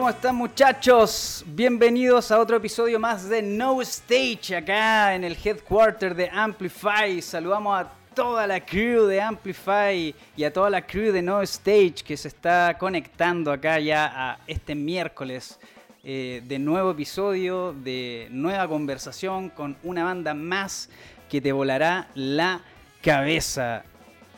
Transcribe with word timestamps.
¿Cómo 0.00 0.08
están 0.08 0.36
muchachos? 0.36 1.44
Bienvenidos 1.46 2.30
a 2.32 2.40
otro 2.40 2.56
episodio 2.56 2.98
más 2.98 3.28
de 3.28 3.42
No 3.42 3.82
Stage 3.82 4.56
acá 4.56 5.14
en 5.14 5.24
el 5.24 5.36
headquarter 5.36 6.14
de 6.14 6.30
Amplify. 6.30 7.20
Saludamos 7.20 7.78
a 7.78 7.92
toda 8.14 8.46
la 8.46 8.64
crew 8.64 9.04
de 9.04 9.20
Amplify 9.20 10.14
y 10.34 10.44
a 10.44 10.50
toda 10.50 10.70
la 10.70 10.86
crew 10.86 11.12
de 11.12 11.20
No 11.20 11.42
Stage 11.42 11.96
que 12.02 12.16
se 12.16 12.28
está 12.28 12.78
conectando 12.78 13.52
acá 13.52 13.78
ya 13.78 14.10
a 14.14 14.38
este 14.46 14.74
miércoles 14.74 15.60
eh, 16.02 16.40
de 16.46 16.58
nuevo 16.58 16.92
episodio, 16.92 17.74
de 17.74 18.26
nueva 18.30 18.66
conversación 18.68 19.50
con 19.50 19.76
una 19.82 20.04
banda 20.04 20.32
más 20.32 20.88
que 21.28 21.42
te 21.42 21.52
volará 21.52 22.08
la 22.14 22.62
cabeza. 23.02 23.84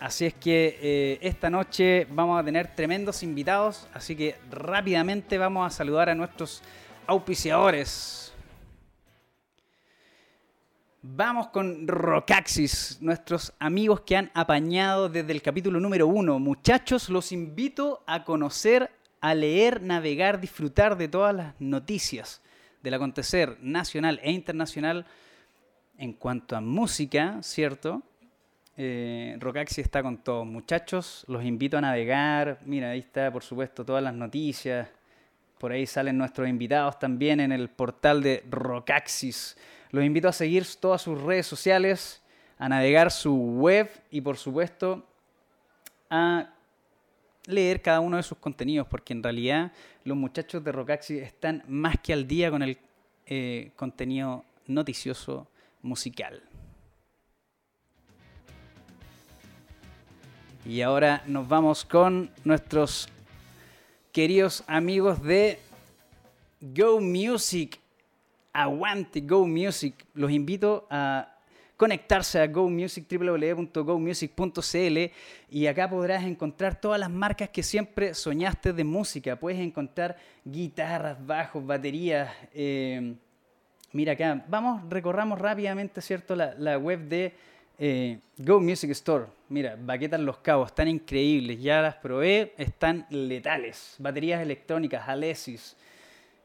Así 0.03 0.27
es 0.27 0.35
que 0.35 0.81
eh, 0.83 1.19
esta 1.23 1.49
noche 1.49 2.09
vamos 2.11 2.41
a 2.41 2.45
tener 2.45 2.75
tremendos 2.75 3.23
invitados, 3.23 3.87
así 3.95 4.17
que 4.17 4.35
rápidamente 4.51 5.39
vamos 5.39 5.65
a 5.65 5.71
saludar 5.71 6.09
a 6.09 6.15
nuestros 6.17 6.61
auspiciadores. 7.07 8.33
Vamos 11.03 11.51
con 11.51 11.87
Rocaxis, 11.87 12.99
nuestros 13.01 13.53
amigos 13.61 14.01
que 14.01 14.17
han 14.17 14.33
apañado 14.35 15.09
desde 15.09 15.31
el 15.31 15.41
capítulo 15.41 15.79
número 15.79 16.09
uno. 16.09 16.41
Muchachos, 16.41 17.09
los 17.09 17.31
invito 17.31 18.03
a 18.05 18.25
conocer, 18.25 18.91
a 19.21 19.37
leer, 19.37 19.83
navegar, 19.83 20.41
disfrutar 20.41 20.97
de 20.97 21.07
todas 21.07 21.33
las 21.33 21.55
noticias 21.61 22.43
del 22.83 22.95
acontecer 22.95 23.57
nacional 23.61 24.19
e 24.25 24.33
internacional 24.33 25.07
en 25.97 26.13
cuanto 26.13 26.57
a 26.57 26.61
música, 26.61 27.41
¿cierto? 27.41 28.03
Eh, 28.85 29.37
Rocaxi 29.39 29.81
está 29.81 30.03
con 30.03 30.19
todos. 30.19 30.45
Muchachos, 30.45 31.25
los 31.29 31.45
invito 31.45 31.79
a 31.79 31.81
navegar. 31.81 32.59
Mira, 32.65 32.91
ahí 32.91 32.99
está, 32.99 33.31
por 33.31 33.45
supuesto, 33.45 33.85
todas 33.85 34.03
las 34.03 34.13
noticias. 34.13 34.89
Por 35.57 35.71
ahí 35.71 35.87
salen 35.87 36.19
nuestros 36.19 36.49
invitados 36.49 36.99
también 36.99 37.39
en 37.39 37.53
el 37.53 37.69
portal 37.69 38.21
de 38.25 38.43
Rocaxis. 38.51 39.57
Los 39.93 40.05
invito 40.05 40.27
a 40.27 40.33
seguir 40.33 40.67
todas 40.81 41.01
sus 41.01 41.23
redes 41.23 41.47
sociales, 41.47 42.25
a 42.59 42.69
navegar 42.69 43.13
su 43.13 43.33
web 43.37 43.89
y, 44.11 44.21
por 44.21 44.37
supuesto, 44.37 45.07
a 46.11 46.53
leer 47.47 47.83
cada 47.83 48.01
uno 48.01 48.17
de 48.17 48.25
sus 48.25 48.39
contenidos, 48.39 48.89
porque 48.89 49.13
en 49.13 49.23
realidad 49.23 49.71
los 50.03 50.17
muchachos 50.17 50.65
de 50.65 50.73
Rocaxis 50.73 51.23
están 51.23 51.63
más 51.69 52.01
que 52.03 52.13
al 52.13 52.27
día 52.27 52.51
con 52.51 52.65
el 52.65 52.77
eh, 53.27 53.71
contenido 53.77 54.45
noticioso 54.67 55.47
musical. 55.83 56.43
Y 60.65 60.81
ahora 60.81 61.25
nos 61.27 61.49
vamos 61.49 61.85
con 61.85 62.31
nuestros 62.45 63.09
queridos 64.13 64.63
amigos 64.69 65.21
de 65.21 65.59
Go 66.61 67.01
Music. 67.01 67.81
Aguante 68.53 69.23
Go 69.23 69.45
Music. 69.49 70.07
Los 70.15 70.31
invito 70.31 70.87
a 70.89 71.37
conectarse 71.77 72.39
a 72.39 72.47
Go 72.47 72.71
Music, 72.71 73.09
www.gomusic.cl 73.11 74.99
y 75.51 75.67
acá 75.67 75.91
podrás 75.91 76.23
encontrar 76.23 76.81
todas 76.81 77.01
las 77.01 77.11
marcas 77.11 77.49
que 77.49 77.65
siempre 77.65 78.15
soñaste 78.15 78.73
de 78.73 78.85
música. 78.85 79.35
Puedes 79.35 79.59
encontrar 79.59 80.17
guitarras, 80.45 81.27
bajos, 81.27 81.67
baterías. 81.67 82.31
Eh, 82.55 83.17
mira 83.91 84.13
acá, 84.13 84.45
vamos, 84.47 84.89
recorramos 84.89 85.41
rápidamente, 85.41 86.01
¿cierto? 86.01 86.37
La, 86.37 86.55
la 86.57 86.79
web 86.79 87.01
de 87.09 87.35
eh, 87.85 88.21
Go 88.39 88.61
Music 88.61 88.91
Store, 88.93 89.25
mira, 89.49 89.77
baquetas 89.77 90.21
los 90.21 90.39
cabos, 90.39 90.69
están 90.69 90.87
increíbles, 90.87 91.61
ya 91.61 91.83
las 91.83 91.97
probé, 91.97 92.55
están 92.57 93.05
letales. 93.11 93.97
Baterías 93.99 94.41
electrónicas, 94.41 95.09
Alesis. 95.09 95.77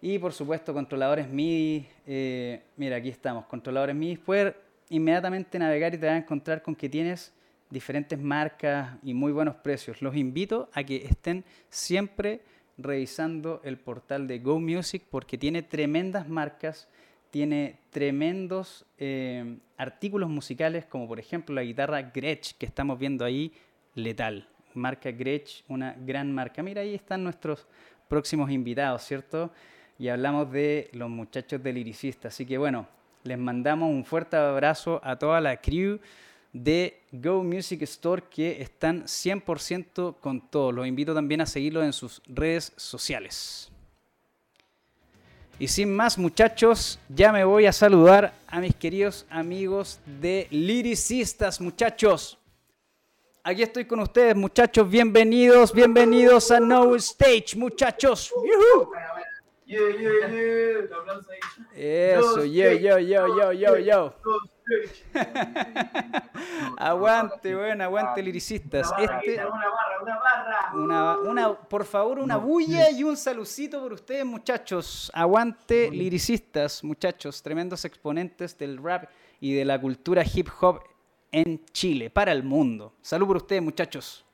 Y 0.02 0.18
por 0.18 0.34
supuesto 0.34 0.74
controladores 0.74 1.30
MIDI, 1.30 1.88
eh, 2.08 2.64
mira, 2.76 2.96
aquí 2.96 3.10
estamos, 3.10 3.46
controladores 3.46 3.96
MIDI. 3.96 4.18
Puedes 4.18 4.56
inmediatamente 4.90 5.60
navegar 5.60 5.94
y 5.94 6.00
te 6.00 6.08
vas 6.08 6.16
a 6.16 6.18
encontrar 6.18 6.64
con 6.64 6.76
que 6.76 6.90
tienes 6.90 7.32
diferentes 7.70 8.18
marcas 8.18 8.98
y 9.04 9.14
muy 9.14 9.32
buenos 9.32 9.58
precios. 9.58 10.02
Los 10.02 10.16
invito 10.16 10.72
a 10.74 10.84
que 10.84 11.06
estén 11.06 11.46
siempre 11.70 12.42
revisando 12.80 13.62
el 13.64 13.78
portal 13.78 14.28
de 14.28 14.40
Go 14.40 14.60
Music 14.60 15.04
porque 15.08 15.38
tiene 15.38 15.62
tremendas 15.62 16.28
marcas 16.28 16.88
tiene 17.32 17.80
tremendos 17.92 18.86
eh, 18.98 19.58
artículos 19.78 20.30
musicales, 20.30 20.86
como 20.86 21.08
por 21.08 21.20
ejemplo 21.20 21.54
la 21.56 21.64
guitarra 21.64 22.02
Gretsch 22.02 22.54
que 22.58 22.66
estamos 22.66 22.98
viendo 22.98 23.26
ahí, 23.26 23.52
letal. 23.96 24.48
Marca 24.74 25.12
Gretsch, 25.12 25.64
una 25.68 25.96
gran 26.00 26.32
marca. 26.32 26.62
Mira, 26.62 26.82
ahí 26.82 26.94
están 26.94 27.24
nuestros 27.24 27.68
próximos 28.08 28.52
invitados, 28.52 29.04
¿cierto? 29.04 29.52
Y 29.98 30.08
hablamos 30.10 30.52
de 30.52 30.90
los 30.94 31.10
muchachos 31.10 31.62
del 31.62 31.76
Liricista. 31.76 32.28
Así 32.28 32.46
que 32.46 32.58
bueno, 32.58 32.88
les 33.24 33.38
mandamos 33.38 33.90
un 33.90 34.06
fuerte 34.06 34.38
abrazo 34.38 35.02
a 35.04 35.18
toda 35.18 35.42
la 35.42 35.58
crew 35.58 36.00
de 36.54 37.02
Go 37.12 37.44
Music 37.44 37.82
Store 37.84 38.24
que 38.30 38.62
están 38.62 39.04
100% 39.04 40.20
con 40.20 40.50
todo. 40.50 40.72
Los 40.72 40.88
invito 40.88 41.14
también 41.14 41.42
a 41.42 41.46
seguirlos 41.46 41.84
en 41.84 41.94
sus 41.94 42.22
redes 42.28 42.74
sociales. 42.76 43.72
Y 45.60 45.68
sin 45.68 45.96
más 45.96 46.20
muchachos, 46.20 47.00
ya 47.10 47.32
me 47.32 47.44
voy 47.44 47.66
a 47.66 47.74
saludar 47.74 48.32
a 48.48 48.60
mis 48.60 48.76
queridos 48.76 49.26
amigos 49.28 50.00
de 50.06 50.48
Liricistas, 50.52 51.60
muchachos. 51.60 52.38
Aquí 53.44 53.64
estoy 53.64 53.86
con 53.86 54.00
ustedes, 54.02 54.36
muchachos. 54.36 54.88
Bienvenidos, 54.88 55.74
bienvenidos 55.74 56.52
a 56.52 56.60
No 56.60 56.94
Stage, 56.96 57.56
muchachos. 57.56 58.32
Eso, 61.74 62.46
yo, 62.46 62.72
yo, 62.74 63.00
yo, 63.00 63.28
yo, 63.28 63.52
yo, 63.54 63.78
yo. 63.80 64.14
aguante, 66.78 67.56
bueno, 67.56 67.84
aguante 67.84 68.22
liricistas. 68.22 68.92
Este, 69.00 69.42
barra, 70.04 70.72
una 70.74 71.02
barra. 71.04 71.30
Una, 71.30 71.54
por 71.54 71.86
favor, 71.86 72.20
una 72.20 72.38
bulla 72.38 72.90
y 72.92 73.04
un 73.04 73.18
salucito 73.18 73.82
por 73.82 73.94
ustedes, 73.94 74.26
muchachos. 74.26 75.12
Aguante 75.14 75.90
liricistas, 75.92 76.84
muchachos, 76.84 77.42
tremendos 77.42 77.86
exponentes 77.86 78.58
del 78.58 78.78
rap 78.82 79.10
y 79.40 79.54
de 79.54 79.66
la 79.66 79.80
cultura 79.80 80.24
hip 80.24 80.50
hop 80.62 80.82
en 81.32 81.64
Chile, 81.72 82.10
para 82.10 82.32
el 82.32 82.44
mundo. 82.44 82.94
Salud 83.02 83.28
por 83.28 83.38
ustedes, 83.38 83.62
muchachos. 83.62 84.26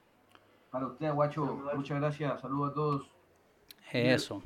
Para 0.70 0.88
ustedes, 0.88 1.14
guacho, 1.14 1.46
muchas 1.76 2.00
gracias. 2.00 2.42
Saludos 2.42 2.72
a 2.72 2.74
todos. 2.74 3.08
Eso. 3.92 4.42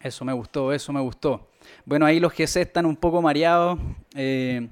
Eso 0.00 0.24
me 0.24 0.32
gustó, 0.32 0.72
eso 0.72 0.92
me 0.92 1.00
gustó. 1.00 1.48
Bueno, 1.84 2.04
ahí 2.04 2.18
los 2.18 2.32
GC 2.32 2.56
están 2.62 2.86
un 2.86 2.96
poco 2.96 3.22
mareados. 3.22 3.78
Eh, 4.14 4.68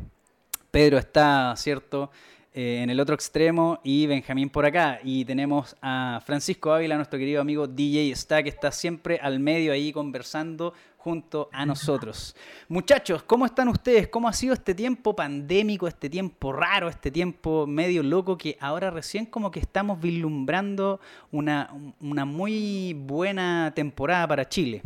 Pedro 0.70 0.98
está, 0.98 1.54
¿cierto? 1.56 2.10
Eh, 2.52 2.82
en 2.82 2.90
el 2.90 2.98
otro 2.98 3.14
extremo 3.14 3.78
y 3.84 4.08
Benjamín 4.08 4.50
por 4.50 4.66
acá. 4.66 4.98
Y 5.04 5.24
tenemos 5.24 5.76
a 5.80 6.20
Francisco 6.26 6.72
Ávila, 6.72 6.96
nuestro 6.96 7.16
querido 7.16 7.40
amigo 7.40 7.68
DJ 7.68 8.10
Está, 8.10 8.42
que 8.42 8.48
está 8.48 8.72
siempre 8.72 9.20
al 9.22 9.38
medio 9.38 9.72
ahí 9.72 9.92
conversando 9.92 10.74
junto 10.96 11.48
a 11.52 11.64
nosotros. 11.64 12.34
Muchachos, 12.68 13.22
¿cómo 13.22 13.46
están 13.46 13.68
ustedes? 13.68 14.08
¿Cómo 14.08 14.26
ha 14.28 14.32
sido 14.32 14.52
este 14.52 14.74
tiempo 14.74 15.14
pandémico, 15.14 15.86
este 15.86 16.10
tiempo 16.10 16.52
raro, 16.52 16.88
este 16.88 17.12
tiempo 17.12 17.68
medio 17.68 18.02
loco 18.02 18.36
que 18.36 18.58
ahora 18.60 18.90
recién 18.90 19.26
como 19.26 19.52
que 19.52 19.60
estamos 19.60 20.00
vislumbrando 20.00 21.00
una, 21.30 21.72
una 22.00 22.24
muy 22.24 22.94
buena 22.94 23.72
temporada 23.74 24.26
para 24.26 24.48
Chile? 24.48 24.82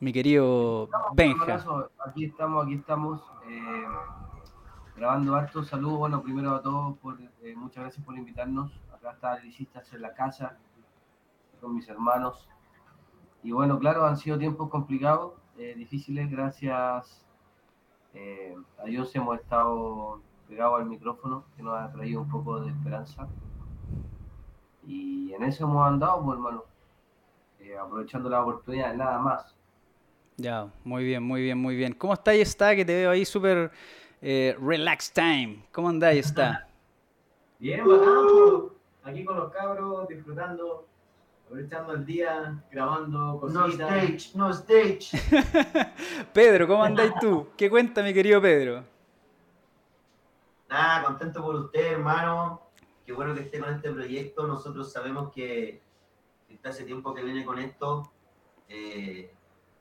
mi 0.00 0.12
querido 0.12 0.88
Benja. 1.12 1.64
Aquí 2.06 2.24
estamos, 2.26 2.64
aquí 2.64 2.74
estamos. 2.74 3.20
Eh, 3.48 3.84
grabando 4.98 5.36
harto. 5.36 5.62
Saludos, 5.62 5.98
bueno, 5.98 6.22
primero 6.22 6.56
a 6.56 6.60
todos, 6.60 6.98
por, 6.98 7.18
eh, 7.20 7.54
muchas 7.56 7.84
gracias 7.84 8.04
por 8.04 8.18
invitarnos. 8.18 8.72
Acá 8.92 9.12
está 9.12 9.38
Licistas 9.38 9.92
en 9.92 10.02
la 10.02 10.12
casa, 10.12 10.58
con 11.60 11.74
mis 11.74 11.88
hermanos. 11.88 12.48
Y 13.44 13.52
bueno, 13.52 13.78
claro, 13.78 14.04
han 14.04 14.16
sido 14.16 14.38
tiempos 14.38 14.68
complicados, 14.68 15.34
eh, 15.56 15.74
difíciles, 15.76 16.30
gracias 16.30 17.24
a 18.78 18.84
Dios 18.84 19.14
hemos 19.14 19.38
estado 19.38 20.20
pegados 20.48 20.80
al 20.80 20.86
micrófono, 20.86 21.44
que 21.56 21.62
nos 21.62 21.78
ha 21.78 21.92
traído 21.92 22.22
un 22.22 22.28
poco 22.28 22.58
de 22.60 22.70
esperanza. 22.70 23.28
Y 24.84 25.32
en 25.32 25.44
eso 25.44 25.64
hemos 25.64 25.86
andado, 25.86 26.24
pues, 26.24 26.36
hermano, 26.36 26.64
aprovechando 27.80 28.28
la 28.28 28.42
oportunidad, 28.42 28.92
nada 28.94 29.20
más. 29.20 29.54
Ya, 30.36 30.68
muy 30.82 31.04
bien, 31.04 31.22
muy 31.22 31.42
bien, 31.42 31.58
muy 31.58 31.76
bien. 31.76 31.92
¿Cómo 31.92 32.12
está 32.12 32.32
ahí 32.32 32.40
está? 32.40 32.74
Que 32.74 32.84
te 32.84 32.94
veo 32.94 33.10
ahí 33.10 33.24
súper 33.24 33.70
eh, 34.20 34.56
relax 34.60 35.12
time. 35.12 35.64
¿Cómo 35.72 35.88
andáis 35.88 36.26
está? 36.26 36.68
Bien, 37.58 37.86
bacán. 37.86 38.78
Aquí 39.04 39.24
con 39.24 39.36
los 39.36 39.52
cabros, 39.52 40.08
disfrutando, 40.08 40.86
aprovechando 41.44 41.94
el 41.94 42.04
día, 42.04 42.62
grabando 42.70 43.40
cositas. 43.40 43.62
No 43.62 43.86
stage, 43.86 44.30
no 44.34 44.50
stage. 44.50 45.10
Pedro, 46.32 46.66
¿cómo 46.66 46.84
andáis 46.84 47.12
tú? 47.20 47.48
¿Qué 47.56 47.70
cuenta 47.70 48.02
mi 48.02 48.12
querido 48.12 48.40
Pedro? 48.42 48.84
Nada, 50.68 51.04
contento 51.04 51.42
por 51.42 51.54
usted, 51.54 51.92
hermano. 51.92 52.60
Qué 53.06 53.12
bueno 53.12 53.34
que 53.34 53.40
esté 53.40 53.58
con 53.58 53.72
este 53.72 53.90
proyecto. 53.90 54.46
Nosotros 54.46 54.92
sabemos 54.92 55.32
que 55.32 55.80
está 56.50 56.68
hace 56.68 56.84
tiempo 56.84 57.14
que 57.14 57.22
viene 57.22 57.44
con 57.44 57.58
esto. 57.58 58.12
Eh, 58.68 59.32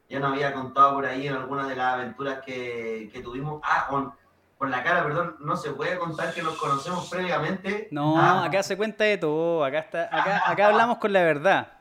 ya 0.07 0.19
nos 0.19 0.31
había 0.31 0.53
contado 0.53 0.95
por 0.95 1.05
ahí 1.05 1.27
en 1.27 1.35
algunas 1.35 1.67
de 1.67 1.75
las 1.75 1.95
aventuras 1.95 2.41
que, 2.45 3.09
que 3.11 3.19
tuvimos. 3.21 3.59
Ah, 3.63 3.87
con, 3.89 4.13
con, 4.57 4.71
la 4.71 4.83
cara, 4.83 5.03
perdón, 5.03 5.35
no 5.39 5.55
se 5.55 5.71
puede 5.71 5.97
contar 5.97 6.33
que 6.33 6.41
nos 6.41 6.57
conocemos 6.57 7.09
previamente. 7.09 7.87
No, 7.91 8.17
ah. 8.17 8.45
acá 8.45 8.63
se 8.63 8.77
cuenta 8.77 9.03
de 9.03 9.17
todo, 9.17 9.63
acá, 9.63 9.79
está, 9.79 10.03
acá, 10.05 10.49
acá 10.49 10.67
hablamos 10.67 10.97
con 10.97 11.13
la 11.13 11.23
verdad. 11.23 11.77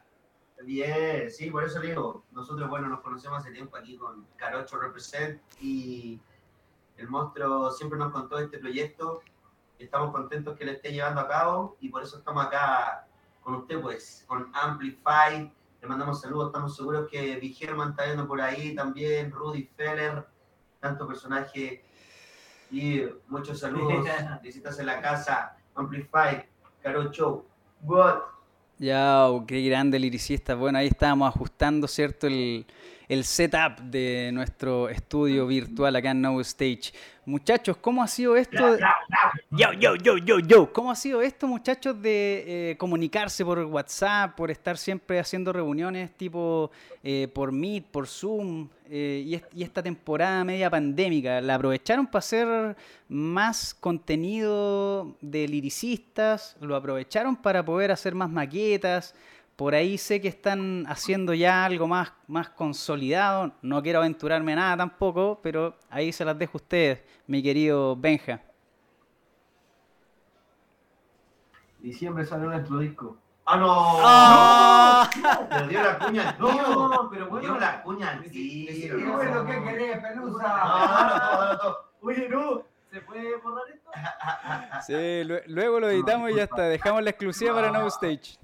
Bien, 0.64 1.31
sí, 1.31 1.50
por 1.50 1.64
eso 1.64 1.81
digo, 1.81 2.25
nosotros, 2.32 2.69
bueno, 2.69 2.88
nos 2.88 3.00
conocemos 3.00 3.38
hace 3.38 3.52
tiempo 3.52 3.76
aquí 3.76 3.96
con 3.96 4.26
Carocho 4.37 4.78
Represent 4.78 5.40
y 5.61 6.20
el 6.96 7.08
monstruo 7.08 7.70
siempre 7.70 7.99
nos 7.99 8.11
contó 8.11 8.38
este 8.38 8.58
proyecto. 8.58 9.20
Estamos 9.78 10.11
contentos 10.12 10.56
que 10.56 10.64
lo 10.64 10.73
esté 10.73 10.93
llevando 10.93 11.20
a 11.20 11.28
cabo 11.28 11.76
y 11.81 11.88
por 11.90 12.02
eso 12.02 12.19
estamos 12.19 12.44
acá 12.44 13.06
con 13.43 13.55
usted, 13.55 13.81
pues, 13.81 14.25
con 14.26 14.50
Amplify. 14.55 15.52
Le 15.81 15.88
mandamos 15.88 16.20
saludos, 16.20 16.49
estamos 16.49 16.75
seguros 16.75 17.08
que 17.08 17.37
Vigerman 17.37 17.90
está 17.90 18.06
viendo 18.06 18.26
por 18.26 18.40
ahí 18.40 18.75
también, 18.75 19.31
Rudy 19.31 19.70
Feller, 19.76 20.26
tanto 20.81 21.06
personaje 21.06 21.84
muchos 23.28 23.61
saludos. 23.61 24.06
Visitas 24.43 24.78
en 24.78 24.87
la 24.87 25.00
casa, 25.00 25.56
Amplify, 25.75 26.44
Carocho, 26.82 27.44
what? 27.82 28.19
Ya, 28.78 29.26
qué 29.46 29.62
grande 29.62 29.99
liricista. 29.99 30.55
Bueno, 30.55 30.78
ahí 30.78 30.88
estábamos 30.88 31.34
ajustando, 31.34 31.88
¿cierto? 31.88 32.26
El, 32.26 32.67
el 33.08 33.25
setup 33.25 33.81
de 33.81 34.31
nuestro 34.32 34.88
estudio 34.88 35.46
virtual 35.46 35.96
acá 35.96 36.11
en 36.11 36.20
No 36.20 36.40
Stage. 36.40 36.93
Muchachos, 37.25 37.76
¿cómo 37.78 38.02
ha 38.02 38.06
sido 38.06 38.37
esto? 38.37 38.76
Yo, 39.50 39.73
yo, 39.73 39.96
yo, 39.96 40.19
yo, 40.19 40.38
yo. 40.40 40.73
¿Cómo 40.73 40.90
ha 40.90 40.94
sido 40.96 41.23
esto, 41.23 41.46
muchachos, 41.46 42.00
de 42.00 42.70
eh, 42.70 42.76
comunicarse 42.76 43.44
por 43.44 43.61
WhatsApp, 43.61 44.37
por 44.37 44.50
estar 44.50 44.76
siempre 44.76 45.19
haciendo 45.19 45.52
reuniones 45.52 46.17
tipo 46.17 46.70
eh, 47.02 47.28
por 47.32 47.52
Meet, 47.52 47.87
por 47.87 48.06
Zoom, 48.06 48.69
eh, 48.90 49.42
y, 49.54 49.62
esta 49.62 49.82
temporada 49.82 50.44
media 50.44 50.70
pandémica? 50.70 51.40
¿La 51.40 51.56
aprovecharon 51.56 52.06
para 52.06 52.18
hacer 52.18 52.76
más 53.08 53.74
contenido 53.74 55.16
de 55.20 55.48
liricistas? 55.48 56.56
¿Lo 56.60 56.76
aprovecharon 56.76 57.36
para 57.36 57.64
poder 57.64 57.92
hacer 57.92 58.14
más 58.14 58.30
maquetas? 58.30 59.14
Por 59.56 59.74
ahí 59.74 59.96
sé 59.96 60.20
que 60.20 60.28
están 60.28 60.84
haciendo 60.86 61.32
ya 61.34 61.64
algo 61.64 61.88
más, 61.88 62.12
más 62.26 62.50
consolidado. 62.50 63.52
No 63.62 63.82
quiero 63.82 64.00
aventurarme 64.00 64.54
nada 64.54 64.76
tampoco, 64.76 65.40
pero 65.42 65.76
ahí 65.88 66.12
se 66.12 66.24
las 66.24 66.38
dejo 66.38 66.58
a 66.58 66.62
ustedes, 66.62 67.00
mi 67.26 67.42
querido 67.42 67.96
Benja. 67.96 68.42
Diciembre 71.80 72.24
sale 72.24 72.44
nuestro 72.46 72.78
disco. 72.78 73.16
¡Ah, 73.48 73.56
no! 73.56 73.66
¡Ah! 73.70 75.10
¡No! 75.22 75.48
Pero 75.48 75.69
dio 75.69 75.82
la 75.82 75.98
cuña 75.98 76.28
al 76.31 76.37
tío. 76.37 76.48
No, 76.48 76.88
no, 76.88 77.10
pero 77.10 77.28
bueno. 77.28 77.46
Dio 77.46 77.58
la 77.60 77.82
cuña 77.82 78.10
al 78.10 78.22
tío. 78.25 78.96
¿Qué 78.96 79.04
bueno 79.04 79.46
que 79.46 79.62
querés, 79.62 79.98
pelusa? 80.00 80.43
No, 80.48 81.46
no, 81.46 81.52
no, 81.52 81.58
todo. 81.58 81.90
Oye, 82.02 82.28
no. 82.28 82.62
¿Se 82.90 83.00
puede 83.02 83.37
borrar 83.37 83.64
esto? 83.72 83.90
Sí, 84.87 85.25
luego 85.46 85.81
lo 85.81 85.90
editamos 85.90 86.31
y 86.31 86.34
ya 86.34 86.44
está. 86.44 86.62
Dejamos 86.62 87.02
la 87.02 87.10
exclusiva 87.10 87.54
para 87.54 87.70
No 87.70 87.87
Stage. 87.87 88.38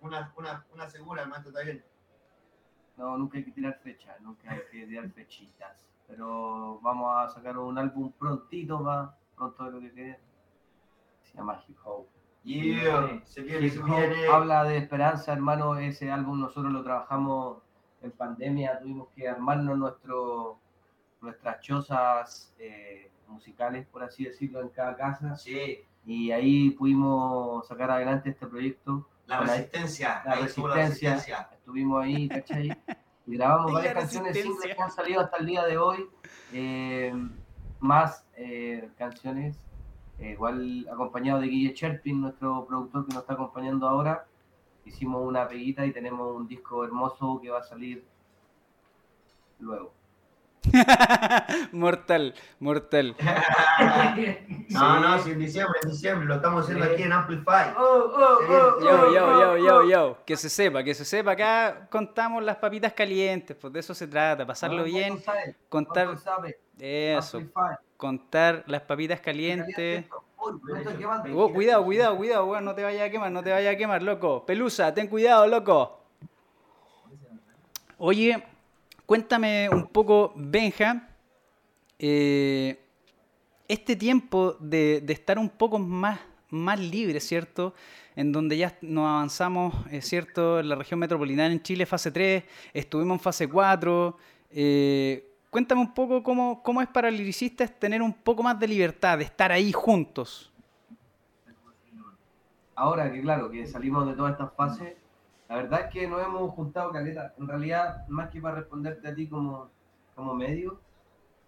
Una, 0.00 0.32
una, 0.36 0.66
una 0.72 0.88
segura, 0.88 1.22
hermano, 1.22 1.48
está 1.48 1.60
bien. 1.62 1.84
No, 2.96 3.16
nunca 3.18 3.38
hay 3.38 3.44
que 3.44 3.52
tirar 3.52 3.78
fecha, 3.82 4.16
nunca 4.20 4.50
hay 4.50 4.62
que 4.70 4.86
tirar 4.86 5.08
fechitas. 5.10 5.76
Pero 6.08 6.80
vamos 6.80 7.14
a 7.16 7.28
sacar 7.28 7.56
un 7.56 7.78
álbum 7.78 8.10
prontito, 8.12 8.82
va, 8.82 9.16
pronto 9.36 9.64
de 9.64 9.70
lo 9.70 9.80
que 9.80 9.92
quede. 9.92 10.20
Se 11.22 11.36
llama 11.36 11.62
Hip 11.68 11.78
Hop. 11.84 12.08
Yeah, 12.44 13.20
se 13.24 13.42
viene, 13.42 13.68
se 13.68 13.82
viene. 13.82 14.26
habla 14.26 14.64
de 14.64 14.78
esperanza, 14.78 15.32
hermano. 15.32 15.76
Ese 15.76 16.10
álbum 16.10 16.40
nosotros 16.40 16.72
lo 16.72 16.82
trabajamos 16.82 17.58
en 18.02 18.10
pandemia, 18.12 18.78
tuvimos 18.80 19.08
que 19.14 19.28
armarnos 19.28 19.76
nuestro, 19.76 20.58
nuestras 21.20 21.60
chozas 21.60 22.54
eh, 22.58 23.10
musicales, 23.28 23.86
por 23.86 24.02
así 24.02 24.24
decirlo, 24.24 24.62
en 24.62 24.70
cada 24.70 24.96
casa. 24.96 25.36
Sí, 25.36 25.80
Y 26.06 26.30
ahí 26.30 26.70
pudimos 26.70 27.66
sacar 27.68 27.90
adelante 27.90 28.30
este 28.30 28.46
proyecto. 28.46 29.06
la 29.26 29.40
resistencia. 29.40 30.22
la 30.24 30.36
resistencia. 30.36 31.48
Estuvimos 31.52 32.02
ahí, 32.02 32.28
¿cachai? 32.28 32.70
Y 33.26 33.36
grabamos 33.36 33.72
varias 33.72 33.94
canciones 33.94 34.34
simples 34.40 34.74
que 34.74 34.82
han 34.82 34.90
salido 34.90 35.20
hasta 35.20 35.36
el 35.36 35.46
día 35.46 35.64
de 35.66 35.76
hoy. 35.78 36.06
eh, 36.52 37.12
más 37.80 38.26
eh, 38.36 38.90
canciones, 38.98 39.58
eh, 40.20 40.32
igual 40.32 40.86
acompañado 40.92 41.40
de 41.40 41.48
Guille 41.48 41.74
Cherpin, 41.74 42.20
nuestro 42.20 42.66
productor 42.66 43.06
que 43.06 43.14
nos 43.14 43.22
está 43.22 43.34
acompañando 43.34 43.88
ahora. 43.88 44.26
Hicimos 44.84 45.26
una 45.26 45.48
peguita 45.48 45.84
y 45.86 45.92
tenemos 45.92 46.36
un 46.36 46.46
disco 46.46 46.84
hermoso 46.84 47.40
que 47.42 47.50
va 47.50 47.60
a 47.60 47.62
salir 47.62 48.04
luego. 49.58 49.92
mortal, 51.72 52.34
mortal. 52.58 53.16
No, 54.68 55.00
no, 55.00 55.18
sí, 55.18 55.32
en 55.32 55.38
diciembre, 55.38 55.80
en 55.82 55.90
diciembre. 55.90 56.26
Lo 56.26 56.34
estamos 56.36 56.64
haciendo 56.64 56.84
aquí 56.84 57.02
en 57.02 57.12
Amplify. 57.12 57.72
Oh, 57.76 58.12
oh, 58.14 58.38
oh, 58.48 58.80
Yo, 58.80 58.90
oh, 58.90 59.12
yo, 59.12 59.26
oh, 59.26 59.40
yo, 59.40 59.56
yo, 59.56 59.76
oh. 59.78 59.88
yo. 59.88 60.18
Que 60.24 60.36
se 60.36 60.48
sepa, 60.48 60.84
que 60.84 60.94
se 60.94 61.04
sepa. 61.04 61.32
Acá 61.32 61.88
contamos 61.90 62.42
las 62.42 62.56
papitas 62.56 62.92
calientes, 62.92 63.56
pues 63.56 63.72
de 63.72 63.80
eso 63.80 63.94
se 63.94 64.06
trata, 64.06 64.46
pasarlo 64.46 64.84
bien, 64.84 65.20
contar 65.68 66.16
eso, 66.78 67.38
Amplify. 67.38 67.89
Contar 68.00 68.64
las 68.66 68.80
papitas 68.82 69.20
calientes. 69.20 70.06
Oh, 71.34 71.52
cuidado, 71.52 71.84
cuidado, 71.84 72.16
cuidado, 72.16 72.46
weón, 72.46 72.64
no 72.64 72.74
te 72.74 72.82
vayas 72.82 73.02
a 73.06 73.10
quemar, 73.10 73.30
no 73.30 73.42
te 73.42 73.50
vayas 73.50 73.74
a 73.74 73.76
quemar, 73.76 74.02
loco. 74.02 74.44
Pelusa, 74.46 74.92
ten 74.92 75.06
cuidado, 75.06 75.46
loco. 75.46 76.00
Oye, 77.98 78.42
cuéntame 79.04 79.68
un 79.68 79.86
poco, 79.86 80.32
Benja, 80.34 81.10
eh, 81.98 82.80
este 83.68 83.94
tiempo 83.94 84.56
de, 84.58 85.02
de 85.02 85.12
estar 85.12 85.38
un 85.38 85.50
poco 85.50 85.78
más, 85.78 86.18
más 86.48 86.80
libre, 86.80 87.20
¿cierto? 87.20 87.74
En 88.16 88.32
donde 88.32 88.56
ya 88.56 88.76
nos 88.80 89.06
avanzamos, 89.06 89.74
¿cierto? 90.00 90.58
En 90.58 90.70
la 90.70 90.74
región 90.74 90.98
metropolitana 90.98 91.52
en 91.52 91.62
Chile, 91.62 91.84
fase 91.84 92.10
3, 92.10 92.44
estuvimos 92.72 93.16
en 93.16 93.20
fase 93.20 93.46
4. 93.46 94.16
eh, 94.52 95.29
cuéntame 95.50 95.80
un 95.80 95.92
poco 95.94 96.22
cómo, 96.22 96.62
cómo 96.62 96.80
es 96.80 96.88
para 96.88 97.08
el 97.08 97.16
liricista 97.16 97.66
tener 97.66 98.02
un 98.02 98.12
poco 98.12 98.42
más 98.42 98.58
de 98.58 98.68
libertad, 98.68 99.18
de 99.18 99.24
estar 99.24 99.52
ahí 99.52 99.72
juntos. 99.72 100.52
ahora 102.74 103.12
que 103.12 103.20
claro, 103.20 103.50
que 103.50 103.66
salimos 103.66 104.06
de 104.06 104.14
todas 104.14 104.32
estas 104.32 104.52
fases, 104.54 104.96
la 105.48 105.56
verdad 105.56 105.80
es 105.82 105.92
que 105.92 106.08
nos 106.08 106.22
hemos 106.24 106.50
juntado 106.54 106.90
caleta. 106.92 107.34
En 107.38 107.46
realidad, 107.46 108.06
más 108.08 108.30
que 108.30 108.40
para 108.40 108.54
responderte 108.56 109.06
a 109.06 109.14
ti 109.14 109.26
como, 109.28 109.68
como 110.14 110.34
medio, 110.34 110.80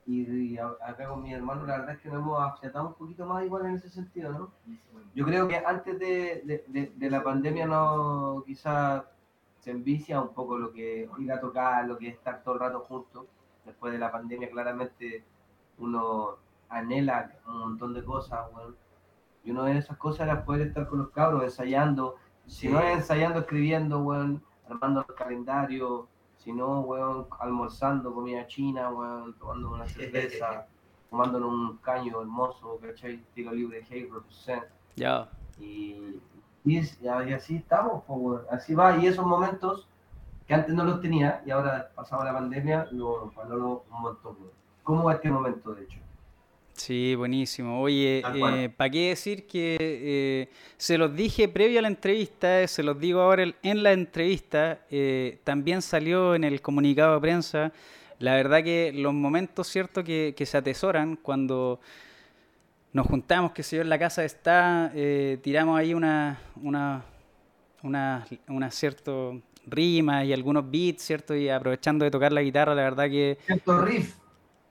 y, 0.05 0.29
y 0.31 0.59
acá 0.59 1.09
con 1.09 1.23
mi 1.23 1.33
hermano, 1.33 1.65
la 1.65 1.79
verdad 1.79 1.95
es 1.95 2.03
que 2.03 2.09
nos 2.09 2.19
hemos 2.19 2.39
afiatado 2.43 2.89
un 2.89 2.95
poquito 2.95 3.25
más 3.25 3.45
igual 3.45 3.65
en 3.67 3.77
ese 3.77 3.89
sentido, 3.89 4.33
¿no? 4.33 4.51
Yo 5.15 5.25
creo 5.25 5.47
que 5.49 5.57
antes 5.57 5.99
de- 5.99 6.91
de 6.97 7.11
la 7.11 7.23
pandemia 7.23 7.67
no 7.67 8.43
quizás 8.47 9.05
se 9.61 9.71
envicia 9.71 10.21
un 10.21 10.35
poco 10.35 10.59
lo 10.59 10.73
que 10.73 11.09
ir 11.19 11.33
a 11.33 11.41
tocar, 11.41 11.87
lo 11.87 11.97
que 11.97 12.09
es 12.09 12.15
estar 12.15 12.43
todo 12.43 12.55
el 12.55 12.61
rato 12.61 12.81
juntos. 12.81 13.27
Después 13.65 13.93
de 13.93 13.99
la 13.99 14.11
pandemia 14.11 14.51
claramente 14.51 15.25
uno 15.79 16.37
anhela 16.69 17.31
un 17.47 17.59
montón 17.61 17.95
de 17.95 18.05
cosas, 18.05 18.41
weón. 18.55 18.77
Y 19.45 19.51
una 19.51 19.65
de 19.65 19.79
esas 19.79 19.97
cosas 19.97 20.23
era 20.29 20.45
poder 20.45 20.69
estar 20.69 20.89
con 20.89 21.01
los 21.01 21.11
cabros 21.11 21.43
ensayando. 21.43 22.17
Si 22.47 22.67
Sí. 22.67 22.69
no 22.69 22.81
es 22.81 22.97
ensayando, 22.99 23.41
escribiendo, 23.41 24.01
weón, 24.01 24.43
armando 24.69 25.05
los 25.07 25.17
calendarios. 25.17 26.07
Si 26.39 26.53
no, 26.53 26.81
weón, 26.81 27.27
almorzando 27.39 28.13
comida 28.13 28.47
china, 28.47 28.91
weón, 28.91 29.35
tomando 29.39 29.71
una 29.73 29.87
cerveza, 29.89 30.67
tomándonos 31.11 31.49
un 31.51 31.77
caño 31.79 32.21
hermoso, 32.21 32.79
¿cachai? 32.83 33.15
Estilo 33.15 33.53
libre, 33.53 33.85
hey, 33.89 34.09
represent. 34.13 34.65
Ya. 34.97 35.29
Y, 35.61 36.21
y, 36.65 36.79
es- 36.79 37.01
y 37.01 37.09
así 37.09 37.57
estamos, 37.57 38.03
weón. 38.09 38.43
así 38.51 38.75
va. 38.75 38.97
Y 38.97 39.07
esos 39.07 39.25
momentos 39.27 39.89
que 40.53 40.57
antes 40.57 40.75
no 40.75 40.85
los 40.85 41.01
tenía 41.01 41.41
y 41.47 41.51
ahora 41.51 41.91
pasaba 41.95 42.27
la 42.27 42.35
pandemia, 42.35 42.87
lo 42.91 43.33
valoro 43.35 43.87
un 43.91 44.03
montón. 44.03 44.37
¿Cómo 44.83 45.05
va 45.05 45.15
este 45.15 45.31
momento, 45.31 45.73
de 45.75 45.85
hecho? 45.85 45.99
Sí, 46.75 47.15
buenísimo. 47.15 47.81
Oye, 47.81 48.23
cual. 48.39 48.71
¿para 48.77 48.91
qué 48.91 49.09
decir 49.09 49.47
que 49.47 49.79
eh, 49.81 50.51
se 50.77 50.99
los 50.99 51.17
dije 51.17 51.49
previo 51.49 51.79
a 51.79 51.83
la 51.83 51.89
entrevista, 51.89 52.61
eh, 52.61 52.69
se 52.69 52.83
los 52.83 53.01
digo 53.01 53.21
ahora 53.23 53.45
el- 53.45 53.55
en 53.63 53.83
la 53.83 53.93
entrevista, 53.93 54.81
eh, 54.91 55.39
también 55.43 55.81
salió 55.81 56.35
en 56.35 56.45
el 56.45 56.61
comunicado 56.61 57.15
de 57.15 57.21
prensa, 57.23 57.73
la 58.19 58.35
verdad 58.35 58.63
que 58.63 58.93
los 58.95 59.15
momentos, 59.15 59.67
¿cierto?, 59.69 60.05
que, 60.05 60.35
que 60.37 60.45
se 60.45 60.59
atesoran 60.59 61.17
cuando 61.17 61.81
nos 62.93 63.07
juntamos, 63.07 63.53
que 63.53 63.63
se 63.63 63.77
yo 63.77 63.83
en 63.83 63.89
la 63.89 63.99
casa 63.99 64.23
está, 64.23 64.93
eh, 64.95 65.39
tiramos 65.43 65.79
ahí 65.79 65.95
una, 65.95 66.41
una, 66.63 67.05
una, 67.83 68.27
una 68.49 68.71
cierto 68.71 69.41
rima 69.67 70.25
y 70.25 70.33
algunos 70.33 70.71
beats, 70.71 71.03
¿cierto? 71.03 71.35
Y 71.35 71.49
aprovechando 71.49 72.05
de 72.05 72.11
tocar 72.11 72.33
la 72.33 72.43
guitarra, 72.43 72.75
la 72.75 72.83
verdad 72.83 73.09
que 73.09 73.39
riff. 73.67 74.17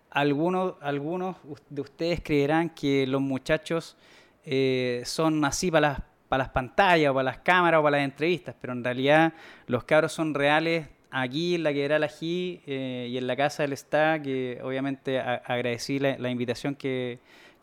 algunos, 0.09 0.75
algunos 0.81 1.37
de 1.69 1.81
ustedes 1.81 2.21
creerán 2.21 2.69
que 2.69 3.05
los 3.07 3.21
muchachos 3.21 3.97
eh, 4.43 5.01
son 5.05 5.43
así 5.45 5.71
para 5.71 5.89
las 5.89 6.01
las 6.37 6.49
pantallas 6.49 7.11
o 7.11 7.13
para 7.13 7.23
las 7.23 7.39
cámaras 7.39 7.79
o 7.79 7.83
para 7.83 7.97
las 7.97 8.05
entrevistas, 8.05 8.55
pero 8.59 8.73
en 8.73 8.83
realidad 8.83 9.33
los 9.67 9.83
cabros 9.83 10.13
son 10.13 10.33
reales 10.33 10.87
aquí 11.09 11.55
en 11.55 11.63
la 11.63 11.73
que 11.73 11.83
era 11.83 11.99
la 11.99 12.07
G 12.07 12.61
eh, 12.65 13.07
y 13.09 13.17
en 13.17 13.27
la 13.27 13.35
casa 13.35 13.63
del 13.63 13.73
está, 13.73 14.21
que 14.21 14.59
obviamente 14.63 15.19
agradecí 15.19 15.99
la, 15.99 16.29
invitación 16.29 16.75
que, 16.75 17.19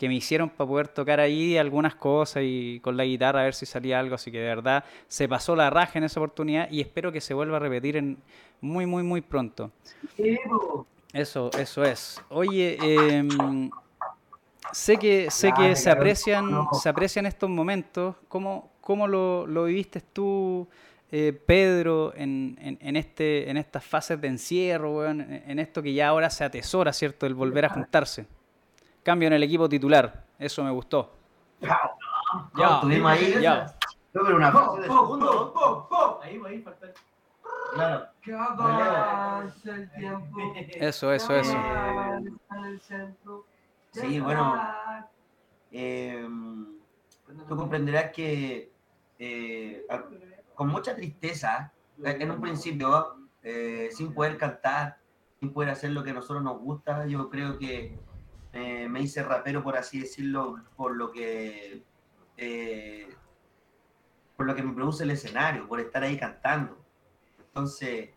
me 0.07 0.15
hicieron 0.15 0.51
para 0.51 0.69
poder 0.69 0.89
tocar 0.89 1.19
ahí 1.19 1.57
algunas 1.57 1.95
cosas 1.95 2.43
y 2.47 2.79
con 2.81 2.97
la 2.97 3.05
guitarra 3.05 3.41
a 3.41 3.45
ver 3.45 3.55
si 3.55 3.67
salía 3.67 3.99
algo, 3.99 4.15
así 4.15 4.31
que 4.31 4.39
de 4.39 4.47
verdad 4.47 4.85
se 5.09 5.29
pasó 5.29 5.57
la 5.57 5.71
raja 5.71 5.99
en 5.99 6.05
esa 6.05 6.21
oportunidad 6.21 6.71
y 6.71 6.81
espero 6.81 7.11
que 7.11 7.21
se 7.21 7.35
vuelva 7.35 7.57
a 7.57 7.61
repetir 7.61 7.97
en 7.97 8.19
muy, 8.61 8.87
muy, 8.87 9.03
muy 9.03 9.21
pronto. 9.21 9.71
Eso, 11.13 11.51
eso 11.59 11.85
es. 11.85 12.23
Oye, 12.29 12.79
em, 12.81 13.71
sé 14.73 14.99
que, 14.99 15.31
sé 15.31 15.53
que 15.53 15.75
se 15.75 15.91
aprecian, 15.91 16.69
se 16.81 16.89
aprecian 16.89 17.27
estos 17.27 17.49
momentos. 17.49 18.15
¿Cómo, 18.29 18.71
cómo 18.81 19.09
lo, 19.09 19.47
lo 19.47 19.65
viviste 19.65 20.01
tú? 20.01 20.69
Eh, 21.11 21.33
Pedro 21.33 22.13
en, 22.15 22.59
en, 22.61 22.97
este, 22.97 23.49
en 23.49 23.57
estas 23.57 23.83
fases 23.83 24.21
de 24.21 24.29
encierro, 24.29 25.09
en, 25.09 25.59
esto 25.59 25.83
que 25.83 25.95
ya 25.95 26.09
ahora 26.09 26.29
se 26.29 26.45
atesora, 26.45 26.93
¿cierto? 26.93 27.25
El 27.25 27.33
volver 27.33 27.65
a 27.65 27.71
juntarse. 27.71 28.27
Cambio 29.09 29.29
en 29.29 29.33
el 29.33 29.43
equipo 29.43 29.67
titular, 29.71 30.23
eso 30.39 30.63
me 30.63 30.71
gustó. 30.71 31.11
Ya, 31.63 31.81
ya, 32.59 32.79
tuvimos 32.83 33.11
ahí. 33.11 33.41
Ya. 33.41 33.75
pero 34.13 34.37
una 34.37 34.53
fase 34.53 34.83
de 34.83 34.87
segundo. 34.87 35.89
Ahí, 36.23 36.39
ahí, 36.47 36.61
falta. 36.61 36.89
Claro. 37.73 38.07
el 39.65 39.91
tiempo. 39.93 40.39
Eso, 40.55 41.11
eso, 41.11 41.35
eso. 41.37 41.57
Sí, 43.93 44.21
bueno. 44.21 44.63
Eh, 45.73 46.29
tú 47.49 47.57
comprenderás 47.57 48.13
que 48.13 48.71
eh, 49.19 49.87
con 50.55 50.69
mucha 50.69 50.95
tristeza, 50.95 51.73
en 52.05 52.31
un 52.31 52.43
principio, 52.43 53.17
eh, 53.43 53.89
sin 53.91 54.13
poder 54.13 54.37
cantar, 54.37 54.99
sin 55.41 55.51
poder 55.51 55.71
hacer 55.71 55.93
lo 55.93 56.05
que 56.05 56.11
a 56.11 56.13
nosotros 56.13 56.43
nos 56.43 56.59
gusta, 56.59 57.07
yo 57.07 57.31
creo 57.31 57.59
que 57.59 57.99
eh, 58.59 58.89
me 58.89 59.01
hice 59.03 59.23
rapero, 59.23 59.63
por 59.63 59.77
así 59.77 60.01
decirlo, 60.01 60.57
por 60.77 60.97
lo 60.97 61.11
que 61.11 61.85
eh, 62.37 63.09
por 64.37 64.47
lo 64.47 64.55
que 64.55 64.63
me 64.63 64.73
produce 64.73 65.05
el 65.05 65.11
escenario, 65.11 65.69
por 65.69 65.81
estar 65.81 66.03
ahí 66.03 66.17
cantando. 66.17 66.79
Entonces, 67.39 68.11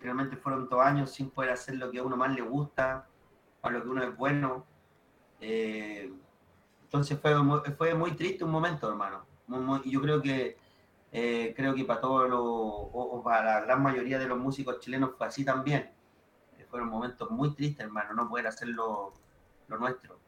realmente 0.00 0.36
fueron 0.36 0.68
dos 0.68 0.80
años 0.80 1.10
sin 1.10 1.30
poder 1.30 1.50
hacer 1.50 1.76
lo 1.76 1.90
que 1.90 1.98
a 1.98 2.02
uno 2.02 2.16
más 2.16 2.34
le 2.34 2.42
gusta, 2.42 3.06
a 3.62 3.70
lo 3.70 3.82
que 3.82 3.88
uno 3.88 4.02
es 4.02 4.16
bueno. 4.16 4.66
entonces 5.40 7.18
fue, 7.20 7.34
fue 7.76 7.94
muy 7.94 8.12
triste 8.12 8.44
un 8.44 8.50
momento, 8.50 8.88
hermano. 8.88 9.26
yo 9.84 10.00
creo 10.00 10.22
que 10.22 10.56
eh, 11.16 11.54
creo 11.56 11.76
que 11.76 11.84
para 11.84 12.00
todos 12.00 12.28
los, 12.28 12.40
o, 12.42 13.22
para 13.22 13.44
la 13.44 13.60
gran 13.60 13.80
mayoría 13.80 14.18
de 14.18 14.26
los 14.26 14.36
músicos 14.36 14.80
chilenos 14.80 15.12
fue 15.16 15.28
así 15.28 15.44
también. 15.44 15.92
Eh, 16.58 16.66
fueron 16.68 16.88
momentos 16.88 17.30
muy 17.30 17.54
tristes, 17.54 17.86
hermano, 17.86 18.14
no 18.14 18.28
poder 18.28 18.48
hacer 18.48 18.66
lo, 19.68 19.78
nuestro. 19.78 20.18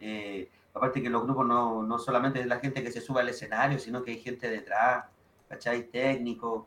Eh, 0.00 0.50
aparte 0.74 1.02
que 1.02 1.10
los 1.10 1.22
grupos 1.24 1.46
no, 1.46 1.82
no 1.82 1.98
solamente 1.98 2.40
es 2.40 2.46
la 2.46 2.58
gente 2.58 2.82
que 2.82 2.92
se 2.92 3.00
sube 3.00 3.20
al 3.20 3.28
escenario, 3.28 3.78
sino 3.78 4.02
que 4.02 4.12
hay 4.12 4.20
gente 4.20 4.48
detrás, 4.48 5.06
¿cachai? 5.48 5.88
Técnicos, 5.88 6.66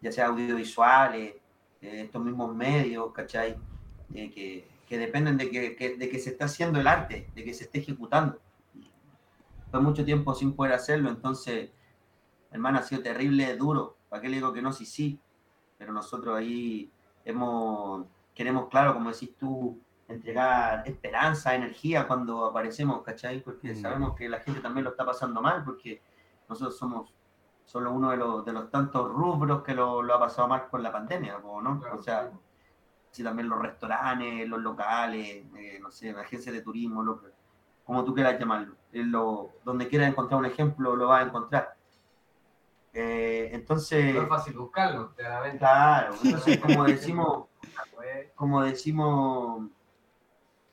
ya 0.00 0.12
sea 0.12 0.26
audiovisuales, 0.26 1.34
estos 1.80 2.22
mismos 2.24 2.54
medios, 2.54 3.12
¿cachai? 3.12 3.56
que, 4.12 4.66
que, 4.86 4.98
dependen 4.98 5.36
de 5.36 5.50
que, 5.50 5.96
de 5.96 6.08
que 6.08 6.18
se 6.18 6.30
está 6.30 6.46
haciendo 6.46 6.80
el 6.80 6.86
arte, 6.86 7.28
de 7.34 7.44
que 7.44 7.54
se 7.54 7.64
esté 7.64 7.78
ejecutando. 7.78 8.40
Fue 9.70 9.80
mucho 9.80 10.04
tiempo 10.04 10.34
sin 10.34 10.54
poder 10.54 10.72
hacerlo, 10.72 11.08
entonces 11.08 11.70
hermano, 12.56 12.78
ha 12.78 12.82
sido 12.82 13.02
terrible, 13.02 13.56
duro. 13.56 13.96
¿Para 14.08 14.22
qué 14.22 14.28
le 14.28 14.36
digo 14.36 14.52
que 14.52 14.62
no? 14.62 14.72
Sí, 14.72 14.86
sí. 14.86 15.20
Pero 15.78 15.92
nosotros 15.92 16.36
ahí 16.36 16.90
hemos, 17.24 18.06
queremos, 18.34 18.68
claro, 18.68 18.94
como 18.94 19.10
decís 19.12 19.36
tú, 19.38 19.78
entregar 20.08 20.82
esperanza, 20.86 21.54
energía 21.54 22.06
cuando 22.06 22.44
aparecemos, 22.44 23.02
¿cachai? 23.02 23.40
Porque 23.40 23.72
mm. 23.72 23.76
sabemos 23.76 24.16
que 24.16 24.28
la 24.28 24.40
gente 24.40 24.60
también 24.60 24.84
lo 24.84 24.90
está 24.90 25.04
pasando 25.04 25.42
mal, 25.42 25.64
porque 25.64 26.02
nosotros 26.48 26.78
somos 26.78 27.12
solo 27.64 27.92
uno 27.92 28.10
de 28.10 28.16
los, 28.16 28.44
de 28.44 28.52
los 28.52 28.70
tantos 28.70 29.10
rubros 29.10 29.62
que 29.62 29.74
lo, 29.74 30.00
ha 30.14 30.18
pasado 30.18 30.46
mal 30.46 30.68
con 30.68 30.82
la 30.82 30.92
pandemia, 30.92 31.38
¿no? 31.42 31.82
o 31.92 32.02
sea, 32.02 32.30
sí, 33.10 33.24
también 33.24 33.48
los 33.48 33.60
restaurantes, 33.60 34.48
los 34.48 34.60
locales, 34.60 35.44
eh, 35.56 35.78
no 35.82 35.90
sé, 35.90 36.10
agencias 36.10 36.54
de 36.54 36.60
turismo, 36.60 37.02
lo, 37.02 37.20
como 37.84 38.04
tú 38.04 38.14
quieras 38.14 38.38
llamarlo. 38.38 38.76
Lo, 38.92 39.50
donde 39.64 39.88
quieras 39.88 40.08
encontrar 40.08 40.38
un 40.38 40.46
ejemplo, 40.46 40.94
lo 40.94 41.08
vas 41.08 41.24
a 41.24 41.26
encontrar. 41.26 41.76
Eh, 42.92 43.50
entonces. 43.52 44.14
No 44.14 44.22
es 44.22 44.28
fácil 44.28 44.56
buscarlo, 44.56 45.12
claramente. 45.14 45.58
Claro, 45.58 46.14
entonces, 46.22 46.58
como 46.62 46.84
decimos, 46.84 47.44
como 48.34 48.62
decimos 48.62 49.70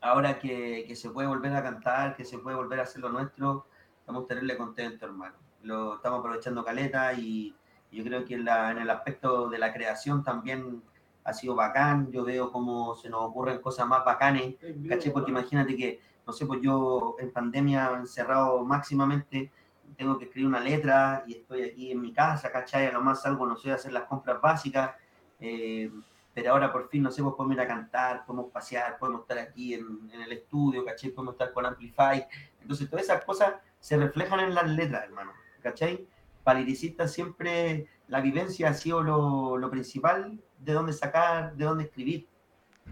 ahora 0.03 0.37
que, 0.37 0.85
que, 0.87 0.95
se 0.95 1.09
puede 1.09 1.27
volver 1.27 1.55
a 1.55 1.63
cantar, 1.63 2.15
que 2.15 2.25
se 2.25 2.37
puede 2.37 2.55
volver 2.57 2.79
a 2.79 2.83
hacer 2.83 3.01
lo 3.01 3.09
nuestro, 3.09 3.65
estamos 3.99 4.27
tenerle 4.27 4.57
contento, 4.57 5.05
hermano. 5.05 5.35
Lo 5.63 5.95
estamos 5.95 6.19
aprovechando 6.19 6.63
caleta 6.63 7.13
y 7.13 7.55
yo 7.89 8.03
creo 8.03 8.25
que 8.25 8.33
en, 8.33 8.43
la, 8.43 8.71
en 8.71 8.79
el 8.79 8.89
aspecto 8.89 9.49
de 9.49 9.57
la 9.57 9.71
creación 9.73 10.23
también 10.23 10.83
ha 11.23 11.33
sido 11.33 11.55
bacán. 11.55 12.11
Yo 12.11 12.25
veo 12.25 12.51
cómo 12.51 12.95
se 12.95 13.09
nos 13.09 13.21
ocurren 13.21 13.59
cosas 13.59 13.87
más 13.87 14.03
bacanes, 14.03 14.55
¿caché? 14.89 15.11
Porque 15.11 15.31
imagínate 15.31 15.75
que, 15.77 16.01
no 16.27 16.33
sé, 16.33 16.45
pues 16.45 16.59
yo 16.61 17.15
en 17.19 17.31
pandemia 17.31 17.91
encerrado 17.97 18.63
máximamente 18.65 19.51
tengo 19.95 20.17
que 20.17 20.25
escribir 20.25 20.47
una 20.47 20.59
letra 20.59 21.23
y 21.27 21.35
estoy 21.35 21.61
aquí 21.63 21.91
en 21.91 22.01
mi 22.01 22.11
casa, 22.11 22.51
¿cachai? 22.51 22.87
A 22.87 22.91
lo 22.91 23.01
más 23.01 23.21
salgo, 23.21 23.45
no 23.45 23.55
sé, 23.55 23.71
hacer 23.71 23.93
las 23.93 24.03
compras 24.03 24.41
básicas, 24.41 24.95
eh, 25.39 25.89
pero 26.33 26.51
ahora 26.51 26.71
por 26.71 26.89
fin, 26.89 27.03
no 27.03 27.11
sé, 27.11 27.21
pues 27.21 27.35
podemos 27.35 27.55
ir 27.55 27.61
a 27.61 27.67
cantar, 27.67 28.25
podemos 28.25 28.51
pasear, 28.51 28.97
podemos 28.97 29.21
estar 29.21 29.37
aquí 29.37 29.75
en, 29.75 30.09
el 30.11 30.31
estudio, 30.31 30.83
¿cachai? 30.83 31.11
Podemos 31.11 31.35
estar 31.35 31.53
con 31.53 31.65
Amplify. 31.65 32.25
Entonces, 32.61 32.89
todas 32.89 33.05
esas 33.05 33.23
cosas 33.23 33.55
se 33.79 33.97
reflejan 33.97 34.39
en 34.39 34.55
las 34.55 34.67
letras, 34.67 35.03
hermano, 35.03 35.31
¿cachai? 35.61 36.07
Para 36.43 36.59
el 36.59 36.75
siempre 36.75 37.87
la 38.07 38.19
vivencia 38.19 38.69
ha 38.69 38.73
sido 38.73 39.03
lo, 39.03 39.57
lo 39.57 39.69
principal 39.69 40.39
de 40.57 40.73
dónde 40.73 40.93
sacar, 40.93 41.55
de 41.55 41.65
dónde 41.65 41.83
escribir, 41.83 42.27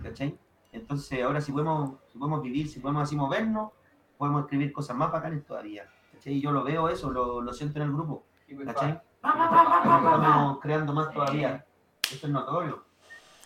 ¿cachai? 0.03 0.37
Entonces, 0.71 1.23
ahora 1.23 1.41
si 1.41 1.51
podemos, 1.51 1.99
si 2.11 2.17
podemos 2.17 2.41
vivir, 2.43 2.69
si 2.69 2.79
podemos 2.79 3.03
así 3.03 3.15
movernos, 3.15 3.71
podemos 4.17 4.43
escribir 4.43 4.71
cosas 4.71 4.95
más 4.95 5.11
bacanas 5.11 5.43
todavía. 5.45 5.89
¿cachai? 6.13 6.39
Yo 6.39 6.51
lo 6.51 6.63
veo 6.63 6.89
eso, 6.89 7.09
lo, 7.09 7.41
lo 7.41 7.53
siento 7.53 7.79
en 7.79 7.85
el 7.85 7.91
grupo, 7.91 8.23
¿cachai? 8.65 9.01
Estamos 9.15 10.59
creando 10.59 10.93
más 10.93 11.11
todavía. 11.11 11.65
Eso 12.11 12.27
es 12.27 12.33
notorio. 12.33 12.90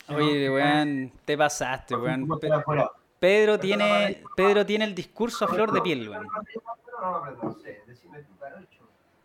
Oye, 0.10 0.50
weón, 0.50 1.12
te 1.26 1.38
pasaste, 1.38 1.96
weón. 1.96 2.28
Pedro 3.20 3.60
tiene, 3.60 4.24
Pedro 4.36 4.66
tiene 4.66 4.86
el 4.86 4.94
discurso 4.94 5.46
a 5.46 5.48
flor 5.48 5.72
de 5.72 5.82
piel, 5.82 6.10
weón. 6.10 6.28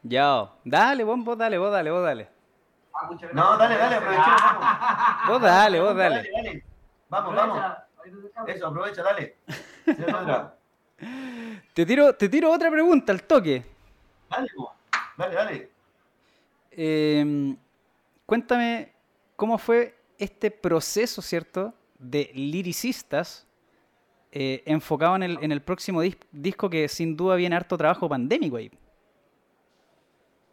Ya, 0.03 0.51
dale, 0.65 1.05
vos, 1.05 1.23
vos 1.23 1.37
dale, 1.37 1.59
vos 1.59 1.71
dale, 1.71 1.91
vos 1.91 2.03
dale. 2.03 2.29
No, 3.33 3.57
dale, 3.57 3.77
dale, 3.77 3.97
aprovechemos. 3.97 5.29
Vos 5.29 5.43
dale, 5.43 5.81
vos 5.81 5.97
dale. 5.97 6.65
Vamos, 7.09 7.35
vamos. 7.35 7.61
Eso, 8.47 8.67
aprovecha, 8.67 9.03
dale. 9.03 9.37
Te 11.73 11.87
tiro, 11.87 12.15
te 12.15 12.29
tiro 12.29 12.53
otra 12.53 12.71
pregunta 12.71 13.11
al 13.11 13.23
toque. 13.23 13.65
Dale, 14.29 14.51
dale, 15.17 15.35
dale. 15.35 15.71
Em, 16.73 17.57
cuéntame 18.27 18.93
cómo 19.35 19.57
fue 19.57 19.95
este 20.21 20.51
proceso, 20.51 21.23
¿cierto? 21.23 21.75
De 21.99 22.31
liricistas 22.35 23.47
eh, 24.33 24.63
enfocado 24.65 25.17
en 25.17 25.25
el, 25.25 25.39
en 25.43 25.51
el 25.51 25.61
próximo 25.61 26.03
disco 26.31 26.71
que 26.71 26.87
sin 26.87 27.17
duda 27.17 27.35
viene 27.35 27.57
harto 27.57 27.77
trabajo 27.77 28.09
pandémico 28.09 28.57
ahí. 28.57 28.71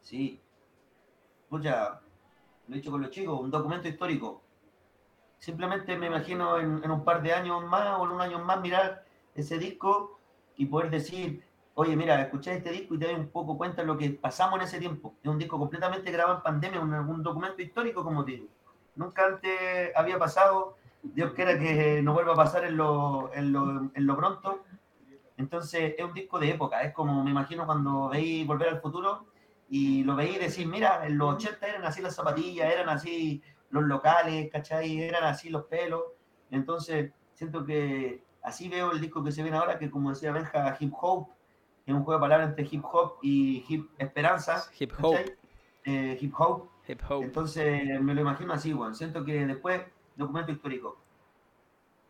Sí. 0.01 0.41
Mucha, 1.49 2.01
lo 2.67 2.75
he 2.75 2.77
dicho 2.79 2.89
con 2.89 3.01
los 3.01 3.11
chicos, 3.11 3.39
un 3.39 3.51
documento 3.51 3.87
histórico. 3.87 4.41
Simplemente 5.37 5.95
me 5.95 6.07
imagino 6.07 6.59
en, 6.59 6.89
un 6.89 7.03
par 7.03 7.21
de 7.21 7.33
años 7.33 7.63
más 7.65 7.99
o 7.99 8.05
en 8.05 8.11
un 8.11 8.21
año 8.21 8.39
más 8.39 8.59
mirar 8.59 9.05
ese 9.35 9.59
disco 9.59 10.19
y 10.55 10.65
poder 10.65 10.89
decir, 10.89 11.43
oye, 11.75 11.95
mira, 11.95 12.19
escuché 12.21 12.55
este 12.55 12.71
disco 12.71 12.95
y 12.95 12.99
te 12.99 13.05
doy 13.05 13.15
un 13.15 13.27
poco 13.27 13.57
cuenta 13.57 13.81
de 13.81 13.87
lo 13.87 13.97
que 13.97 14.09
pasamos 14.09 14.59
en 14.59 14.65
ese 14.65 14.79
tiempo. 14.79 15.13
Es 15.21 15.29
un 15.29 15.37
disco 15.37 15.59
completamente 15.59 16.11
grabado 16.11 16.37
en 16.37 16.43
pandemia, 16.43 16.79
un, 16.79 16.91
un 16.93 17.21
documento 17.21 17.61
histórico, 17.61 18.03
como 18.03 18.23
digo. 18.23 18.47
Nunca 18.97 19.25
antes 19.25 19.91
había 19.95 20.19
pasado, 20.19 20.75
Dios 21.01 21.33
quiera 21.33 21.57
que 21.57 22.01
no 22.01 22.13
vuelva 22.13 22.33
a 22.33 22.35
pasar 22.35 22.65
en 22.65 22.75
lo, 22.75 23.31
en 23.33 23.53
lo, 23.53 23.91
en 23.93 24.05
lo 24.05 24.17
pronto. 24.17 24.63
Entonces 25.37 25.93
es 25.97 26.03
un 26.03 26.13
disco 26.13 26.39
de 26.39 26.49
época, 26.49 26.81
es 26.81 26.93
como 26.93 27.23
me 27.23 27.31
imagino 27.31 27.65
cuando 27.65 28.09
veí 28.09 28.43
Volver 28.43 28.69
al 28.69 28.81
Futuro 28.81 29.27
y 29.69 30.03
lo 30.03 30.15
veí 30.15 30.35
y 30.35 30.39
decir, 30.39 30.67
mira, 30.67 31.05
en 31.05 31.17
los 31.17 31.35
80 31.35 31.67
eran 31.67 31.85
así 31.85 32.01
las 32.01 32.15
zapatillas, 32.15 32.71
eran 32.71 32.89
así 32.89 33.41
los 33.69 33.83
locales, 33.83 34.49
¿cachai? 34.51 35.01
Eran 35.01 35.23
así 35.25 35.49
los 35.49 35.65
pelos. 35.65 36.01
Entonces 36.49 37.11
siento 37.33 37.65
que 37.65 38.23
así 38.41 38.67
veo 38.67 38.91
el 38.91 39.01
disco 39.01 39.23
que 39.23 39.31
se 39.31 39.43
viene 39.43 39.57
ahora, 39.57 39.77
que 39.77 39.91
como 39.91 40.09
decía 40.09 40.31
Benja, 40.31 40.75
hip 40.79 40.93
hop, 40.99 41.27
es 41.85 41.93
un 41.93 42.03
juego 42.03 42.19
de 42.19 42.23
palabras 42.23 42.49
entre 42.49 42.67
hip 42.69 42.83
hop 42.91 43.17
y 43.21 43.63
hip 43.67 43.89
esperanza. 43.97 44.65
Hip 44.79 44.91
hop. 45.01 45.15
Eh, 45.85 46.17
hip 46.19 46.33
hop. 46.37 46.69
Hip 46.87 47.01
hop. 47.09 47.23
Entonces 47.23 48.01
me 48.01 48.13
lo 48.13 48.21
imagino 48.21 48.53
así, 48.53 48.73
weón. 48.73 48.95
Siento 48.95 49.23
que 49.25 49.45
después, 49.45 49.81
documento 50.15 50.51
histórico. 50.51 50.97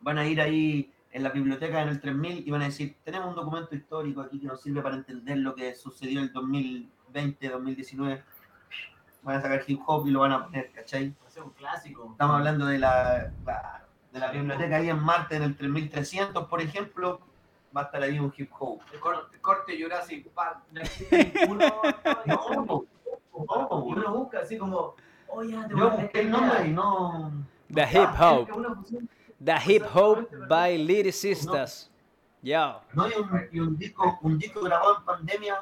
Van 0.02 0.18
a 0.18 0.26
ir 0.26 0.40
ahí 0.42 0.92
en 1.12 1.24
la 1.24 1.30
biblioteca 1.30 1.82
en 1.82 1.90
el 1.90 2.00
3000 2.00 2.44
y 2.48 2.52
van 2.52 2.62
a 2.62 2.66
decir, 2.66 2.96
tenemos 3.04 3.30
un 3.30 3.36
documento 3.36 3.74
histórico 3.76 4.22
aquí 4.22 4.40
que 4.40 4.46
nos 4.48 4.62
sirve 4.62 4.82
para 4.82 4.96
entender 4.96 5.38
lo 5.38 5.56
que 5.56 5.74
sucedió 5.74 6.20
en 6.20 6.26
el 6.28 6.34
2020, 6.34 7.50
2019. 7.50 8.24
Van 9.24 9.38
a 9.38 9.42
sacar 9.42 9.64
hip 9.68 9.82
hop 9.86 10.08
y 10.08 10.12
lo 10.12 10.20
van 10.22 10.32
a 10.34 10.46
poner, 10.46 10.72
¿cachai? 10.72 11.10
Va 11.24 11.28
a 11.28 11.32
ser 11.32 11.44
un 11.44 11.50
clásico. 11.52 12.10
Estamos 12.12 12.36
hablando 12.36 12.66
de 12.68 12.80
la, 12.80 13.32
la- 13.46 13.84
de 14.12 14.20
la 14.20 14.32
biblioteca 14.32 14.78
ahí 14.78 14.90
en 14.90 15.00
Marte 15.00 15.36
en 15.36 15.44
el 15.44 15.58
3300, 15.58 16.46
por 16.48 16.62
ejemplo. 16.62 17.20
Va 17.76 17.82
a 17.82 17.84
estar 17.86 18.02
ahí 18.02 18.18
un 18.20 18.34
hip 18.38 18.50
hop. 18.58 18.80
El 18.94 19.00
corte, 19.00 19.38
corte 19.40 19.82
Jurassic 19.82 20.30
Park. 20.30 20.60
Uno, 21.50 21.66
No, 22.26 22.66
no, 22.66 22.86
y 23.44 23.94
uno 23.94 24.14
busca 24.14 24.40
así 24.40 24.58
como, 24.58 24.96
oh 25.28 25.44
ya, 25.44 25.68
te 25.68 25.74
voy 25.74 25.82
Yo 25.84 25.88
a 25.92 25.96
busqué 25.96 26.20
el 26.22 26.32
nombre 26.32 26.68
y 26.68 26.72
no. 26.72 27.32
The 27.74 27.84
hip 27.84 28.10
hop. 28.20 28.48
The 29.44 29.56
hip 29.66 29.84
hop 29.94 30.28
by 30.48 30.78
lyricistas. 30.78 31.92
Yo. 32.42 32.82
No 32.94 33.04
hay 33.04 33.12
un, 33.20 33.30
y 33.52 33.60
un 33.60 33.78
disco, 33.78 34.18
un 34.22 34.38
disco 34.38 34.62
grabado 34.62 34.98
en 35.00 35.06
pandemia. 35.06 35.56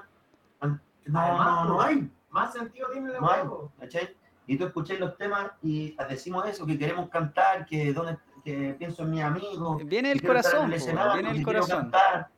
an- 0.61 0.81
No, 1.05 1.37
no, 1.43 1.65
no 1.65 1.81
hay. 1.81 2.09
Más 2.29 2.53
sentido 2.53 2.89
tiene 2.91 3.11
hay. 3.13 3.19
huevo. 3.19 3.71
¿cachai? 3.79 4.15
Y 4.47 4.57
tú 4.57 4.65
escucháis 4.65 4.99
los 4.99 5.17
temas 5.17 5.51
y 5.63 5.95
decimos 6.09 6.45
eso, 6.47 6.65
que 6.65 6.77
queremos 6.77 7.09
cantar, 7.09 7.65
que, 7.65 7.91
donde, 7.93 8.17
que 8.43 8.75
pienso 8.77 9.03
en 9.03 9.11
mis 9.11 9.23
amigos. 9.23 9.83
Viene 9.85 10.11
el 10.11 10.21
corazón, 10.21 10.69
po, 10.69 10.75
escenario, 10.75 11.13
viene 11.23 11.39
el 11.39 11.43
corazón. 11.45 11.81
cantar. 11.83 12.29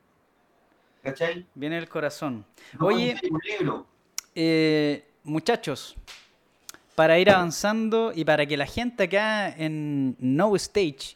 ¿Cachai? 1.04 1.46
Viene 1.54 1.78
el 1.78 1.90
corazón. 1.90 2.46
No 2.80 2.88
Oye, 2.88 3.20
un 3.32 3.40
libro. 3.44 3.86
eh, 4.36 5.07
muchachos, 5.28 5.96
para 6.96 7.20
ir 7.20 7.30
avanzando 7.30 8.12
y 8.16 8.26
para 8.26 8.46
que 8.46 8.58
la 8.58 8.66
gente 8.66 9.04
acá 9.04 9.50
en 9.50 10.16
No 10.20 10.56
Stage 10.56 11.16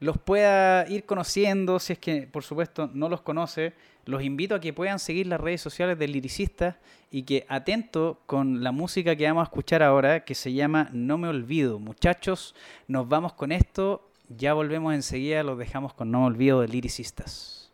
los 0.00 0.18
pueda 0.18 0.86
ir 0.88 1.04
conociendo, 1.04 1.78
si 1.78 1.94
es 1.94 1.98
que 1.98 2.22
por 2.22 2.42
supuesto 2.42 2.90
no 2.92 3.08
los 3.08 3.20
conoce, 3.20 3.72
los 4.04 4.22
invito 4.22 4.54
a 4.54 4.60
que 4.60 4.72
puedan 4.72 4.98
seguir 4.98 5.26
las 5.26 5.40
redes 5.40 5.60
sociales 5.60 5.98
del 5.98 6.12
Liricistas 6.12 6.76
y 7.10 7.22
que 7.22 7.46
atento 7.48 8.20
con 8.26 8.62
la 8.62 8.72
música 8.72 9.16
que 9.16 9.26
vamos 9.26 9.42
a 9.42 9.44
escuchar 9.44 9.82
ahora, 9.82 10.24
que 10.24 10.34
se 10.34 10.52
llama 10.52 10.90
No 10.92 11.18
me 11.18 11.28
olvido. 11.28 11.78
Muchachos, 11.78 12.54
nos 12.88 13.08
vamos 13.08 13.32
con 13.32 13.52
esto, 13.52 14.10
ya 14.28 14.54
volvemos 14.54 14.94
enseguida, 14.94 15.42
los 15.42 15.58
dejamos 15.58 15.94
con 15.94 16.10
No 16.10 16.20
me 16.20 16.26
olvido 16.26 16.60
de 16.60 16.68
Liricistas. 16.68 17.65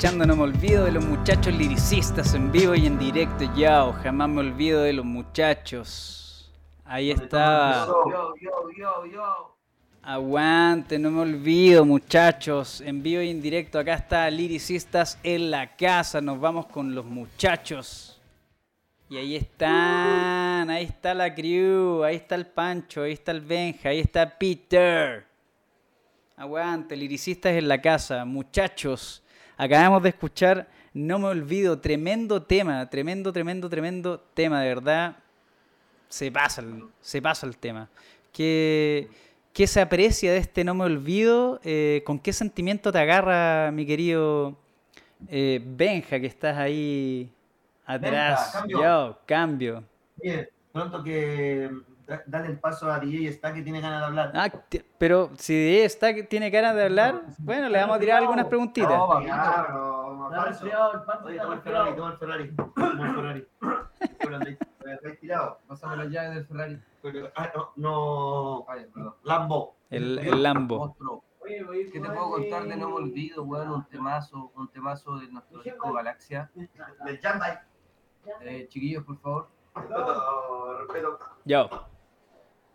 Escuchando 0.00 0.24
No 0.24 0.34
me 0.34 0.44
olvido 0.44 0.86
de 0.86 0.92
los 0.92 1.04
muchachos 1.04 1.52
liricistas 1.52 2.32
en 2.32 2.50
vivo 2.50 2.74
y 2.74 2.86
en 2.86 2.98
directo, 2.98 3.44
ya, 3.54 3.92
jamás 4.02 4.30
me 4.30 4.40
olvido 4.40 4.80
de 4.80 4.94
los 4.94 5.04
muchachos. 5.04 6.50
Ahí 6.86 7.10
está. 7.10 7.84
Yo, 7.86 8.34
yo, 8.40 8.70
yo, 8.78 9.04
yo. 9.04 9.56
Aguante, 10.00 10.98
no 10.98 11.10
me 11.10 11.20
olvido, 11.20 11.84
muchachos. 11.84 12.80
En 12.80 13.02
vivo 13.02 13.20
y 13.20 13.28
en 13.28 13.42
directo, 13.42 13.78
acá 13.78 13.92
está 13.92 14.30
Liricistas 14.30 15.18
en 15.22 15.50
la 15.50 15.76
casa. 15.76 16.22
Nos 16.22 16.40
vamos 16.40 16.64
con 16.68 16.94
los 16.94 17.04
muchachos. 17.04 18.18
Y 19.10 19.18
ahí 19.18 19.36
están, 19.36 20.70
ahí 20.70 20.84
está 20.84 21.12
la 21.12 21.34
crew, 21.34 22.04
ahí 22.04 22.16
está 22.16 22.36
el 22.36 22.46
Pancho, 22.46 23.02
ahí 23.02 23.12
está 23.12 23.32
el 23.32 23.42
Benja, 23.42 23.90
ahí 23.90 24.00
está 24.00 24.38
Peter. 24.38 25.26
Aguante, 26.38 26.96
Liricistas 26.96 27.52
en 27.52 27.68
la 27.68 27.82
casa. 27.82 28.24
Muchachos, 28.24 29.22
acabamos 29.60 30.02
de 30.02 30.08
escuchar 30.08 30.68
No 30.92 31.18
me 31.18 31.26
olvido, 31.26 31.78
tremendo 31.78 32.42
tema, 32.42 32.88
tremendo, 32.88 33.32
tremendo, 33.32 33.68
tremendo 33.68 34.20
tema, 34.34 34.62
de 34.62 34.68
verdad. 34.68 35.16
Se 36.08 36.32
pasa 36.32 36.62
el, 36.62 36.84
se 37.00 37.22
pasa 37.22 37.46
el 37.46 37.56
tema. 37.56 37.88
¿Qué, 38.32 39.08
qué 39.52 39.66
se 39.66 39.80
aprecia 39.80 40.32
de 40.32 40.38
este 40.38 40.64
No 40.64 40.74
me 40.74 40.84
olvido? 40.84 41.60
Eh, 41.62 42.02
¿Con 42.04 42.18
qué 42.18 42.32
sentimiento 42.32 42.90
te 42.90 42.98
agarra, 42.98 43.70
mi 43.70 43.86
querido 43.86 44.56
eh, 45.28 45.62
Benja, 45.64 46.18
que 46.18 46.26
estás 46.26 46.56
ahí 46.56 47.30
atrás? 47.86 48.50
cambio. 48.52 48.82
Yo, 48.82 49.18
cambio. 49.26 49.84
Oye, 50.20 50.48
pronto 50.72 51.04
que 51.04 51.70
dale 52.26 52.48
el 52.48 52.58
paso 52.58 52.90
a 52.90 52.98
DJ 52.98 53.28
está 53.28 53.52
que 53.52 53.62
tiene 53.62 53.80
ganas 53.80 54.00
de 54.00 54.06
hablar. 54.06 54.32
Ah, 54.34 54.50
pero 54.98 55.30
si 55.36 55.54
DJ 55.54 55.84
está 55.84 56.14
que 56.14 56.22
tiene 56.22 56.50
ganas 56.50 56.74
de 56.74 56.84
hablar, 56.84 57.22
bueno, 57.38 57.68
le 57.68 57.78
vamos 57.78 57.96
a 57.96 58.00
tirar 58.00 58.18
algunas 58.18 58.46
preguntitas. 58.46 58.90
No, 58.90 59.08
papito. 59.08 59.32
Claro, 59.32 60.30
el 60.94 61.02
pancho. 61.02 61.26
Oye, 61.26 61.38
toma 61.38 61.54
el 61.54 61.60
Ferrari, 61.60 61.96
toma 61.96 62.10
el 62.12 62.18
Ferrari. 62.18 62.54
Toma 62.74 63.08
el 63.08 63.14
Ferrari. 63.14 63.48
Pásame 65.66 65.96
las 65.96 66.08
llaves 66.08 66.34
del 66.34 66.46
Ferrari. 66.46 66.80
Ah, 67.36 67.50
no, 67.54 67.72
no. 67.76 68.66
Perdón. 68.94 69.14
Lambo. 69.24 69.76
El, 69.90 70.18
el 70.18 70.42
Lambo. 70.42 70.96
¿Qué 71.44 72.00
te 72.00 72.08
puedo 72.08 72.30
contar 72.30 72.64
de 72.64 72.76
No 72.76 72.90
Me 72.90 72.94
Olvido, 72.94 73.42
weón? 73.42 73.70
Un 73.70 73.84
temazo, 73.86 74.52
un 74.54 74.68
temazo 74.68 75.18
de 75.18 75.28
nuestro 75.28 75.62
disco 75.62 75.92
Galaxia. 75.92 76.50
Del 76.54 77.18
Jambay. 77.20 77.58
Eh, 78.42 78.66
chiquillos, 78.68 79.04
por 79.04 79.18
favor. 79.18 79.48
No, 79.88 80.78
respeto. 80.78 81.18
Yo. 81.44 81.68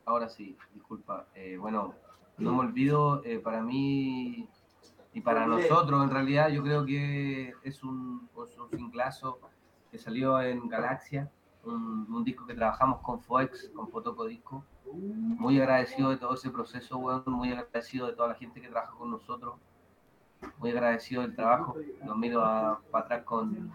Ahora 0.05 0.29
sí, 0.29 0.57
disculpa. 0.73 1.27
Eh, 1.35 1.57
bueno, 1.57 1.93
No 2.37 2.53
Me 2.53 2.59
Olvido, 2.59 3.23
eh, 3.25 3.39
para 3.39 3.61
mí 3.61 4.47
y 5.13 5.21
para 5.21 5.47
nosotros, 5.47 6.03
en 6.03 6.09
realidad, 6.11 6.49
yo 6.49 6.61
creo 6.61 6.85
que 6.85 7.53
es 7.63 7.83
un, 7.83 8.29
es 8.47 8.57
un 8.57 8.69
singlazo 8.69 9.39
que 9.91 9.97
salió 9.97 10.39
en 10.41 10.67
Galaxia, 10.67 11.31
un, 11.63 12.05
un 12.13 12.23
disco 12.23 12.45
que 12.45 12.53
trabajamos 12.53 12.99
con 13.01 13.21
Foex, 13.21 13.71
con 13.75 13.89
Fotoco 13.89 14.25
Disco. 14.25 14.63
Muy 14.93 15.59
agradecido 15.59 16.09
de 16.11 16.17
todo 16.17 16.35
ese 16.35 16.49
proceso, 16.51 16.97
weón, 16.97 17.23
muy 17.27 17.51
agradecido 17.51 18.07
de 18.07 18.13
toda 18.13 18.29
la 18.29 18.35
gente 18.35 18.61
que 18.61 18.67
trabaja 18.69 18.93
con 18.93 19.09
nosotros, 19.09 19.55
muy 20.59 20.69
agradecido 20.71 21.21
del 21.23 21.35
trabajo. 21.35 21.75
Los 22.05 22.17
miro 22.17 22.41
para 22.91 23.05
atrás 23.05 23.23
con, 23.23 23.71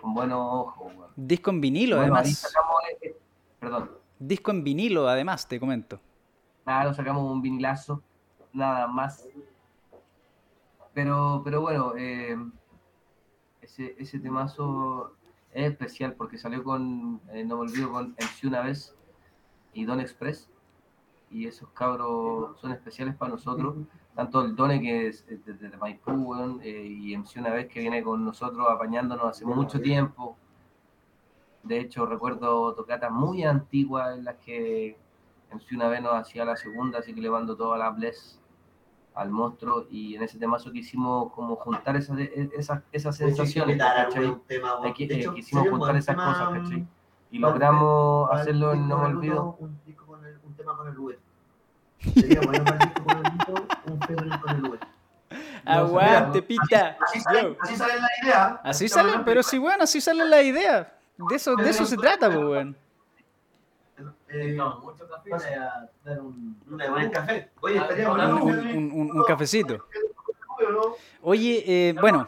con 0.00 0.14
buenos 0.14 0.38
ojos, 0.40 0.92
weón. 0.96 1.10
Disco 1.16 1.50
en 1.50 1.60
vinilo, 1.60 1.96
Bueno, 1.96 2.14
ahí 2.14 2.20
además. 2.22 2.38
sacamos, 2.38 2.76
eh, 3.02 3.16
perdón, 3.60 3.90
Disco 4.18 4.50
en 4.50 4.64
vinilo, 4.64 5.08
además, 5.08 5.48
te 5.48 5.58
comento. 5.60 6.00
Nada, 6.66 6.94
sacamos 6.94 7.30
un 7.30 7.42
vinilazo, 7.42 8.02
nada 8.52 8.86
más. 8.86 9.28
Pero, 10.92 11.42
pero 11.44 11.60
bueno, 11.60 11.94
eh, 11.96 12.36
ese, 13.60 13.94
ese 13.98 14.18
temazo 14.20 15.16
es 15.52 15.70
especial 15.70 16.14
porque 16.14 16.36
salió 16.36 16.62
con, 16.62 17.20
eh, 17.32 17.44
no 17.44 17.56
me 17.56 17.62
olvido, 17.62 17.90
con 17.90 18.14
MC 18.18 18.46
una 18.48 18.60
vez 18.62 18.94
y 19.72 19.84
Don 19.84 20.00
Express. 20.00 20.50
Y 21.30 21.46
esos 21.46 21.68
cabros 21.70 22.60
son 22.60 22.72
especiales 22.72 23.16
para 23.16 23.32
nosotros. 23.32 23.76
Tanto 24.14 24.42
el 24.42 24.54
Done 24.54 24.80
que 24.80 25.08
es 25.08 25.24
eh, 25.28 25.40
desde 25.44 25.68
de 25.70 25.76
Maipú, 25.76 26.60
eh, 26.62 26.86
y 26.86 27.16
MC 27.16 27.38
una 27.40 27.50
vez 27.50 27.68
que 27.68 27.80
viene 27.80 28.02
con 28.02 28.24
nosotros 28.24 28.66
apañándonos 28.70 29.26
hace 29.26 29.44
mucho 29.44 29.80
tiempo. 29.80 30.36
De 31.64 31.80
hecho, 31.80 32.04
recuerdo 32.06 32.74
tocatas 32.74 33.10
muy 33.10 33.42
antiguas 33.42 34.16
en 34.16 34.24
las 34.24 34.36
que 34.36 34.98
MC 35.50 35.74
una 35.74 35.88
vez 35.88 36.02
nos 36.02 36.12
hacía 36.14 36.44
la 36.44 36.56
segunda, 36.56 36.98
así 36.98 37.14
que 37.14 37.20
le 37.22 37.30
mando 37.30 37.56
toda 37.56 37.78
la 37.78 37.90
bless 37.90 38.38
al 39.14 39.30
monstruo. 39.30 39.86
Y 39.90 40.14
en 40.16 40.22
ese 40.22 40.38
temazo 40.38 40.70
quisimos 40.70 41.32
como 41.32 41.56
juntar 41.56 41.96
esas, 41.96 42.18
esas, 42.18 42.82
esas 42.92 43.16
sensaciones, 43.16 43.78
tema, 44.46 44.74
Hay 44.82 44.92
que- 44.92 45.06
de 45.06 45.14
eh, 45.14 45.20
hecho, 45.20 45.34
quisimos 45.34 45.68
juntar 45.68 45.96
esas 45.96 46.14
tema, 46.16 46.26
cosas, 46.26 46.60
¿cachai? 46.62 46.86
Y 47.30 47.38
logramos 47.38 48.28
para 48.28 48.42
hacerlo 48.42 48.72
en 48.74 48.86
No 48.88 48.98
Me 48.98 49.06
Olvido. 49.06 49.56
Un, 49.58 49.80
disco 49.86 50.06
con 50.06 50.24
el- 50.24 50.38
un 50.44 50.54
tema 50.54 50.76
con 50.76 50.88
el 50.88 50.98
Uber. 50.98 51.18
Sería 51.98 52.40
bueno 52.42 52.64
para 52.64 52.76
el 52.76 52.90
disco 52.90 53.04
con 53.04 53.16
el 53.16 53.92
un 53.92 53.98
tema 54.00 54.40
con 54.40 54.56
el 54.56 54.64
Uber. 54.66 54.80
Aguante, 55.64 56.42
pita. 56.42 56.96
Así 57.00 57.20
sale, 57.20 57.42
Yo. 57.42 57.56
así 57.60 57.76
sale 57.76 57.94
la 57.94 58.08
idea. 58.22 58.60
Así 58.62 58.88
sale, 58.88 59.12
pero 59.24 59.42
sí, 59.42 59.58
bueno, 59.58 59.84
así 59.84 60.00
sale 60.00 60.26
la 60.26 60.42
idea. 60.42 60.92
De 61.16 61.36
eso, 61.36 61.54
de 61.56 61.70
eso 61.70 61.86
se 61.86 61.96
trata, 61.96 62.26
pues, 62.26 62.38
weón. 62.44 62.76
Eh, 64.28 64.52
No, 64.56 64.80
mucho 64.80 65.06
café 65.08 65.54
a 65.54 65.88
dar 66.04 66.20
un. 66.20 66.56
buena 66.66 67.10
café. 67.10 67.50
Oye, 67.60 67.78
Un, 67.80 67.86
bueno. 68.16 68.28
luz. 68.38 68.42
un- 68.74 68.92
un- 68.92 69.16
un 69.18 69.24
cafecito. 69.24 69.86
Oye, 71.22 71.62
eh, 71.66 71.94
bueno, 72.00 72.26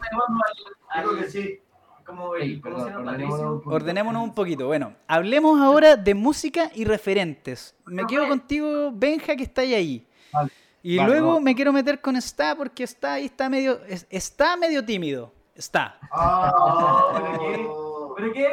ordenémonos 2.95 3.41
un 3.41 3.59
poquito. 3.59 3.75
ordenémonos 3.75 4.23
un 4.23 4.33
poquito. 4.33 4.65
Bueno, 4.67 4.93
hablemos 5.07 5.59
ahora 5.59 5.95
de 5.97 6.13
música 6.15 6.71
y 6.73 6.85
referentes. 6.85 7.75
Me 7.85 8.05
quedo 8.05 8.27
contigo, 8.29 8.91
Benja, 8.93 9.35
que 9.35 9.43
está 9.43 9.61
ahí. 9.61 10.07
Y 10.83 10.99
luego 11.01 11.41
me 11.41 11.53
quiero 11.55 11.73
meter 11.73 11.99
con 11.99 12.15
Está 12.15 12.55
porque 12.55 12.83
está 12.83 13.13
ahí, 13.13 13.25
está 13.25 13.49
medio, 13.49 13.81
es- 13.87 14.07
está 14.09 14.55
medio 14.55 14.85
tímido. 14.85 15.33
Está. 15.55 15.99
Ah, 16.11 16.53
¿Pero 18.17 18.33
qué? 18.33 18.47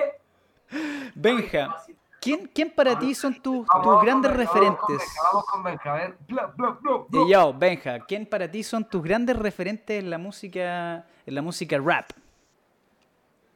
Benja, 1.15 1.77
¿quién, 2.21 2.51
quién 2.53 2.71
para 2.71 2.99
ti 2.99 3.15
son 3.15 3.35
tus, 3.41 3.67
tus 3.67 4.03
grandes 4.03 4.37
Benja, 4.37 4.53
referentes? 4.53 4.89
Benja, 4.89 5.23
Vamos 5.25 5.45
con 5.47 5.63
Benja, 5.63 5.93
a 5.93 5.97
ver. 5.97 6.17
Bla, 6.29 6.47
bla, 6.57 6.79
bla, 6.81 7.05
bla. 7.09 7.21
Y 7.23 7.31
yo, 7.31 7.55
Benja, 7.55 8.01
¿quién 8.01 8.27
para 8.27 8.51
ti 8.51 8.63
son 8.63 8.89
tus 8.89 9.03
grandes 9.03 9.37
referentes 9.37 10.03
en 10.03 10.11
la 10.11 10.19
música, 10.19 11.07
en 11.27 11.35
la 11.35 11.43
música 11.43 11.79
rap? 11.79 12.11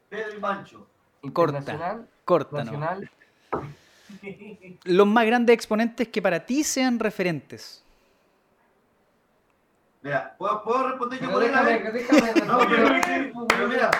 Pedro 0.09 0.37
y 0.37 0.39
Pancho. 0.39 0.87
Corta. 1.33 2.05
Corta, 2.25 2.57
¿no? 2.57 2.63
nacional. 2.63 3.11
Los 4.85 5.07
más 5.07 5.25
grandes 5.25 5.53
exponentes 5.53 6.07
que 6.07 6.21
para 6.21 6.45
ti 6.45 6.63
sean 6.63 6.99
referentes. 6.99 7.83
Mira, 10.01 10.33
¿puedo, 10.37 10.63
puedo 10.63 10.87
responder 10.89 11.19
yo 11.19 11.27
Pero 11.27 11.33
por 11.33 11.43
él? 11.43 11.93
Déjame. 11.93 12.33
No, 12.45 13.45
pero 13.47 13.67
mira, 13.67 13.91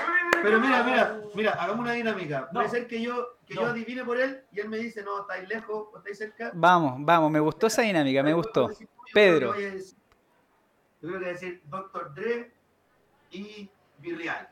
pero 0.41 0.59
mira, 0.59 0.83
mira, 0.83 1.21
mira, 1.35 1.51
hagamos 1.53 1.81
una 1.81 1.93
dinámica. 1.93 2.49
Puede 2.51 2.65
No. 2.67 2.71
ser 2.71 2.87
que 2.87 3.01
yo, 3.01 3.37
que 3.45 3.55
No. 3.55 3.61
yo 3.61 3.67
adivine 3.67 4.03
por 4.03 4.19
él 4.19 4.43
y 4.51 4.59
él 4.59 4.69
me 4.69 4.77
dice, 4.77 5.03
no, 5.03 5.21
estáis 5.21 5.47
lejos 5.47 5.87
o 5.93 5.97
estáis 5.97 6.17
cerca. 6.17 6.51
Vamos, 6.53 6.95
vamos, 6.99 7.31
me 7.31 7.39
gustó 7.39 7.67
esa 7.67 7.81
dinámica, 7.81 8.23
me 8.23 8.31
Yo 8.31 8.37
gustó. 8.37 8.69
Pedro. 9.13 9.53
Yo 9.55 9.61
creo 11.01 11.13
que 11.13 11.17
voy 11.17 11.25
a 11.25 11.27
decir 11.29 11.61
Dr. 11.65 12.13
Dre 12.13 12.51
y 13.31 13.69
Virreal. 13.99 14.49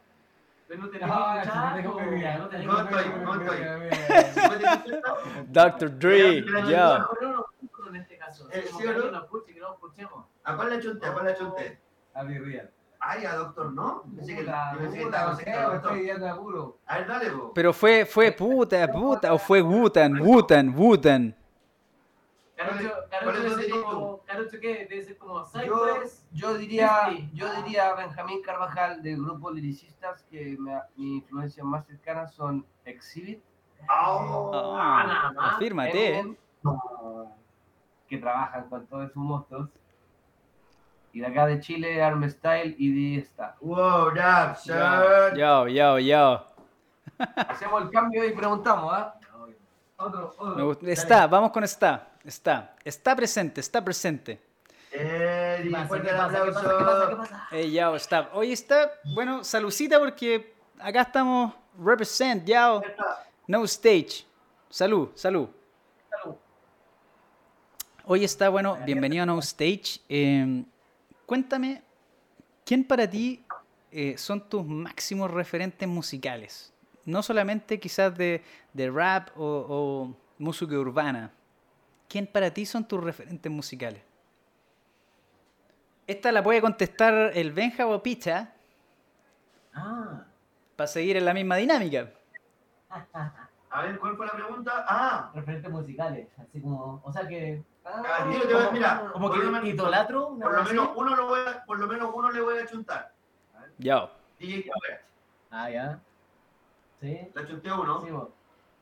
Pero 0.68 0.82
no 0.82 0.90
tenemos 0.90 1.18
estoy, 1.44 3.10
no 3.24 3.42
estoy. 3.42 3.58
Dr. 5.48 5.90
Dre, 6.00 6.38
en 6.40 7.96
este 7.96 8.18
caso. 8.18 8.50
Eh. 8.52 8.66
¿A 10.44 10.56
cuál 10.56 10.70
le 10.70 10.80
chunté? 10.82 11.08
¿A 11.08 11.14
cuál 11.14 11.26
le 11.26 11.36
chunté? 11.36 11.80
A 12.14 12.24
mi 12.24 12.38
real. 12.38 12.70
Ay, 13.10 13.24
a 13.26 13.36
Doctor 13.36 13.72
no. 13.72 14.04
Pensé 14.18 14.36
que, 14.36 14.44
pensé 14.78 14.98
que 14.98 15.04
estaba 15.04 15.32
a 15.32 16.98
ver, 16.98 17.08
dale. 17.08 17.32
Pero 17.56 17.72
fue, 17.72 18.06
fue 18.06 18.34
puta, 18.34 18.92
puta, 18.92 19.34
o 19.34 19.38
fue 19.38 19.62
Wutan, 19.62 20.20
Wutan, 20.20 20.78
Wutan. 20.78 21.34
Carucho, 22.58 22.92
¿Cuál 23.10 23.10
Carucho 23.10 23.38
es 23.38 23.44
debe 23.44 23.50
tu 23.50 23.56
ser 23.56 23.66
dirías 23.66 23.84
como. 23.86 24.20
Carucho, 24.26 24.60
¿qué? 24.60 24.88
Debe 24.90 25.04
ser 25.04 25.18
como 25.18 25.36
Yo, 25.40 25.46
Cypress. 25.46 26.28
yo 26.34 26.58
diría, 26.58 26.92
yo 27.34 27.54
diría 27.64 27.94
Benjamín 27.94 28.42
Carvajal 28.42 29.02
del 29.02 29.24
grupo 29.24 29.52
Lyricistas 29.52 30.24
que 30.24 30.58
me, 30.60 30.78
mi 30.98 31.18
influencia 31.18 31.64
más 31.64 31.86
cercana 31.86 32.28
son 32.28 32.66
Exhibit, 32.84 33.42
Oh. 33.90 34.52
Nada 34.74 35.32
más. 35.32 35.54
afírmate. 35.56 36.20
Eminem, 36.20 36.38
que 38.10 38.18
trabajan 38.18 38.68
con 38.70 38.86
todos 38.88 39.14
sus 39.14 39.24
monstruos. 39.24 39.70
Y 41.18 41.20
de 41.20 41.26
acá 41.26 41.48
de 41.48 41.60
Chile, 41.60 42.00
Arm 42.00 42.30
Style 42.30 42.76
y 42.78 42.92
Diesta. 42.92 43.56
Wow, 43.62 44.12
rap, 44.12 44.56
yo, 45.36 45.68
yo, 45.68 45.98
yo. 45.98 46.46
Hacemos 47.36 47.82
el 47.82 47.90
cambio 47.90 48.24
y 48.24 48.34
preguntamos, 48.34 48.94
¿ah? 48.94 49.16
Otro, 49.98 50.36
otro. 50.38 50.56
Me 50.56 50.62
gustó. 50.62 50.86
Está, 50.86 51.26
vamos 51.26 51.50
con 51.50 51.64
está, 51.64 52.10
está. 52.24 52.76
Está 52.86 53.16
presente, 53.16 53.62
está 53.62 53.84
presente. 53.84 54.40
Eh, 54.92 55.68
fuerte. 55.88 56.12
Hey, 57.50 57.72
yao, 57.72 57.96
está. 57.96 58.30
Oye, 58.34 58.54
está, 58.54 58.92
bueno, 59.16 59.44
salucita 59.44 59.98
porque 59.98 60.54
acá 60.78 61.02
estamos 61.02 61.52
represent, 61.84 62.46
yao. 62.46 62.84
No 63.48 63.64
stage. 63.64 64.24
Salud, 64.70 65.10
salud. 65.16 65.50
Salud. 66.12 66.36
Hoy 68.06 68.24
está, 68.24 68.50
bueno, 68.50 68.78
bienvenido 68.86 69.24
a 69.24 69.26
No 69.26 69.40
Stage. 69.40 70.00
Eh, 70.08 70.64
cuéntame, 71.28 71.84
¿quién 72.66 72.84
para 72.84 73.08
ti 73.08 73.46
eh, 73.92 74.18
son 74.18 74.50
tus 74.50 74.66
máximos 74.66 75.30
referentes 75.30 75.88
musicales? 75.88 76.74
No 77.06 77.22
solamente 77.22 77.80
quizás 77.80 78.18
de, 78.18 78.42
de 78.74 78.90
rap 78.90 79.30
o, 79.38 79.66
o 79.70 80.16
música 80.40 80.74
urbana. 80.78 81.32
¿Quién 82.10 82.26
para 82.26 82.52
ti 82.52 82.66
son 82.66 82.88
tus 82.88 83.04
referentes 83.04 83.52
musicales? 83.52 84.02
Esta 86.08 86.32
la 86.32 86.42
puede 86.42 86.62
contestar 86.62 87.32
el 87.36 87.52
Benja 87.52 87.86
o 87.86 88.02
Picha 88.02 88.54
Ah. 89.74 90.26
para 90.76 90.88
seguir 90.88 91.18
en 91.18 91.26
la 91.26 91.34
misma 91.34 91.56
dinámica. 91.58 92.12
A 93.70 93.82
ver, 93.84 94.00
¿cuál 94.00 94.16
fue 94.16 94.26
la 94.26 94.32
pregunta? 94.34 94.86
Ah, 94.88 95.32
Referentes 95.34 95.70
musicales. 95.72 96.28
Así 96.40 96.62
como. 96.62 97.02
O 97.04 97.12
sea 97.12 97.28
que. 97.28 97.64
Ah, 97.86 98.26
tío, 98.30 98.48
te 98.48 98.54
voy 98.54 98.64
a- 98.64 98.72
mira, 98.72 99.10
Como 99.14 99.28
lo 99.30 99.34
que 99.34 99.48
menos- 99.48 99.66
idolatro. 99.66 100.38
por 100.40 100.54
lo 100.54 100.64
menos 100.64 100.90
uno 100.96 101.16
lo 101.16 101.28
voy 101.28 101.40
a, 101.48 101.64
por 101.66 101.80
lo 101.80 101.88
menos 101.88 102.12
uno 102.14 102.32
le 102.32 102.42
voy 102.42 102.58
a 102.60 102.66
chuntar. 102.68 103.14
Yao. 103.78 104.10
DJ 104.40 104.64
Khaled. 104.70 105.00
Ah, 105.52 105.70
ya. 105.70 106.00
Sí. 107.00 107.30
Le 107.34 107.48
chunté 107.48 107.72
uno. 107.72 108.02
Sí, 108.04 108.12
vos. 108.12 108.30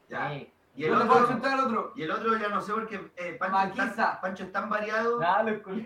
Ya. 0.10 0.30
Sí. 0.30 0.52
Y 0.76 0.86
el 0.86 0.92
¿No 0.94 1.00
te 1.00 1.06
puedo 1.06 1.20
otro, 1.22 1.32
chuntar 1.34 1.54
al 1.54 1.66
otro? 1.66 1.94
y 1.96 2.04
el 2.04 2.12
otro 2.12 2.38
ya 2.38 2.50
no 2.50 2.62
sé 2.62 2.74
porque 2.74 3.12
eh, 3.16 3.34
Pancho, 3.40 3.54
Maquisa. 3.56 3.86
está, 3.86 4.22
Pancho 4.22 4.44
es 4.44 4.52
tan 4.52 4.70
variado. 4.70 5.20
Dale, 5.20 5.62
culo. 5.62 5.86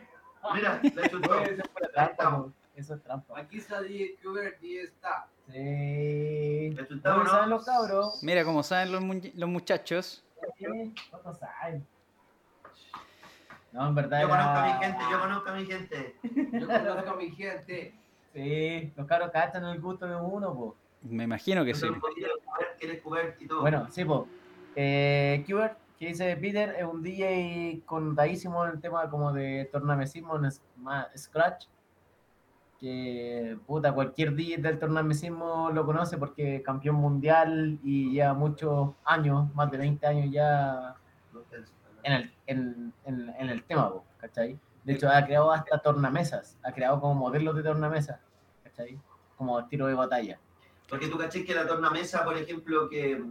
Mira, 0.53 0.79
le 0.81 0.89
chuntó. 1.09 1.31
Oye, 1.31 1.53
Eso 1.53 1.63
fue 1.73 1.87
trampa. 1.89 2.45
Eso 2.75 2.93
es 2.95 3.03
trampa. 3.03 3.39
Aquí 3.39 3.57
está 3.57 3.81
DJ 3.81 4.17
Qbert 4.21 4.63
y 4.63 4.77
está. 4.77 5.27
Sí. 5.51 6.69
Le 6.75 6.87
chuntamos, 6.87 7.19
¿Cómo 7.19 7.29
saben 7.31 7.49
los 7.49 7.65
cabros? 7.65 8.23
Mira 8.23 8.43
cómo 8.43 8.61
saben 8.63 8.91
los, 8.91 9.01
mu- 9.01 9.21
los 9.35 9.49
muchachos. 9.49 10.23
Sí, 10.57 10.93
¿Cuántos 11.09 11.37
saben? 11.39 11.85
No, 13.71 13.87
en 13.87 13.95
verdad. 13.95 14.21
Yo 14.21 14.27
era- 14.27 14.37
conozco 14.37 14.59
a 14.59 14.65
mi 14.65 14.83
gente, 14.83 15.03
yo 15.11 15.19
conozco 15.19 15.49
a 15.49 15.53
mi 15.55 15.65
gente. 15.65 16.15
Yo 16.59 16.67
conozco 16.67 17.09
a 17.11 17.15
mi 17.15 17.31
gente. 17.31 17.93
Sí, 18.33 18.93
los 18.95 19.07
cabros 19.07 19.31
cachan 19.31 19.65
el 19.65 19.79
gusto 19.81 20.05
de 20.07 20.15
uno, 20.15 20.53
po. 20.53 20.75
Me 21.01 21.23
imagino 21.23 21.63
que 21.65 21.73
sí. 21.73 21.81
¿Quieres 21.81 21.99
cubrir- 22.01 22.27
¿Quieres 22.79 23.01
cubrir 23.01 23.35
y 23.39 23.47
todo? 23.47 23.61
Bueno, 23.61 23.87
sí, 23.91 24.05
po. 24.05 24.27
Eh, 24.75 25.43
Qbert, 25.47 25.77
que 25.97 26.07
dice 26.07 26.35
Peter, 26.37 26.75
es 26.77 26.83
un 26.85 27.01
DJ 27.03 27.81
contadísimo 27.85 28.65
en 28.65 28.71
el 28.73 28.81
tema 28.81 29.09
como 29.09 29.33
de 29.33 29.67
tornamesismo 29.71 30.35
en 30.37 30.51
Scratch. 31.17 31.65
Que, 32.79 33.57
puta, 33.67 33.91
cualquier 33.93 34.33
DJ 34.35 34.57
del 34.57 34.79
tornamesismo 34.79 35.69
lo 35.73 35.85
conoce 35.85 36.17
porque 36.17 36.57
es 36.57 36.61
campeón 36.63 36.95
mundial 36.95 37.77
y 37.83 38.11
lleva 38.11 38.33
muchos 38.33 38.91
años, 39.03 39.53
más 39.53 39.69
de 39.69 39.77
20 39.77 40.07
años 40.07 40.31
ya 40.31 40.95
en 42.03 42.13
el, 42.13 42.33
en, 42.47 42.93
en- 43.05 43.29
en 43.37 43.49
el 43.49 43.63
tema, 43.63 43.91
¿cachai? 44.17 44.57
De 44.85 44.93
hecho, 44.93 45.09
ha 45.09 45.25
creado 45.25 45.51
hasta 45.51 45.77
tornamesas, 45.79 46.57
ha 46.63 46.71
creado 46.71 47.01
como 47.01 47.15
modelos 47.15 47.53
de 47.57 47.63
tornamesas, 47.63 48.17
¿cachai? 48.63 48.97
Como 49.37 49.65
tiro 49.67 49.87
de 49.87 49.93
batalla. 49.95 50.39
Porque 50.87 51.07
tú 51.07 51.17
caché 51.17 51.43
que 51.45 51.53
la 51.53 51.67
tornamesa, 51.67 52.23
por 52.23 52.37
ejemplo, 52.37 52.87
que, 52.89 53.21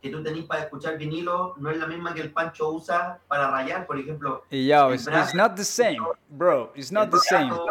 que 0.00 0.08
tú 0.10 0.22
tenés 0.22 0.44
para 0.46 0.62
escuchar 0.62 0.96
vinilo, 0.96 1.54
no 1.58 1.70
es 1.70 1.76
la 1.76 1.86
misma 1.86 2.14
que 2.14 2.22
el 2.22 2.32
Pancho 2.32 2.70
usa 2.72 3.20
para 3.28 3.50
rayar, 3.50 3.86
por 3.86 3.98
ejemplo. 3.98 4.44
Y 4.50 4.66
yo, 4.66 4.88
El 4.88 4.94
it's, 4.94 5.06
brazo- 5.06 5.24
it's 5.26 5.34
not 5.34 5.54
the 5.54 5.64
same, 5.64 5.98
bro. 6.30 6.72
It's 6.74 6.90
not 6.90 7.10
the 7.10 7.18
same. 7.18 7.48
plato- 7.50 7.68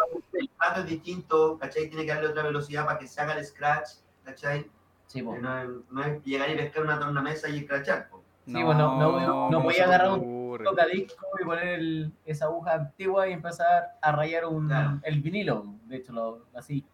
Es 0.76 0.86
distinto, 0.86 1.58
¿cachai? 1.58 1.88
Tiene 1.90 2.06
que 2.06 2.14
darle 2.14 2.30
otra 2.30 2.44
velocidad 2.44 2.86
para 2.86 3.00
que 3.00 3.08
se 3.08 3.20
haga 3.22 3.34
el 3.38 3.46
scratch, 3.46 3.90
¿cachai? 4.24 4.70
Sí, 5.08 5.22
No, 5.22 5.36
es- 5.36 5.70
no 5.90 6.04
es 6.04 6.24
llegar 6.24 6.50
y 6.50 6.56
pescar 6.56 6.84
una 6.84 7.00
tornamesa 7.00 7.48
y 7.50 7.62
scratchar. 7.64 8.10
po. 8.10 8.24
Sí, 8.46 8.54
bueno, 8.64 8.98
no- 8.98 9.50
no 9.50 9.62
voy 9.62 9.76
a 9.78 9.84
agarrar 9.86 10.12
un 10.20 10.58
tocadisco 10.64 11.26
y 11.42 11.44
poner 11.46 11.68
el- 11.80 12.12
esa 12.26 12.46
aguja 12.46 12.74
antigua 12.76 13.28
y 13.28 13.34
empezar 13.34 13.98
a 14.02 14.12
rayar 14.12 14.46
un, 14.46 14.68
Claro. 14.68 15.00
el 15.04 15.22
vinilo. 15.22 15.66
De 15.86 15.98
hecho, 15.98 16.14
lo, 16.14 16.46
así. 16.56 16.86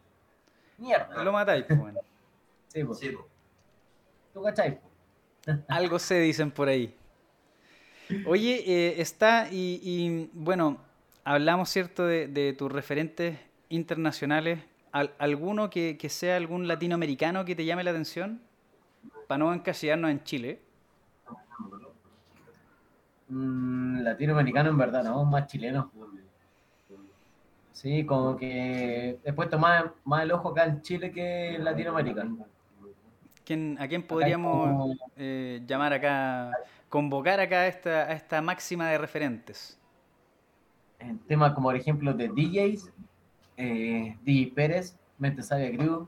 Mierda. 0.77 1.23
Lo 1.23 1.31
matáis, 1.31 1.65
pues, 1.67 1.79
bueno. 1.79 1.99
Sí, 2.67 2.83
po. 2.83 2.93
Sí, 2.93 3.09
po. 3.09 3.27
¿Tú 4.33 4.41
cachai? 4.43 4.79
po? 4.79 4.89
Algo 5.67 5.99
se 5.99 6.19
dicen 6.19 6.49
por 6.51 6.67
ahí. 6.67 6.95
Oye, 8.25 8.63
eh, 8.65 9.01
está, 9.01 9.47
y, 9.51 9.79
y, 9.81 10.29
bueno, 10.33 10.77
hablamos, 11.23 11.69
¿cierto?, 11.69 12.05
de, 12.05 12.27
de 12.27 12.53
tus 12.53 12.71
referentes 12.71 13.39
internacionales. 13.69 14.59
Al- 14.91 15.13
¿Alguno 15.17 15.69
que, 15.69 15.97
que 15.97 16.09
sea 16.09 16.37
algún 16.37 16.67
latinoamericano 16.67 17.45
que 17.45 17.55
te 17.55 17.65
llame 17.65 17.83
la 17.83 17.91
atención? 17.91 18.41
Para 19.27 19.39
no 19.39 19.53
encasillarnos 19.53 20.11
en 20.11 20.23
Chile. 20.23 20.61
Mm, 23.29 24.01
latinoamericano 24.03 24.69
en 24.69 24.77
verdad, 24.77 25.03
¿no? 25.03 25.23
Más 25.25 25.47
chileno. 25.47 25.91
Sí, 27.71 28.05
como 28.05 28.37
que 28.37 29.19
he 29.23 29.33
puesto 29.33 29.57
más, 29.57 29.85
más 30.05 30.23
el 30.23 30.31
ojo 30.31 30.49
acá 30.49 30.65
en 30.65 30.81
Chile 30.81 31.11
que 31.11 31.55
en 31.55 31.63
Latinoamérica. 31.63 32.27
¿Quién, 33.43 33.77
¿A 33.79 33.87
quién 33.87 34.03
podríamos 34.03 34.67
como- 34.67 34.95
eh, 35.17 35.61
llamar 35.65 35.93
acá, 35.93 36.51
convocar 36.87 37.39
acá 37.39 37.61
a 37.61 37.67
esta, 37.67 38.03
a 38.03 38.13
esta 38.13 38.41
máxima 38.41 38.89
de 38.89 38.97
referentes? 38.97 39.79
en 40.99 41.19
temas 41.19 41.51
como 41.53 41.67
por 41.67 41.75
ejemplo 41.75 42.13
de 42.13 42.29
DJs, 42.29 42.89
eh, 43.57 44.17
DJ 44.23 44.51
Pérez, 44.55 44.97
Mente 45.17 45.43
Sabia 45.43 45.71
Crew, 45.75 46.07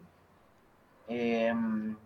eh, 1.07 1.53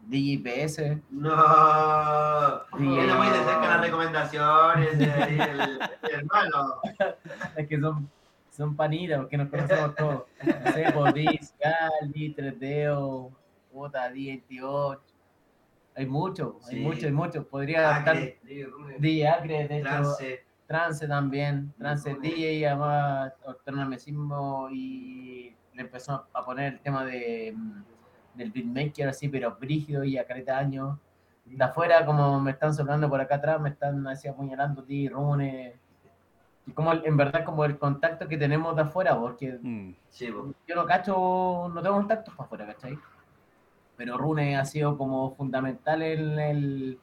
DJ 0.08 0.39
PS, 0.43 0.97
No, 1.10 2.62
viene 2.78 3.13
muy 3.13 3.28
de 3.28 3.34
cerca 3.34 3.67
las 3.67 3.82
recomendaciones, 3.82 4.89
eh, 4.99 5.38
el, 5.52 5.60
el 5.62 5.80
hermano. 6.12 6.75
es 7.56 7.67
que 7.67 7.80
son, 7.80 8.10
son 8.52 8.75
panitas 8.75 9.19
porque 9.19 9.38
nos 9.38 9.49
conocemos 9.49 9.95
todos. 9.95 10.23
No 10.65 10.71
sé, 10.73 10.91
por 10.93 11.13
DJ 11.13 11.39
Scal, 11.43 12.12
DJ 12.12 12.36
3D, 12.60 13.32
puta, 13.71 14.10
DJ 14.12 14.43
28. 14.49 15.02
Hay 15.95 16.06
mucho, 16.06 16.60
hay 16.67 16.75
Sí. 16.75 16.80
mucho, 16.82 17.06
hay 17.08 17.12
mucho. 17.13 17.47
Podría 17.47 17.97
estar. 17.99 18.17
DJ 18.99 19.28
Acre, 19.28 19.67
de 19.67 19.78
hecho, 19.78 19.84
trance. 19.89 20.43
Trance 20.69 21.08
también. 21.08 21.73
Trance. 21.79 22.15
DJ, 22.21 22.67
además, 22.67 23.34
mesismo 23.88 24.69
y 24.71 25.55
le 25.73 25.82
empezó 25.82 26.27
a 26.32 26.45
poner 26.45 26.73
el 26.73 26.79
tema 26.79 27.03
de, 27.03 27.55
mm, 27.58 27.84
del 28.36 28.51
beatmaker 28.51 29.08
así, 29.10 29.27
pero 29.29 29.58
brígido 29.60 30.03
y 30.03 30.19
a 30.19 30.27
careta 30.27 30.60
años. 30.60 30.95
De 31.43 31.63
afuera, 31.63 32.05
como 32.05 32.39
me 32.39 32.51
están 32.51 32.75
soplando 32.75 33.10
por 33.10 33.19
acá 33.19 33.36
atrás, 33.38 33.60
me 33.60 33.69
están 33.69 34.05
así 34.08 34.27
apuñalando 34.27 34.84
DJ 34.84 35.10
Rune. 35.12 35.73
Y 36.67 36.71
como 36.73 36.91
el- 36.91 37.03
en 37.03 37.17
verdad 37.17 37.43
como 37.43 37.65
el 37.65 37.79
contacto 37.79 38.27
que 38.27 38.38
tenemos 38.38 38.75
de 38.75 38.84
afuera, 38.84 39.19
porque 39.19 39.58
Mm. 39.60 39.93
Yo 40.67 40.75
no 40.75 40.86
cacho, 40.86 41.71
no 41.73 41.82
tengo 41.82 41.95
contactos 41.95 42.36
para 42.36 42.45
afuera, 42.45 42.67
¿cachai? 42.67 42.95
Pero 43.97 44.19
Rune 44.19 44.55
ha 44.55 44.65
sido 44.65 44.95
como 44.99 45.32
fundamental 45.32 46.03
en 46.03 46.38
el, 46.39 46.99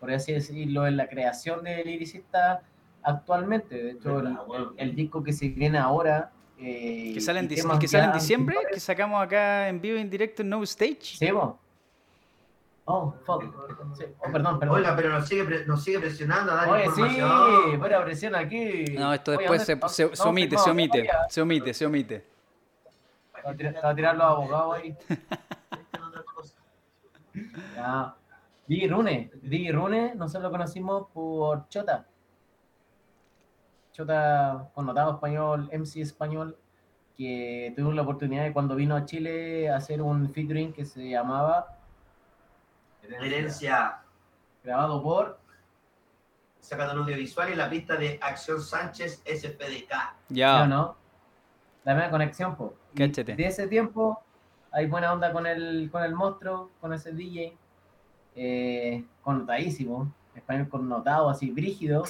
por 0.00 0.10
así 0.10 0.32
decirlo, 0.32 0.88
en 0.88 0.96
la 0.96 1.06
creación 1.06 1.62
del 1.62 1.86
liricista 1.86 2.62
actualmente. 3.04 3.74
De 3.82 3.90
hecho, 3.92 4.18
el, 4.20 4.26
el- 4.28 4.68
el 4.76 4.94
disco 4.96 5.22
que 5.22 5.32
se 5.32 5.48
viene 5.48 5.78
ahora. 5.78 6.30
eh, 6.58 7.12
Que 7.14 7.20
sale 7.20 7.40
en, 7.40 7.48
que 7.48 7.56
sale 7.88 8.04
en 8.04 8.12
diciembre, 8.12 8.56
que 8.72 8.80
sacamos 8.80 9.22
acá 9.22 9.68
en 9.68 9.80
vivo 9.80 9.96
y 9.98 10.00
en 10.00 10.10
directo 10.10 10.42
en 10.42 10.48
No 10.50 10.62
Stage. 10.62 10.98
Sí, 11.02 11.28
po. 11.32 11.58
Oh, 12.86 13.14
fuck. 13.24 13.42
Sí. 13.96 14.04
Oh, 14.18 14.30
perdón, 14.30 14.58
perdón. 14.58 14.76
Oiga, 14.76 14.94
pero 14.94 15.08
nos 15.08 15.26
sigue, 15.26 15.44
pre- 15.44 15.64
nos 15.66 15.82
sigue 15.82 16.00
presionando 16.00 16.52
a 16.52 16.54
dar 16.56 16.68
Oye, 16.68 16.84
sí, 16.94 17.76
buena 17.78 18.04
presión 18.04 18.34
aquí. 18.34 18.84
No, 18.98 19.14
esto 19.14 19.30
Oye, 19.32 19.38
después 19.40 19.62
se, 19.64 19.74
¿dónde- 19.76 19.88
se- 20.16 20.22
omite, 20.28 20.58
se 20.58 20.70
omite, 20.70 21.08
se 21.30 21.40
omite, 21.40 21.72
se 21.74 21.86
omite. 21.86 22.26
A 23.42 23.52
tirar- 23.54 23.74
va 23.84 23.88
a 23.90 23.94
tirar 23.94 24.14
los 24.16 24.26
abogados 24.26 24.76
ahí. 24.76 24.96
Otra 26.06 26.22
cosa. 26.34 26.54
Ya. 27.74 28.14
Di 28.66 28.86
Rune. 28.86 29.30
Di 29.42 29.70
Rune, 29.72 30.14
nosotros 30.14 30.44
lo 30.44 30.50
conocimos 30.50 31.06
por 31.12 31.66
Chota. 31.68 32.06
Chota, 33.94 34.70
connotado 34.74 35.12
español, 35.12 35.70
MC 35.72 36.00
español, 36.00 36.58
que 37.16 37.72
tuvimos 37.76 37.94
la 37.94 38.02
oportunidad 38.02 38.42
de 38.42 38.52
cuando 38.52 38.74
vino 38.74 38.96
a 38.96 39.04
Chile 39.04 39.70
a 39.70 39.76
hacer 39.76 40.02
un 40.02 40.34
featuring 40.34 40.72
que 40.72 40.84
se 40.84 41.08
llamaba 41.08 41.78
Herencia. 43.08 44.00
Grabado 44.64 45.00
por. 45.00 45.38
Sacando 46.58 46.94
un 46.94 47.00
audiovisual 47.02 47.52
y 47.52 47.54
la 47.54 47.70
pista 47.70 47.94
de 47.94 48.18
Acción 48.20 48.60
Sánchez 48.60 49.22
SPDK. 49.24 49.92
¿sí 50.26 50.34
Ya. 50.34 50.66
no? 50.66 50.96
La 51.84 51.94
misma 51.94 52.10
conexión, 52.10 52.56
po. 52.56 52.74
Cáchate. 52.96 53.36
De 53.36 53.46
ese 53.46 53.68
tiempo 53.68 54.20
hay 54.72 54.86
buena 54.86 55.12
onda 55.12 55.32
con 55.32 55.46
el, 55.46 55.88
con 55.92 56.02
el 56.02 56.16
monstruo, 56.16 56.70
con 56.80 56.92
ese 56.92 57.12
DJ. 57.12 57.56
Eh, 58.34 59.04
connotadísimo. 59.22 60.12
Español 60.34 60.68
connotado, 60.68 61.30
así 61.30 61.52
brígido. 61.52 62.02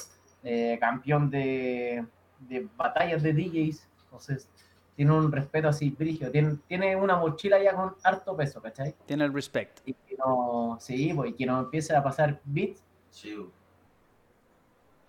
Eh, 0.45 0.77
campeón 0.79 1.31
de, 1.31 2.05
de 2.41 2.69
batallas 2.77 3.23
de 3.23 3.33
DJs. 3.33 3.89
Entonces, 4.05 4.49
tiene 4.95 5.11
un 5.13 5.33
respeto 5.33 5.69
así 5.69 5.91
brígido. 5.91 6.31
Tiene, 6.31 6.57
tiene 6.69 6.95
una 6.95 7.17
mochila 7.17 7.61
ya 7.63 7.75
con 7.75 7.95
harto 8.05 8.37
peso, 8.37 8.63
¿cachai? 8.63 8.95
Tiene 9.07 9.25
el 9.25 9.33
respect. 9.33 9.81
Y 9.87 9.95
que 9.95 10.17
no, 10.17 10.77
sí, 10.81 11.13
pues, 11.15 11.31
y 11.31 11.35
que 11.35 11.47
no 11.47 11.59
empiece 11.61 11.97
a 11.97 12.03
pasar 12.03 12.41
beats, 12.45 12.83
Sí. 13.11 13.35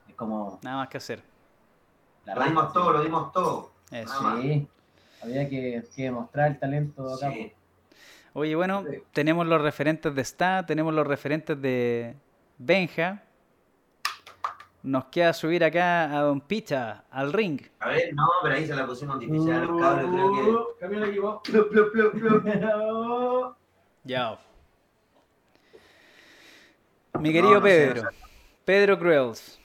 es 0.08 0.16
como 0.16 0.60
Nada 0.64 0.78
más 0.78 0.88
que 0.90 0.98
hacer. 0.98 1.22
la 2.26 2.36
Lo 2.36 2.44
dimos 2.46 2.66
sí. 2.68 2.74
todo, 2.74 2.92
lo 2.94 3.04
dimos 3.04 3.32
todo. 3.32 3.72
Eso. 3.92 4.22
Más. 4.24 4.42
Sí, 4.42 4.68
había 5.22 5.50
que, 5.50 5.84
que 5.96 6.04
demostrar 6.04 6.52
el 6.52 6.60
talento 6.60 7.14
acá. 7.16 7.32
Sí. 7.32 7.52
Oye, 8.34 8.56
bueno, 8.56 8.84
Sí. 8.90 8.98
tenemos 9.14 9.46
los 9.48 9.62
referentes 9.62 10.14
de 10.14 10.24
Sta, 10.24 10.66
tenemos 10.66 10.94
los 10.94 11.06
referentes 11.08 11.62
de 11.62 12.16
Benja. 12.58 13.24
Nos 14.86 15.06
queda 15.06 15.34
subir 15.34 15.64
acá 15.64 16.04
a 16.16 16.22
Don 16.22 16.40
Picha, 16.42 17.06
al 17.10 17.34
ring. 17.34 17.60
A 17.80 17.90
ver, 17.90 18.14
no, 18.14 18.28
pero 18.44 18.54
ahí 18.56 18.68
se 18.68 18.76
la 18.76 18.86
pusimos 18.86 19.18
difícil 19.20 19.52
a 19.52 19.60
los 19.60 19.82
cabros, 19.82 20.12
creo 20.12 20.34
que. 20.34 20.42
Uh, 20.52 20.66
Camilo 20.80 21.06
equivocó. 21.08 21.42
Ya. 24.04 24.38
Mi 27.20 27.34
querido 27.34 27.56
no 27.56 27.62
sé, 27.62 27.64
Pedro. 27.64 28.02
o 28.02 28.04
sea- 28.04 28.12
Pedro 28.66 29.00
Cruels. 29.00 29.60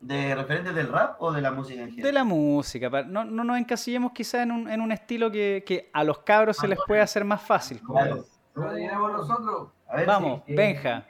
¿De 0.00 0.34
referentes 0.34 0.74
del 0.74 0.88
rap 0.88 1.22
o 1.22 1.30
de 1.32 1.40
la 1.40 1.52
música 1.52 1.80
en 1.82 1.86
De 1.86 1.92
general? 1.92 2.14
la 2.14 2.24
música. 2.24 2.90
No, 3.04 3.24
no 3.24 3.44
nos 3.44 3.58
encasillemos 3.58 4.10
quizás 4.12 4.42
en 4.42 4.50
un, 4.50 4.68
en 4.68 4.80
un 4.80 4.90
estilo 4.90 5.30
que, 5.30 5.62
que 5.66 5.88
a 5.92 6.02
los 6.02 6.18
cabros 6.20 6.56
se 6.56 6.66
les 6.66 6.78
puede 6.86 7.00
hacer 7.00 7.24
más 7.24 7.42
fácil. 7.42 7.80
Claro. 7.80 8.24
¿Lo 8.54 8.68
adivinamos 8.68 9.12
nosotros? 9.12 9.68
A 9.88 9.96
ver, 9.96 10.06
Vamos, 10.06 10.42
sí. 10.46 10.54
Benja. 10.54 11.06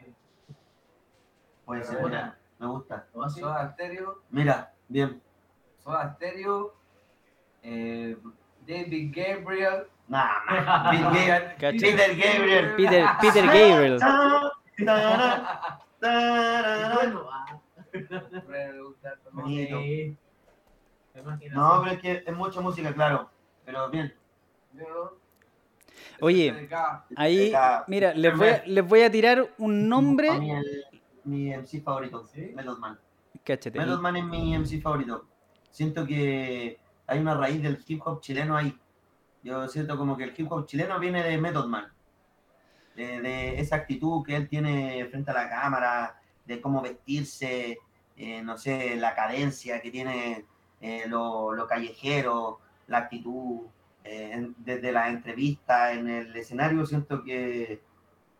Puede 1.64 1.82
ser 1.84 1.98
buena, 2.00 2.36
me 2.58 2.66
gusta. 2.66 3.06
Soda 3.12 3.72
Stereo. 3.72 4.22
Mira, 4.30 4.72
bien. 4.88 5.20
Soda 5.82 6.14
Stereo. 6.14 6.74
eh, 7.62 8.16
David 8.66 9.12
Gabriel. 9.14 9.86
Nah, 10.08 10.28
nah. 10.48 10.90
Peter 11.58 12.14
Gabriel. 12.16 12.74
Peter, 12.76 13.06
Peter 13.20 13.46
Gabriel. 13.46 13.98
No, 21.52 21.72
así. 21.72 21.78
pero 21.82 21.86
es 21.86 21.98
que 22.00 22.24
es 22.26 22.36
mucha 22.36 22.60
música, 22.60 22.92
claro. 22.92 23.30
Pero 23.64 23.88
bien. 23.90 24.12
Oye, 26.20 26.68
ahí, 27.16 27.52
mira, 27.86 28.12
les 28.14 28.36
voy, 28.36 28.48
a, 28.48 28.62
les 28.66 28.86
voy 28.86 29.02
a 29.02 29.10
tirar 29.10 29.48
un 29.58 29.88
nombre. 29.88 30.28
Mi 31.26 31.50
MC 31.54 31.80
favorito, 31.82 32.26
¿Sí? 32.26 32.52
Method 32.54 32.78
Man. 32.78 32.98
Cáchate. 33.44 33.78
Method 33.78 34.00
Man 34.00 34.16
es 34.16 34.24
mi 34.24 34.54
MC 34.58 34.80
favorito. 34.80 35.26
Siento 35.70 36.06
que 36.06 36.78
hay 37.06 37.18
una 37.18 37.34
raíz 37.34 37.62
del 37.62 37.82
hip 37.86 38.00
hop 38.04 38.20
chileno 38.20 38.56
ahí. 38.56 38.76
Yo 39.42 39.68
siento 39.68 39.96
como 39.96 40.16
que 40.16 40.24
el 40.24 40.34
hip 40.36 40.50
hop 40.50 40.66
chileno 40.66 40.98
viene 40.98 41.22
de 41.22 41.38
Method 41.38 41.66
Man. 41.66 41.92
De, 42.94 43.20
de 43.20 43.60
esa 43.60 43.76
actitud 43.76 44.24
que 44.24 44.36
él 44.36 44.48
tiene 44.48 45.04
frente 45.10 45.30
a 45.30 45.34
la 45.34 45.50
cámara, 45.50 46.18
de 46.46 46.60
cómo 46.62 46.80
vestirse, 46.80 47.78
eh, 48.16 48.42
no 48.42 48.56
sé, 48.56 48.96
la 48.96 49.14
cadencia 49.14 49.82
que 49.82 49.90
tiene, 49.90 50.46
eh, 50.80 51.04
lo, 51.06 51.52
lo 51.52 51.66
callejero, 51.66 52.60
la 52.86 52.98
actitud, 52.98 53.66
eh, 54.02 54.30
en- 54.32 54.54
desde 54.58 54.92
la 54.92 55.10
entrevista 55.10 55.92
en 55.92 56.08
el 56.08 56.34
escenario, 56.36 56.86
siento 56.86 57.22
que 57.22 57.82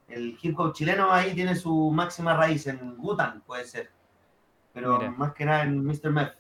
el 0.09 0.39
hip 0.41 0.59
hop 0.59 0.73
chileno 0.73 1.11
ahí 1.13 1.35
tiene 1.35 1.55
su 1.57 1.91
máxima 1.91 2.35
raíz 2.37 2.67
en 2.67 2.97
Gutan, 2.97 3.41
puede 3.47 3.65
ser. 3.65 3.91
Pero 4.73 4.99
Mira. 4.99 5.11
más 5.11 5.33
que 5.35 5.45
nada 5.45 5.63
en 5.65 5.85
Mr. 5.85 6.11
Meth. 6.11 6.35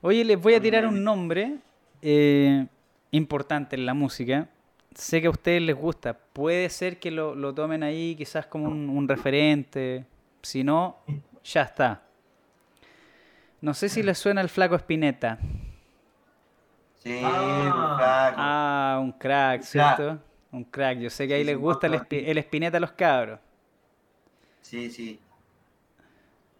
Oye, 0.00 0.24
les 0.24 0.40
voy 0.40 0.54
a 0.54 0.60
tirar 0.60 0.86
un 0.86 1.02
nombre 1.04 1.56
eh, 2.02 2.66
importante 3.10 3.76
en 3.76 3.86
la 3.86 3.94
música. 3.94 4.48
Sé 4.94 5.20
que 5.20 5.26
a 5.26 5.30
ustedes 5.30 5.62
les 5.62 5.76
gusta. 5.76 6.14
Puede 6.14 6.68
ser 6.68 6.98
que 7.00 7.10
lo, 7.10 7.34
lo 7.34 7.52
tomen 7.54 7.82
ahí 7.82 8.14
quizás 8.16 8.46
como 8.46 8.66
un, 8.66 8.88
un 8.88 9.08
referente. 9.08 10.04
Si 10.42 10.62
no, 10.62 10.98
ya 11.42 11.62
está. 11.62 12.02
No 13.60 13.72
sé 13.74 13.88
si 13.88 14.02
les 14.02 14.18
suena 14.18 14.40
el 14.40 14.48
flaco 14.50 14.74
Espineta. 14.74 15.38
Sí, 17.02 17.20
Ah. 17.24 17.94
flaco. 17.96 18.36
Ah, 18.38 18.98
un 19.00 19.12
crack, 19.12 19.62
¿cierto? 19.62 20.18
Un 20.58 20.64
crack. 20.64 21.00
Yo 21.00 21.10
sé 21.10 21.28
que 21.28 21.34
ahí 21.34 21.44
Sí, 21.44 21.44
les 21.44 21.58
gusta 21.58 21.86
el, 21.86 21.94
espi- 21.94 22.22
el 22.26 22.38
Espineta 22.38 22.78
a 22.78 22.80
los 22.80 22.92
cabros. 22.92 23.40
Sí, 24.60 24.90
sí. 24.90 25.20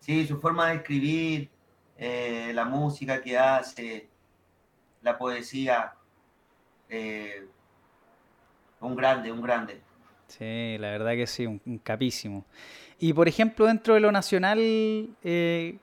Sí, 0.01 0.27
su 0.27 0.39
forma 0.41 0.69
de 0.69 0.77
escribir, 0.77 1.51
eh, 1.97 2.53
la 2.55 2.65
música 2.65 3.21
que 3.23 3.39
hace, 3.39 4.09
la 5.03 5.19
poesía. 5.19 5.95
eh, 6.89 7.47
un 8.81 8.95
grande, 8.95 9.33
un 9.33 9.43
grande. 9.43 9.83
Sí, 10.29 10.77
la 10.79 10.91
verdad 10.91 11.13
que 11.13 11.27
sí, 11.27 11.47
un, 11.47 11.61
un 11.67 11.79
capísimo. 11.79 12.45
Y 12.99 13.13
por 13.13 13.29
ejemplo, 13.29 13.67
dentro 13.67 13.95
de 13.95 14.01
lo 14.01 14.11
nacional, 14.13 14.59
eh, 14.61 15.79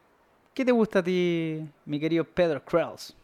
¿qué 0.54 0.66
te 0.66 0.72
gusta 0.72 1.00
a 1.00 1.04
ti, 1.04 1.68
mi 1.86 2.00
querido 2.00 2.26
Pedro 2.26 2.64
Krause? 2.66 3.16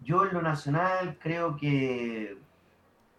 Yo 0.00 0.24
en 0.26 0.34
lo 0.34 0.42
nacional 0.42 1.18
creo 1.20 1.56
que. 1.56 2.36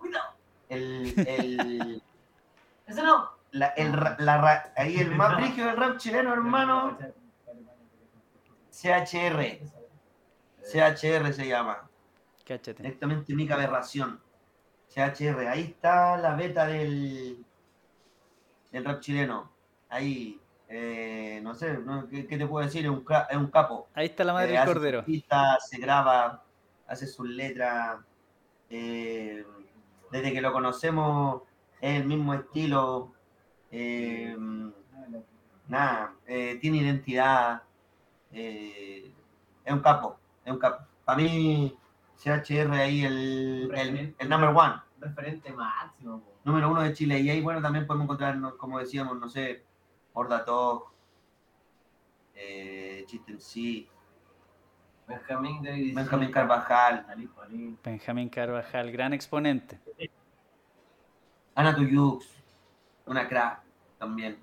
Cuidado. 0.04 0.34
El, 0.70 1.13
el, 1.28 2.04
Ese 2.88 3.02
no. 3.04 3.30
la, 3.52 3.68
el 3.68 3.92
la 4.20 4.72
ahí 4.76 4.98
el 4.98 5.12
más 5.16 5.38
brígido 5.38 5.68
del 5.68 5.78
rap 5.78 5.98
chileno, 5.98 6.34
hermano, 6.34 6.98
CHR. 8.72 9.60
CHR 10.62 11.34
se 11.34 11.48
llama. 11.48 11.89
Cáchate. 12.46 12.84
Directamente 12.84 13.34
única 13.34 13.54
aberración. 13.56 14.20
CHR. 14.89 15.48
Ahí 15.48 15.62
está 15.63 16.18
la 16.18 16.36
beta 16.36 16.66
del, 16.68 17.46
del 18.72 18.86
rap 18.86 19.00
chileno. 19.00 19.52
Ahí, 19.89 20.39
eh, 20.68 21.39
no 21.44 21.54
sé, 21.54 21.78
no, 21.78 22.08
¿qué, 22.10 22.26
qué 22.28 22.38
te 22.38 22.48
puedo 22.48 22.66
decir? 22.66 22.84
Es 22.86 22.92
un, 22.92 23.06
es 23.30 23.38
un 23.38 23.48
capo. 23.48 23.88
Ahí 23.94 24.08
está 24.08 24.24
la 24.24 24.34
madre 24.34 24.54
Eh, 24.54 24.58
del 24.58 24.66
cordero. 24.66 25.06
pistas, 25.06 25.70
se 25.70 25.78
graba, 25.78 26.44
hace 26.88 27.08
sus 27.08 27.28
letras. 27.28 28.00
eh, 28.70 29.46
desde 30.13 30.32
que 30.32 30.41
lo 30.41 30.54
conocemos, 30.54 31.41
es 31.82 31.99
el 31.99 32.06
mismo 32.08 32.34
estilo. 32.36 33.12
eh, 33.71 34.36
nada, 35.67 36.13
eh, 36.28 36.58
tiene 36.62 36.78
identidad. 36.78 37.63
eh, 38.32 39.12
es 39.65 39.73
un 39.73 39.80
capo, 39.80 40.17
es 40.45 40.52
un 40.54 40.60
capo. 40.60 40.86
Para 41.06 41.17
mí, 41.17 41.76
CHR 42.17 42.71
ahí 42.73 43.04
el, 43.06 43.71
el, 43.73 44.15
el 44.17 44.30
number 44.30 44.49
one, 44.49 44.76
Referente 44.99 45.52
máximo. 45.54 46.19
po. 46.21 46.34
número 46.43 46.69
uno 46.69 46.82
de 46.84 46.93
Chile. 46.93 47.19
Y 47.19 47.30
ahí, 47.30 47.41
bueno, 47.41 47.62
también 47.62 47.88
podemos 47.88 48.06
encontrar, 48.06 48.39
como 48.58 48.80
decíamos, 48.80 49.17
no 49.19 49.28
sé, 49.30 49.63
Horda 50.13 50.45
Talk, 50.45 50.91
eh, 52.36 53.04
Chiste 53.08 53.32
en 53.32 53.41
sí, 53.41 53.89
Benjamín 55.08 55.62
de 55.62 55.92
Benjamín 55.94 56.32
Carvajal. 56.32 57.06
Benjamín 57.84 58.30
Carvajal, 58.30 58.92
gran 58.92 59.13
exponente. 59.13 59.80
Ana 61.56 61.76
Tuyux, 61.76 62.26
una 63.06 63.28
crack 63.28 63.62
también. 64.00 64.38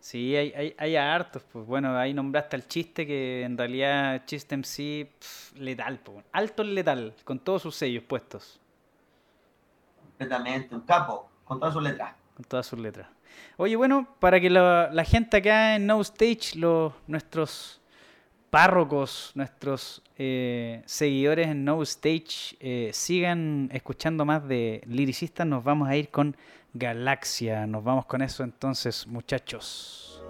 Sí, 0.00 0.36
hay, 0.36 0.52
hay, 0.52 0.74
hay 0.78 0.96
hartos. 0.96 1.42
Pues 1.44 1.66
bueno, 1.66 1.96
ahí 1.98 2.14
nombraste 2.14 2.56
al 2.56 2.66
chiste 2.68 3.06
que 3.06 3.42
en 3.42 3.58
realidad 3.58 4.24
chiste 4.26 4.56
MC 4.56 5.06
pf, 5.18 5.58
letal, 5.58 5.98
pues, 6.00 6.24
alto 6.32 6.62
en 6.62 6.74
letal, 6.74 7.14
con 7.24 7.38
todos 7.40 7.62
sus 7.62 7.74
sellos 7.76 8.04
puestos, 8.04 8.60
Completamente, 10.00 10.74
un 10.74 10.80
capo, 10.82 11.30
con 11.44 11.58
todas 11.60 11.74
sus 11.74 11.82
letras. 11.82 12.14
con 12.34 12.44
todas 12.44 12.66
sus 12.66 12.78
letras. 12.78 13.08
Oye, 13.56 13.76
bueno, 13.76 14.08
para 14.20 14.40
que 14.40 14.50
la, 14.50 14.90
la 14.92 15.04
gente 15.04 15.36
acá 15.38 15.76
en 15.76 15.86
No 15.86 16.00
Stage, 16.00 16.56
los, 16.58 16.92
nuestros 17.06 17.80
párrocos, 18.50 19.32
nuestros 19.34 20.02
eh, 20.18 20.82
seguidores 20.86 21.48
en 21.48 21.64
No 21.64 21.82
Stage, 21.82 22.56
eh, 22.60 22.90
sigan 22.92 23.68
escuchando 23.72 24.24
más 24.24 24.46
de 24.46 24.82
liricistas, 24.86 25.46
nos 25.46 25.64
vamos 25.64 25.88
a 25.88 25.96
ir 25.96 26.10
con 26.10 26.36
Galaxia. 26.78 27.66
Nos 27.66 27.82
vamos 27.82 28.06
con 28.06 28.22
eso 28.22 28.44
entonces, 28.44 29.06
muchachos. 29.06 30.22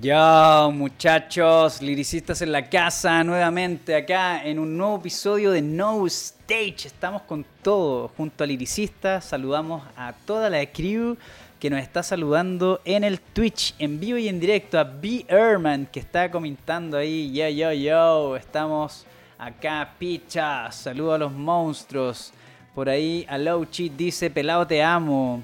Ya, 0.00 0.70
muchachos, 0.72 1.82
liricistas 1.82 2.40
en 2.40 2.52
la 2.52 2.70
casa, 2.70 3.22
nuevamente 3.22 3.94
acá 3.94 4.42
en 4.42 4.58
un 4.58 4.74
nuevo 4.74 4.96
episodio 4.96 5.50
de 5.50 5.60
No 5.60 6.06
Stage. 6.06 6.86
Estamos 6.86 7.20
con 7.22 7.44
todo, 7.62 8.08
junto 8.16 8.42
a 8.42 8.46
liricistas. 8.46 9.26
Saludamos 9.26 9.82
a 9.98 10.14
toda 10.24 10.48
la 10.48 10.64
crew 10.64 11.18
que 11.58 11.68
nos 11.68 11.82
está 11.82 12.02
saludando 12.02 12.80
en 12.86 13.04
el 13.04 13.20
Twitch, 13.20 13.74
en 13.78 14.00
vivo 14.00 14.16
y 14.16 14.28
en 14.28 14.40
directo. 14.40 14.78
A 14.78 14.84
B. 14.84 15.26
Ehrman, 15.28 15.84
que 15.84 16.00
está 16.00 16.30
comentando 16.30 16.96
ahí. 16.96 17.30
Yo, 17.34 17.50
yo, 17.50 17.70
yo. 17.74 18.36
Estamos 18.36 19.04
acá, 19.36 19.96
pichas. 19.98 20.76
Saludo 20.76 21.12
a 21.12 21.18
los 21.18 21.32
monstruos. 21.32 22.32
Por 22.74 22.88
ahí, 22.88 23.26
Alochi 23.28 23.90
dice: 23.90 24.30
Pelado, 24.30 24.66
te 24.66 24.82
amo. 24.82 25.42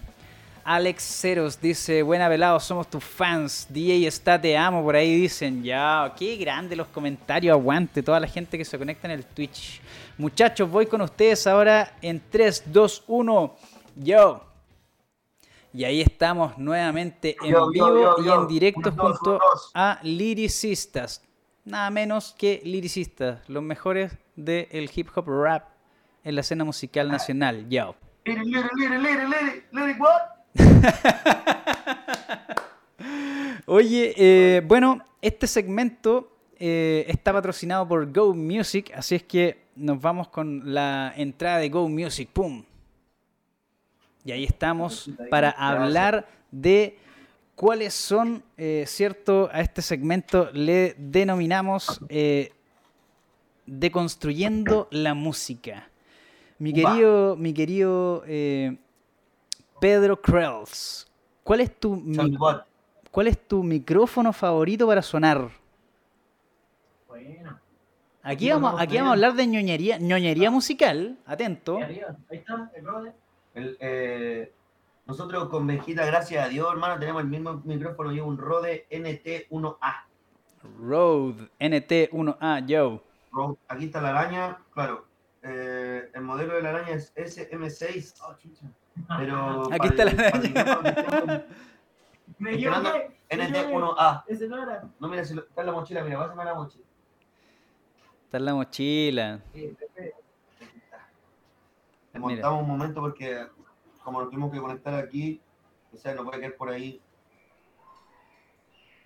Alex 0.69 1.21
Ceros 1.21 1.61
dice, 1.61 2.03
buena 2.03 2.29
pelado, 2.29 2.59
somos 2.59 2.91
tus 2.91 3.05
fans. 3.05 3.69
DJ 3.71 4.05
está, 4.05 4.41
te 4.41 4.57
amo, 4.57 4.83
por 4.83 4.97
ahí 4.97 5.15
dicen. 5.15 5.63
Ya, 5.63 6.13
qué 6.19 6.37
grande 6.37 6.75
los 6.75 6.89
comentarios, 6.89 7.53
aguante 7.53 8.03
toda 8.03 8.19
la 8.19 8.27
gente 8.27 8.59
que 8.59 8.65
se 8.65 8.77
conecta 8.77 9.07
en 9.07 9.13
el 9.13 9.25
Twitch. 9.25 9.81
Muchachos, 10.19 10.69
voy 10.69 10.87
con 10.87 11.01
ustedes 11.03 11.47
ahora 11.47 11.97
en 12.03 12.21
3, 12.31 12.65
2, 12.67 13.05
1. 13.07 13.57
Yo. 13.95 14.45
Y 15.73 15.85
ahí 15.85 16.01
estamos 16.01 16.59
nuevamente 16.59 17.37
en 17.45 17.53
Yo, 17.53 17.71
vivo 17.71 18.17
yo, 18.19 18.25
y 18.25 18.29
en 18.29 18.49
directo 18.49 18.91
junto 18.91 19.39
a 19.73 20.01
liricistas. 20.03 21.23
Nada 21.65 21.91
menos 21.91 22.35
que 22.37 22.61
liricistas, 22.65 23.49
los 23.49 23.63
mejores 23.63 24.11
del 24.35 24.91
hip 24.93 25.11
hop 25.15 25.29
rap 25.29 25.69
en 26.25 26.35
la 26.35 26.41
escena 26.41 26.65
musical 26.65 27.09
nacional. 27.09 27.69
Yo. 27.69 27.95
Liri, 28.25 28.45
liri, 28.47 28.69
liri, 28.75 28.99
liri, 28.99 29.27
liri, 29.29 29.65
liri, 29.71 30.01
what? 30.01 30.36
Oye, 33.67 34.15
eh, 34.17 34.63
bueno, 34.67 35.05
este 35.21 35.47
segmento 35.47 36.33
eh, 36.59 37.05
está 37.09 37.33
patrocinado 37.33 37.87
por 37.87 38.13
Go 38.13 38.35
Music, 38.35 38.93
así 38.95 39.17
es 39.17 39.23
que 39.23 39.67
nos 39.77 40.01
vamos 40.01 40.29
con 40.29 40.73
la 40.73 41.13
entrada 41.17 41.59
de 41.59 41.69
Go 41.69 41.89
Music. 41.89 42.31
¡Pum! 42.33 42.65
Y 44.25 44.33
ahí 44.33 44.45
estamos 44.45 45.11
para 45.31 45.51
hablar 45.51 46.27
de 46.51 46.99
cuáles 47.55 47.95
son, 47.95 48.43
eh, 48.57 48.85
cierto, 48.87 49.49
a 49.53 49.61
este 49.61 49.83
segmento 49.83 50.51
le 50.53 50.95
denominamos 50.99 52.01
Deconstruyendo 53.67 54.87
la 54.93 55.15
música. 55.15 55.91
Mi 56.59 56.73
querido, 56.73 57.37
mi 57.37 57.53
querido 57.53 58.23
eh, 58.27 58.79
Pedro 59.81 60.21
Krells, 60.21 61.07
¿cuál 61.45 61.61
es 61.61 61.79
tu 61.79 61.97
mi- 61.97 62.17
Chatbot. 62.17 62.65
¿Cuál 63.11 63.29
es 63.29 63.39
tu 63.49 63.63
micrófono 63.63 64.33
favorito 64.33 64.87
para 64.87 65.01
sonar? 65.03 65.49
Bueno. 67.09 67.59
Aquí 68.23 68.51
vamos, 68.51 68.75
aquí 68.81 68.97
a 68.99 69.09
hablar 69.11 69.35
de 69.35 69.47
ñoñería, 69.47 69.99
ñoñería 69.99 70.51
musical, 70.51 71.17
atento. 71.27 71.79
Ahí 71.79 72.01
está, 72.31 72.71
el 72.75 72.83
brother. 72.83 73.13
El, 73.55 73.77
eh, 73.81 74.53
nosotros 75.07 75.49
con 75.49 75.67
Benjita, 75.67 76.05
gracias 76.05 76.45
a 76.45 76.49
Dios, 76.49 76.69
hermano, 76.71 76.99
tenemos 76.99 77.23
el 77.23 77.29
mismo 77.29 77.63
micrófono 77.65 78.13
y 78.13 78.21
un 78.21 78.37
Rode 78.37 78.87
NT1A. 78.91 80.05
Rode 80.81 81.49
NT1A, 81.61 82.67
yo. 82.67 83.01
Rode. 83.31 83.57
Aquí 83.69 83.85
está 83.87 84.01
la 84.03 84.11
araña, 84.11 84.59
claro. 84.75 85.07
eh, 85.43 86.11
el 86.13 86.23
modelo 86.23 86.55
de 86.55 86.63
la 86.63 86.71
araña 86.71 86.91
es 86.97 87.15
SM6, 87.17 88.15
Oh, 88.27 88.35
chucha. 88.35 88.67
Pero. 89.19 89.73
Aquí 89.73 89.89
está 89.89 90.03
el- 90.05 90.17
la 90.17 90.33
tengo, 90.41 91.43
Me 92.39 92.55
equivoqué. 92.55 93.17
NT1A. 93.31 94.25
Ese 94.29 94.49
no 94.49 94.63
era. 94.63 94.85
No, 95.01 95.09
mira, 95.09 95.25
si 95.25 95.35
lo- 95.35 95.43
está 95.43 95.61
en 95.63 95.67
la 95.67 95.73
mochila, 95.73 96.03
mira, 96.05 96.19
pásame 96.19 96.45
la 96.45 96.55
mochila. 96.55 96.85
Está 98.25 98.37
en 98.39 98.45
la 98.45 98.55
mochila. 98.55 99.41
Sí, 99.53 99.77
Pepe. 99.79 100.15
Aquí 100.61 100.79
está. 100.79 101.09
Le 102.13 102.21
montamos 102.21 102.63
un 102.63 102.69
momento 102.69 103.01
porque, 103.01 103.47
como 104.03 104.21
nos 104.21 104.31
tuvimos 104.31 104.53
que 104.53 104.61
conectar 104.61 104.95
aquí, 104.95 105.41
o 105.93 105.97
sea, 105.97 106.15
no 106.15 106.25
puede 106.25 106.41
caer 106.41 106.57
por 106.57 106.69
ahí. 106.69 107.01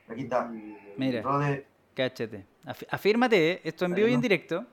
Aquí 0.08 0.22
está. 0.22 0.50
Mira. 0.96 1.22
Rode 1.22 1.66
Cáchate. 1.94 2.46
Af- 2.64 2.86
afírmate, 2.90 3.52
eh, 3.52 3.60
esto 3.64 3.84
en 3.84 3.94
vivo 3.94 4.08
y 4.08 4.14
en 4.14 4.20
directo. 4.20 4.64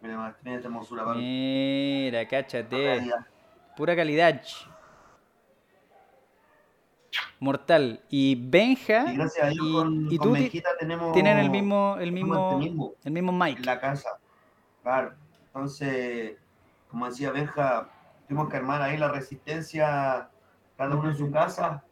Mira, 0.00 0.16
más, 0.16 0.34
mira 0.42 0.56
esta 0.56 0.68
hermosura, 0.68 1.04
Pablo. 1.04 1.20
Mira, 1.20 2.26
cáchate. 2.26 3.10
Pura 3.76 3.94
calidad. 3.94 4.42
Mortal. 7.38 8.02
Y 8.08 8.34
Benja 8.36 9.12
Y 9.12 9.16
gracias 9.16 9.46
a 9.46 9.50
Dios 9.50 9.66
y- 9.66 9.72
con, 9.72 10.12
y 10.12 10.18
con 10.18 10.28
tú 10.34 10.50
tenemos, 10.78 11.12
tienen 11.12 11.38
el 11.38 11.50
mismo, 11.50 11.96
el 11.98 12.12
mismo, 12.12 12.34
este 12.34 12.56
mismo 12.68 12.94
el 13.04 13.12
mismo 13.12 13.32
en 13.32 13.38
mic. 13.38 13.64
la 13.64 13.80
casa. 13.80 14.18
Claro. 14.82 15.14
Entonces, 15.46 16.36
como 16.88 17.06
decía 17.08 17.30
Benja, 17.32 17.88
tuvimos 18.28 18.48
que 18.48 18.56
armar 18.56 18.82
ahí 18.82 18.96
la 18.96 19.08
resistencia, 19.08 20.30
cada 20.76 20.96
uno 20.96 21.10
en 21.10 21.16
su 21.16 21.30
casa, 21.30 21.82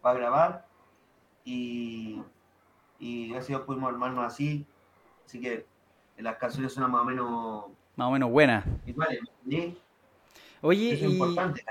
para 0.00 0.18
grabar. 0.18 0.66
Y, 1.44 2.22
y 2.98 3.28
gracias 3.30 3.44
a 3.44 3.52
Dios 3.58 3.62
pudimos 3.62 3.90
armarnos 3.90 4.24
así. 4.24 4.66
Así 5.24 5.40
que 5.40 5.66
las 6.18 6.36
canciones 6.36 6.72
suenan 6.72 6.90
más 6.90 7.02
o 7.02 7.04
menos 7.04 7.64
Más 7.96 8.08
o 8.08 8.10
menos 8.10 8.30
buena. 8.30 8.64
iguales. 8.86 9.20
¿sí? 9.48 9.78
Oye, 10.62 10.94
es 10.94 11.02
y... 11.02 11.18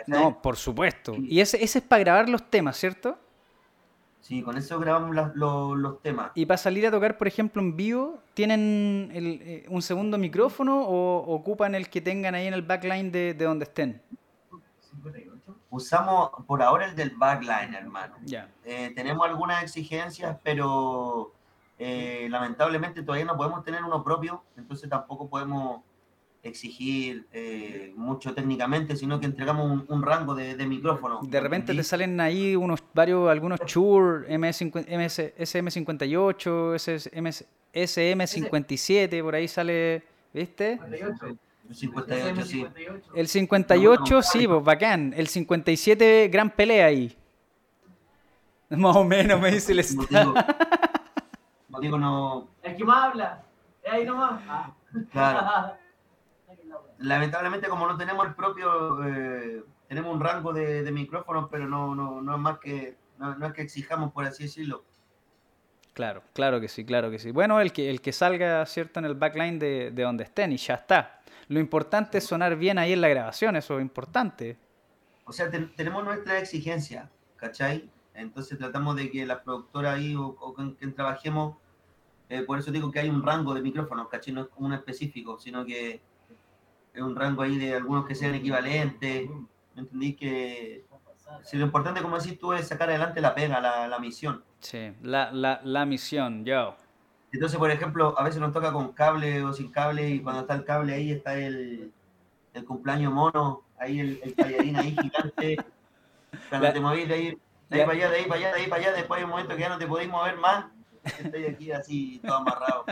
No, 0.07 0.41
por 0.41 0.55
supuesto. 0.57 1.15
Y 1.17 1.39
ese, 1.39 1.63
ese 1.63 1.79
es 1.79 1.85
para 1.85 2.01
grabar 2.01 2.29
los 2.29 2.49
temas, 2.49 2.77
¿cierto? 2.77 3.17
Sí, 4.21 4.41
con 4.41 4.57
eso 4.57 4.79
grabamos 4.79 5.15
las- 5.15 5.35
los, 5.35 5.77
los 5.77 6.01
temas. 6.01 6.31
Y 6.33 6.45
para 6.47 6.57
salir 6.57 6.87
a 6.87 6.91
tocar, 6.91 7.17
por 7.17 7.27
ejemplo, 7.27 7.61
en 7.61 7.75
vivo, 7.77 8.19
¿tienen 8.33 9.11
el, 9.13 9.39
eh, 9.43 9.65
un 9.69 9.81
segundo 9.83 10.17
micrófono 10.17 10.81
o 10.83 11.35
ocupan 11.35 11.75
el 11.75 11.89
que 11.89 12.01
tengan 12.01 12.33
ahí 12.33 12.47
en 12.47 12.53
el 12.55 12.63
backline 12.63 13.11
de, 13.11 13.33
de 13.35 13.45
donde 13.45 13.65
estén? 13.65 14.01
58. 14.91 15.55
Usamos 15.69 16.31
por 16.47 16.63
ahora 16.63 16.85
el 16.85 16.95
del 16.95 17.11
backline, 17.11 17.75
hermano. 17.75 18.15
Ya. 18.23 18.49
Eh, 18.63 18.91
tenemos 18.95 19.27
algunas 19.27 19.61
exigencias, 19.61 20.37
pero 20.41 21.33
eh, 21.77 22.27
lamentablemente 22.29 23.03
todavía 23.03 23.25
no 23.25 23.37
podemos 23.37 23.63
tener 23.63 23.83
uno 23.83 24.03
propio, 24.03 24.43
entonces 24.57 24.89
tampoco 24.89 25.29
podemos 25.29 25.81
exigir 26.45 27.25
eh, 27.33 27.91
mucho 27.95 28.33
técnicamente, 28.33 28.95
sino 28.95 29.19
que 29.19 29.25
entregamos 29.25 29.69
un, 29.69 29.85
un 29.87 30.03
rango 30.03 30.35
de, 30.35 30.55
de 30.55 30.67
micrófono. 30.67 31.21
De 31.23 31.39
repente 31.39 31.73
te 31.73 31.83
salen 31.83 32.19
ahí 32.21 32.55
unos 32.55 32.83
varios, 32.93 33.29
algunos 33.29 33.59
Shure, 33.65 34.27
MS50, 34.29 34.85
MS, 34.87 35.33
SM58, 35.37 36.75
SS, 36.75 37.11
SM57, 37.73 39.23
por 39.23 39.35
ahí 39.35 39.47
sale, 39.47 40.03
¿viste? 40.33 40.79
58. 40.79 41.37
58, 41.73 42.45
sí. 42.45 42.51
58. 42.51 43.11
El 43.15 43.27
58, 43.27 44.21
sí, 44.21 44.47
pues 44.47 44.63
bacán. 44.63 45.13
El 45.17 45.27
57, 45.27 46.29
gran 46.31 46.51
pelea 46.51 46.85
ahí. 46.85 47.15
Más 48.69 48.95
o 48.95 49.03
menos, 49.03 49.41
me 49.41 49.51
dice 49.51 49.71
el 49.71 49.79
staff. 51.75 51.81
digo, 51.81 51.97
no. 51.97 52.49
El 52.63 52.75
que 52.75 52.83
más 52.83 53.03
habla. 53.05 53.43
Es 53.83 53.93
ahí 53.93 54.05
nomás. 54.05 54.41
Ah. 54.47 54.73
Claro. 55.11 55.77
Lamentablemente, 56.99 57.67
como 57.67 57.87
no 57.87 57.97
tenemos 57.97 58.25
el 58.25 58.33
propio. 58.35 59.03
eh, 59.05 59.63
tenemos 59.87 60.13
un 60.13 60.19
rango 60.19 60.53
de, 60.53 60.83
de 60.83 60.91
micrófonos, 60.91 61.47
pero 61.51 61.67
no, 61.67 61.93
no, 61.93 62.21
no 62.21 62.33
es 62.35 62.39
más 62.39 62.59
que. 62.59 62.97
No, 63.17 63.35
no 63.35 63.47
es 63.47 63.53
que 63.53 63.61
exijamos, 63.61 64.11
por 64.11 64.25
así 64.25 64.43
decirlo. 64.43 64.83
Claro, 65.93 66.23
claro 66.33 66.59
que 66.59 66.67
sí, 66.67 66.83
claro 66.83 67.09
que 67.09 67.19
sí. 67.19 67.31
Bueno, 67.31 67.61
el 67.61 67.71
que, 67.71 67.89
el 67.89 68.01
que 68.01 68.11
salga, 68.11 68.65
¿cierto?, 68.65 68.99
en 68.99 69.05
el 69.05 69.15
backline 69.15 69.57
de, 69.59 69.91
de 69.91 70.03
donde 70.03 70.25
estén 70.25 70.51
y 70.51 70.57
ya 70.57 70.73
está. 70.73 71.21
Lo 71.47 71.59
importante 71.59 72.17
es 72.17 72.25
sonar 72.25 72.57
bien 72.57 72.77
ahí 72.77 72.91
en 72.91 72.99
la 72.99 73.07
grabación, 73.07 73.55
eso 73.55 73.77
es 73.77 73.81
importante. 73.81 74.57
O 75.23 75.31
sea, 75.31 75.49
ten- 75.49 75.73
tenemos 75.75 76.03
nuestra 76.03 76.37
exigencia, 76.39 77.09
¿cachai? 77.37 77.89
Entonces 78.13 78.57
tratamos 78.57 78.97
de 78.97 79.09
que 79.09 79.25
la 79.25 79.41
productora 79.41 79.93
ahí 79.93 80.15
o, 80.15 80.25
o 80.25 80.53
con 80.53 80.73
quien 80.73 80.93
trabajemos, 80.93 81.55
eh, 82.29 82.43
por 82.43 82.59
eso 82.59 82.71
digo 82.71 82.91
que 82.91 82.99
hay 82.99 83.09
un 83.09 83.23
rango 83.23 83.53
de 83.53 83.61
micrófonos, 83.61 84.07
¿cachai? 84.09 84.33
No 84.33 84.41
es 84.43 84.47
como 84.49 84.67
uno 84.67 84.75
específico, 84.75 85.39
sino 85.39 85.65
que 85.65 86.03
es 86.93 87.01
un 87.01 87.15
rango 87.15 87.41
ahí 87.43 87.57
de 87.57 87.75
algunos 87.75 88.05
que 88.07 88.15
sean 88.15 88.35
equivalentes. 88.35 89.29
¿Me 89.73 89.81
entendís? 89.83 90.17
Que 90.17 90.87
si 91.43 91.57
lo 91.57 91.65
importante, 91.65 92.01
como 92.01 92.17
decís 92.19 92.39
tú, 92.39 92.53
es 92.53 92.67
sacar 92.67 92.89
adelante 92.89 93.21
la 93.21 93.35
pega, 93.35 93.61
la, 93.61 93.87
la 93.87 93.99
misión. 93.99 94.45
Sí, 94.59 94.93
la, 95.01 95.31
la, 95.31 95.61
la 95.63 95.85
misión, 95.85 96.43
yo. 96.45 96.75
Entonces, 97.31 97.57
por 97.59 97.69
ejemplo, 97.71 98.17
a 98.17 98.23
veces 98.23 98.39
nos 98.39 98.53
toca 98.53 98.71
con 98.71 98.93
cable 98.93 99.43
o 99.43 99.51
sin 99.53 99.71
cable 99.71 100.09
y 100.09 100.21
cuando 100.21 100.41
está 100.41 100.53
el 100.55 100.63
cable 100.63 100.93
ahí 100.93 101.11
está 101.11 101.37
el, 101.37 101.93
el 102.53 102.65
cumpleaños 102.65 103.13
mono, 103.13 103.67
ahí 103.77 103.99
el, 103.99 104.19
el 104.23 104.37
tallarín 104.37 104.77
ahí 104.77 104.97
gigante. 104.97 105.65
Cuando 106.49 106.67
La- 106.67 106.73
te 106.73 106.81
movís 106.81 107.07
de 107.07 107.13
ahí, 107.15 107.41
de 107.69 107.77
ahí 107.77 107.83
para 107.85 107.93
allá, 107.97 108.09
de 108.11 108.17
ahí 108.17 108.25
para 108.27 108.35
allá, 108.41 108.53
de 108.55 108.61
ahí 108.61 108.67
para 108.69 108.81
allá, 108.83 108.93
después 108.93 109.19
hay 109.19 109.23
un 109.25 109.31
momento 109.31 109.55
que 109.55 109.61
ya 109.61 109.69
no 109.69 109.79
te 109.79 109.87
podéis 109.87 110.09
mover 110.11 110.37
más, 110.37 110.67
estoy 111.23 111.45
aquí 111.45 111.71
así 111.71 112.19
todo 112.25 112.35
amarrado. 112.37 112.85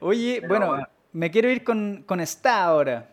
Oye, 0.00 0.36
Pero 0.40 0.48
bueno, 0.48 0.66
bueno. 0.68 0.86
me 1.12 1.30
quiero 1.30 1.48
ir 1.50 1.62
con, 1.64 2.02
con 2.06 2.20
esta 2.20 2.64
ahora. 2.64 3.08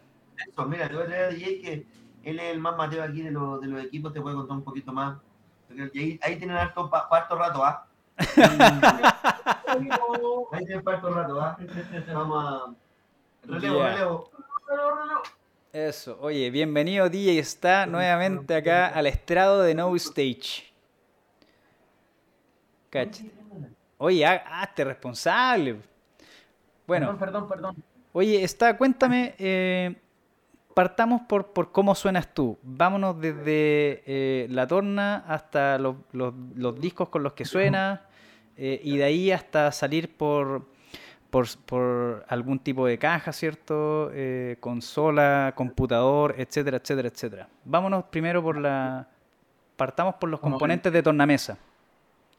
Eso, 0.47 0.65
mira, 0.65 0.87
te 0.87 0.93
voy 0.95 1.03
a 1.03 1.07
traer 1.07 1.25
a 1.25 1.29
DJ 1.29 1.61
que 1.61 1.85
él 2.23 2.39
es 2.39 2.51
el 2.53 2.59
más 2.59 2.75
mateo 2.77 3.03
aquí 3.03 3.21
de, 3.21 3.31
los 3.31 3.59
de 3.61 3.67
los 3.67 3.83
equipos, 3.83 4.13
te 4.13 4.21
puede 4.21 4.35
contar 4.35 4.57
un 4.57 4.63
poquito 4.63 4.91
más. 4.93 5.17
Ahí, 5.93 6.19
ahí 6.21 6.37
tienen 6.37 6.55
harto, 6.57 6.89
pa- 6.89 7.07
harto 7.11 7.35
rato, 7.35 7.63
¿ah? 7.63 7.87
Ahí 10.51 10.65
tienen 10.65 10.83
para 10.83 10.97
harto 10.97 11.09
rato, 11.13 11.41
¿ah? 11.41 11.57
Vamos 12.13 12.43
a... 12.45 12.73
Relevo, 13.43 13.77
Ya. 13.79 13.89
relevo. 13.93 14.31
Eso, 15.73 16.17
oye, 16.21 16.49
bienvenido 16.49 17.09
DJ 17.09 17.39
está 17.39 17.85
nuevamente 17.85 18.55
acá 18.55 18.87
al 18.87 19.05
estrado 19.07 19.61
de 19.61 19.75
No 19.75 19.95
Stage. 19.95 20.63
Cáchate. 22.89 23.31
Oye, 23.97 24.25
hazte 24.25 24.83
responsable. 24.83 25.77
Bueno, 26.85 27.07
Perdón, 27.07 27.19
perdón, 27.19 27.47
perdón. 27.49 27.83
oye, 28.13 28.43
está, 28.43 28.77
cuéntame, 28.77 29.35
eh, 29.39 29.95
partamos 30.73 31.21
por, 31.27 31.47
por 31.47 31.71
cómo 31.71 31.95
suenas 31.95 32.33
tú. 32.33 32.57
Vámonos 32.63 33.19
desde 33.19 34.03
eh, 34.05 34.47
la 34.49 34.67
torna 34.67 35.25
hasta 35.27 35.77
los, 35.79 35.95
los- 36.11 36.33
los 36.55 36.79
discos 36.79 37.09
con 37.09 37.23
los 37.23 37.33
que 37.33 37.43
suena 37.45 38.03
eh, 38.55 38.79
y 38.83 38.97
de 38.97 39.03
ahí 39.03 39.31
hasta 39.31 39.71
salir 39.71 40.15
por, 40.15 40.65
por, 41.29 41.45
por 41.65 42.25
algún 42.29 42.59
tipo 42.59 42.85
de 42.87 42.97
caja, 42.97 43.33
¿cierto? 43.33 44.09
Eh, 44.13 44.57
consola, 44.61 45.53
computador, 45.55 46.35
etcétera, 46.37 46.77
etcétera, 46.77 47.07
etcétera. 47.09 47.49
Vámonos 47.65 48.05
primero 48.05 48.41
por 48.43 48.57
la... 48.57 49.07
Partamos 49.75 50.15
por 50.15 50.29
los 50.29 50.39
componentes 50.39 50.91
de 50.93 51.03
tornamesa. 51.03 51.57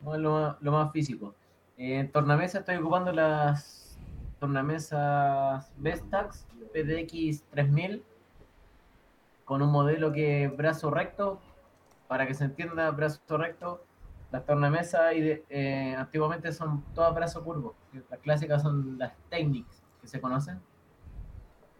Lo, 0.04 0.32
más, 0.32 0.56
lo 0.60 0.72
más 0.72 0.92
físico. 0.92 1.34
En 1.80 2.10
tornamesa 2.10 2.58
estoy 2.58 2.74
ocupando 2.74 3.12
las 3.12 3.96
tornamesas 4.40 5.72
Vestax 5.76 6.44
PDX 6.72 7.44
3000 7.50 8.04
con 9.44 9.62
un 9.62 9.70
modelo 9.70 10.12
que 10.12 10.46
es 10.46 10.56
brazo 10.56 10.90
recto. 10.90 11.40
Para 12.08 12.26
que 12.26 12.34
se 12.34 12.46
entienda, 12.46 12.90
brazo 12.90 13.20
recto. 13.38 13.84
Las 14.32 14.44
tornamesas 14.44 15.12
eh, 15.14 15.94
antiguamente 15.96 16.52
son 16.52 16.82
todas 16.94 17.14
brazo 17.14 17.44
curvo. 17.44 17.76
Las 18.10 18.18
clásicas 18.18 18.62
son 18.62 18.98
las 18.98 19.12
Technics 19.30 19.84
que 20.00 20.08
se 20.08 20.20
conocen. 20.20 20.60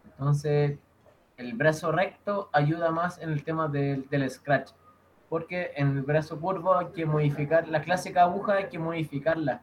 Entonces, 0.05 0.79
el 1.35 1.53
brazo 1.55 1.91
recto 1.91 2.49
ayuda 2.53 2.91
más 2.91 3.19
en 3.19 3.31
el 3.31 3.43
tema 3.43 3.67
del, 3.67 4.07
del 4.07 4.29
scratch 4.29 4.71
porque 5.29 5.73
en 5.75 5.89
el 5.89 6.01
brazo 6.01 6.39
curvo 6.39 6.75
hay 6.75 6.87
que 6.87 7.05
modificar, 7.05 7.67
la 7.67 7.83
clásica 7.83 8.23
aguja 8.23 8.53
hay 8.53 8.67
que 8.67 8.79
modificarla, 8.79 9.61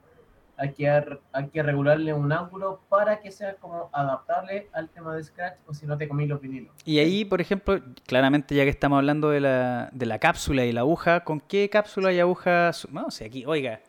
hay 0.59 0.73
que, 0.73 0.89
ar- 0.89 1.21
hay 1.33 1.49
que 1.49 1.63
regularle 1.63 2.15
un 2.15 2.33
ángulo 2.33 2.81
para 2.89 3.21
que 3.21 3.31
sea 3.31 3.55
como 3.57 3.91
adaptable 3.93 4.69
al 4.73 4.89
tema 4.89 5.15
de 5.15 5.23
scratch 5.23 5.59
o 5.67 5.75
si 5.75 5.87
no 5.87 5.99
te 5.99 6.09
comí 6.09 6.27
los 6.27 6.41
vinilos. 6.41 6.75
Y 6.85 6.99
ahí, 6.99 7.25
por 7.25 7.41
ejemplo, 7.41 7.79
claramente 8.07 8.55
ya 8.55 8.65
que 8.65 8.71
estamos 8.71 8.97
hablando 8.97 9.31
de 9.31 9.41
la, 9.41 9.91
de 9.93 10.07
la 10.07 10.19
cápsula 10.19 10.65
y 10.65 10.73
la 10.73 10.81
aguja, 10.81 11.21
¿con 11.25 11.41
qué 11.41 11.69
cápsula 11.69 12.13
y 12.13 12.21
aguja? 12.21 12.71
No, 12.91 13.11
si 13.11 13.25
aquí, 13.25 13.45
oiga, 13.47 13.81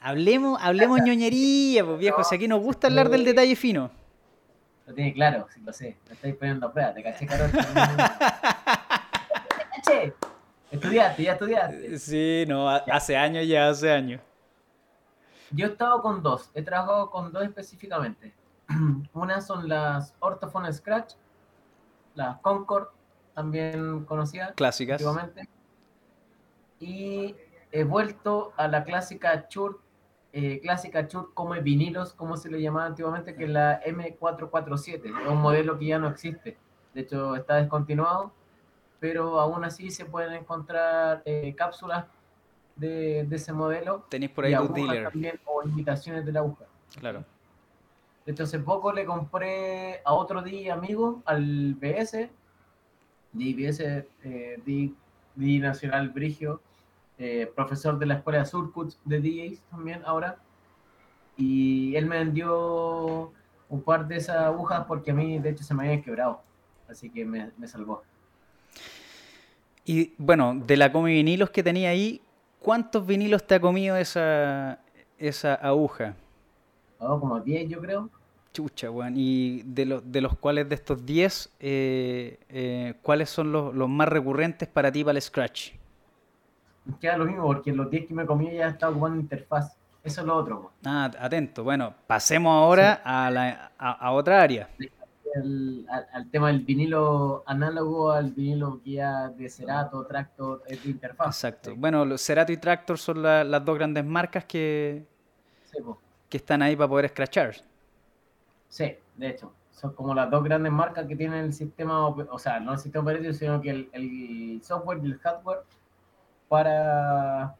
hablemos, 0.00 0.58
hablemos 0.62 1.00
ñoñería, 1.04 1.84
pues 1.84 1.98
viejo, 1.98 2.24
si 2.24 2.34
aquí 2.34 2.48
nos 2.48 2.60
gusta 2.60 2.86
hablar 2.86 3.08
del 3.10 3.24
detalle 3.24 3.54
fino. 3.56 3.90
Lo 4.86 4.94
tiene 4.94 5.12
claro, 5.12 5.46
sí 5.54 5.60
lo 5.64 5.72
sé, 5.72 5.98
lo 6.08 6.14
estáis 6.14 6.34
poniendo 6.34 6.66
a 6.66 6.72
prueba, 6.72 6.92
te 6.94 7.02
caché 7.02 7.26
estudiaste, 10.70 11.22
ya 11.22 11.32
estudiaste. 11.32 11.98
Sí, 11.98 12.44
no, 12.48 12.68
ha- 12.70 12.84
hace 12.90 13.16
años 13.16 13.46
ya, 13.46 13.68
hace 13.68 13.90
años. 13.90 14.20
Yo 15.52 15.66
he 15.66 15.70
estado 15.70 16.00
con 16.00 16.22
dos, 16.22 16.50
he 16.54 16.62
trabajado 16.62 17.10
con 17.10 17.32
dos 17.32 17.42
específicamente. 17.42 18.34
Una 19.12 19.40
son 19.40 19.68
las 19.68 20.14
Orthophone 20.20 20.72
Scratch, 20.72 21.14
las 22.14 22.38
Concord, 22.38 22.88
también 23.34 24.04
conocidas. 24.04 24.52
Clásicas. 24.54 24.94
antiguamente. 24.94 25.48
Y 26.78 27.34
he 27.72 27.84
vuelto 27.84 28.52
a 28.56 28.68
la 28.68 28.84
clásica 28.84 29.48
Chur, 29.48 29.80
eh, 30.32 30.60
clásica 30.60 31.08
Chur 31.08 31.34
como 31.34 31.54
de 31.54 31.60
vinilos, 31.60 32.12
como 32.12 32.36
se 32.36 32.48
le 32.48 32.60
llamaba 32.60 32.86
antiguamente, 32.86 33.34
que 33.34 33.44
es 33.44 33.50
la 33.50 33.82
M447. 33.82 35.04
Es 35.04 35.28
un 35.28 35.40
modelo 35.40 35.78
que 35.78 35.86
ya 35.86 35.98
no 35.98 36.08
existe. 36.08 36.56
De 36.94 37.02
hecho, 37.02 37.36
está 37.36 37.56
descontinuado, 37.56 38.32
pero 38.98 39.40
aún 39.40 39.64
así 39.64 39.90
se 39.90 40.04
pueden 40.04 40.32
encontrar 40.34 41.22
eh, 41.24 41.54
cápsulas 41.56 42.06
de, 42.80 43.24
de 43.24 43.36
ese 43.36 43.52
modelo. 43.52 44.06
Tenéis 44.08 44.32
por 44.32 44.44
ahí 44.44 44.56
tus 44.56 44.74
dealers. 44.74 45.12
también, 45.12 45.40
o 45.44 45.62
imitaciones 45.62 46.24
de 46.24 46.32
la 46.32 46.40
aguja. 46.40 46.64
Claro. 46.98 47.24
De 48.24 48.32
hecho, 48.32 48.44
hace 48.44 48.58
poco 48.58 48.92
le 48.92 49.04
compré 49.04 50.00
a 50.04 50.14
otro 50.14 50.42
DJ 50.42 50.72
amigo, 50.72 51.22
al 51.26 51.74
BS, 51.74 52.30
DBS, 53.32 53.80
eh, 53.80 54.06
D, 54.64 54.92
D 55.34 55.58
Nacional 55.58 56.08
Brigio, 56.08 56.60
eh, 57.18 57.50
profesor 57.54 57.98
de 57.98 58.06
la 58.06 58.14
escuela 58.14 58.44
Surcut 58.44 58.94
de 59.04 59.20
DJs 59.20 59.60
también 59.70 60.02
ahora. 60.04 60.38
Y 61.36 61.94
él 61.96 62.06
me 62.06 62.18
vendió 62.18 63.32
un 63.68 63.82
par 63.82 64.08
de 64.08 64.16
esas 64.16 64.36
agujas 64.36 64.84
porque 64.86 65.10
a 65.12 65.14
mí, 65.14 65.38
de 65.38 65.50
hecho, 65.50 65.64
se 65.64 65.74
me 65.74 65.84
habían 65.84 66.02
quebrado. 66.02 66.42
Así 66.88 67.08
que 67.10 67.24
me, 67.24 67.50
me 67.56 67.68
salvó. 67.68 68.02
Y 69.84 70.12
bueno, 70.18 70.54
de 70.54 70.76
la 70.76 70.92
comi 70.92 71.12
vinilos 71.12 71.50
que 71.50 71.62
tenía 71.62 71.90
ahí, 71.90 72.20
¿cuántos 72.60 73.06
vinilos 73.06 73.46
te 73.46 73.56
ha 73.56 73.60
comido 73.60 73.96
esa, 73.96 74.78
esa 75.18 75.54
aguja? 75.54 76.14
Oh, 76.98 77.18
como 77.18 77.40
10, 77.40 77.68
yo 77.68 77.80
creo. 77.80 78.10
Chucha, 78.52 78.90
weón. 78.90 79.14
Y 79.16 79.62
de, 79.64 79.86
los 79.86 80.12
de 80.12 80.20
los 80.20 80.36
cuales 80.36 80.68
de 80.68 80.74
estos 80.74 81.04
10, 81.06 81.50
eh, 81.60 82.38
eh, 82.48 82.94
¿cuáles 83.02 83.30
son 83.30 83.52
los, 83.52 83.74
los 83.74 83.88
más 83.88 84.08
recurrentes 84.08 84.68
para 84.68 84.90
ti 84.90 85.04
para 85.04 85.16
el 85.16 85.22
Scratch? 85.22 85.72
Queda 87.00 87.16
lo 87.16 87.24
mismo 87.26 87.44
porque 87.44 87.72
los 87.72 87.90
10 87.90 88.06
que 88.08 88.14
me 88.14 88.26
comí 88.26 88.52
ya 88.54 88.68
estaba 88.68 88.92
ocupando 88.92 89.20
interfaz. 89.20 89.76
Eso 90.02 90.22
es 90.22 90.26
lo 90.26 90.36
otro. 90.36 90.62
po. 90.62 90.72
Ah, 90.84 91.10
atento. 91.18 91.62
Bueno, 91.62 91.94
pasemos 92.06 92.52
ahora 92.52 93.00
a, 93.04 93.30
la, 93.30 93.72
a, 93.78 93.92
a 93.92 94.12
otra 94.12 94.42
área. 94.42 94.68
El- 95.34 95.86
al, 95.90 96.06
al 96.12 96.30
tema 96.30 96.48
del 96.48 96.60
vinilo 96.60 97.42
análogo 97.46 98.10
al 98.12 98.30
vinilo 98.32 98.80
guía 98.84 99.28
de 99.36 99.48
Cerato, 99.48 100.04
Tractor, 100.06 100.62
es 100.66 100.82
de 100.82 100.90
interfaz. 100.90 101.26
Exacto. 101.44 101.74
Bueno, 101.76 102.04
los 102.04 102.20
Cerato 102.22 102.52
y 102.52 102.56
Tractor 102.56 102.98
son 102.98 103.22
la- 103.22 103.44
las 103.44 103.64
dos 103.64 103.76
grandes 103.76 104.04
marcas 104.04 104.44
que, 104.44 105.06
Sí, 105.64 105.78
que 106.28 106.36
están 106.36 106.62
ahí 106.62 106.76
para 106.76 106.88
poder 106.88 107.08
scratchar. 107.08 107.54
Sí, 108.68 108.94
de 109.16 109.28
hecho. 109.28 109.52
Son 109.70 109.94
como 109.94 110.14
las 110.14 110.30
dos 110.30 110.44
grandes 110.44 110.70
marcas 110.72 111.06
que 111.06 111.16
tienen 111.16 111.44
el 111.44 111.52
sistema, 111.54 112.06
o 112.06 112.38
sea, 112.38 112.60
no 112.60 112.72
el 112.72 112.78
sistema 112.78 113.02
operativo, 113.02 113.32
sino 113.32 113.60
que 113.62 113.70
el, 113.70 113.88
el 113.92 114.60
software 114.62 115.00
y 115.02 115.06
el 115.06 115.18
hardware 115.18 115.60
para 116.48 117.54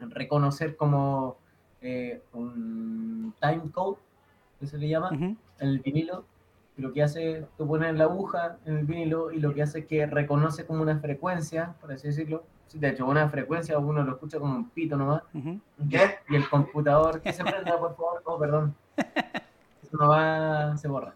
reconocer 0.00 0.76
como 0.76 1.38
eh, 1.80 2.22
un 2.32 3.34
time 3.40 3.70
code, 3.72 3.98
que 4.60 4.66
se 4.66 4.76
le 4.78 4.88
llama, 4.88 5.10
Ujú. 5.12 5.36
el 5.58 5.78
vinilo, 5.80 6.24
lo 6.76 6.92
que 6.92 7.02
hace, 7.02 7.46
tú 7.58 7.66
pones 7.66 7.94
la 7.94 8.04
aguja 8.04 8.56
en 8.64 8.78
el 8.78 8.84
vinilo 8.84 9.30
y 9.30 9.40
lo 9.40 9.52
que 9.52 9.62
hace 9.62 9.80
es 9.80 9.86
que 9.86 10.06
reconoce 10.06 10.64
como 10.66 10.82
una 10.82 10.98
frecuencia, 10.98 11.74
por 11.80 11.92
así 11.92 12.08
decirlo. 12.08 12.44
De 12.72 12.88
hecho, 12.88 13.04
una 13.04 13.28
frecuencia 13.28 13.78
uno 13.78 14.02
lo 14.02 14.12
escucha 14.12 14.38
como 14.38 14.56
un 14.56 14.70
pito 14.70 14.96
nomás. 14.96 15.22
¿Qué? 15.90 16.18
Y 16.30 16.36
el 16.36 16.48
computador, 16.48 17.20
que 17.20 17.32
se 17.32 17.44
prenda, 17.44 17.78
por 17.78 17.94
favor, 17.94 18.22
oh, 18.24 18.38
perdón. 18.38 18.74
Eso 19.82 19.96
no 19.98 20.08
va, 20.08 20.76
se 20.78 20.88
borra. 20.88 21.14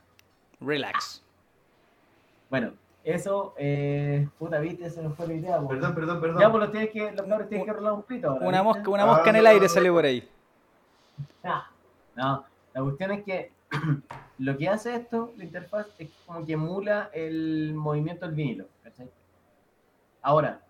Relax. 0.61 1.22
Bueno, 2.50 2.72
eso, 3.07 3.54
eh, 3.57 4.28
puta, 4.38 4.59
viste, 4.59 4.90
se 4.90 5.00
nos 5.00 5.14
fue 5.14 5.28
la 5.28 5.34
idea. 5.34 5.61
Perdón, 5.68 5.94
perdón, 5.94 6.20
perdón. 6.20 6.40
Ya, 6.40 6.50
pues 6.50 6.61
los 6.61 6.72
tienes 6.72 6.90
que, 6.90 7.12
los 7.12 7.26
cabros 7.26 7.48
tienen 7.48 7.64
que 7.64 7.72
rolar 7.72 7.92
un 7.92 8.02
pito 8.02 8.30
ahora. 8.30 8.46
Una 8.46 8.62
¿viste? 8.62 8.78
mosca, 8.78 8.90
una 8.90 9.07
mosca 9.07 9.30
en 9.30 9.36
el 9.36 9.46
aire 9.46 9.68
salió 9.68 9.94
por 9.94 10.04
ahí. 10.04 10.28
Ah, 11.44 11.70
No, 12.16 12.44
la 12.74 12.82
cuestión 12.82 13.12
es 13.12 13.24
que 13.24 13.52
lo 14.38 14.56
que 14.56 14.68
hace 14.68 14.94
esto, 14.94 15.32
la 15.36 15.44
interfaz, 15.44 15.86
es 15.98 16.10
como 16.26 16.44
que 16.44 16.52
emula 16.52 17.10
el 17.12 17.74
movimiento 17.74 18.26
del 18.26 18.34
vinilo. 18.34 18.66
Ahora, 20.22 20.60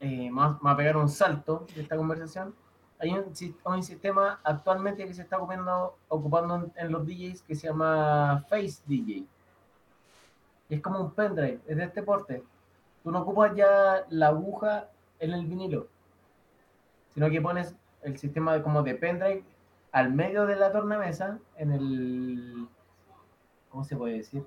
eh, 0.00 0.28
vamos 0.30 0.58
a 0.62 0.76
pegar 0.76 0.96
un 0.96 1.08
salto 1.08 1.66
de 1.74 1.82
esta 1.82 1.96
conversación. 1.96 2.54
Hay 2.98 3.10
un, 3.12 3.32
un 3.64 3.82
sistema 3.82 4.40
actualmente 4.44 5.06
que 5.06 5.14
se 5.14 5.22
está 5.22 5.38
ocupando, 5.38 5.96
ocupando 6.08 6.70
en, 6.76 6.92
los 6.92 7.06
DJs 7.06 7.42
que 7.42 7.54
se 7.54 7.68
llama 7.68 8.44
Face 8.48 8.82
DJ. 8.86 9.24
Y 10.68 10.74
es 10.74 10.82
como 10.82 11.00
un 11.00 11.12
pendrive, 11.12 11.60
es 11.66 11.76
de 11.76 11.84
este 11.84 12.02
porte. 12.02 12.44
Tú 13.02 13.10
no 13.10 13.20
ocupas 13.20 13.54
ya 13.56 14.04
la 14.10 14.28
aguja 14.28 14.88
en 15.18 15.32
el 15.32 15.46
vinilo, 15.46 15.88
sino 17.14 17.30
que 17.30 17.40
pones 17.40 17.74
el 18.02 18.18
sistema 18.18 18.62
como 18.62 18.82
de 18.82 18.94
pendrive 18.94 19.44
al 19.92 20.12
medio 20.12 20.46
de 20.46 20.56
la 20.56 20.72
tornamesa, 20.72 21.38
en 21.56 21.72
el. 21.72 22.68
¿Cómo 23.68 23.84
se 23.84 23.96
puede 23.96 24.18
decir? 24.18 24.44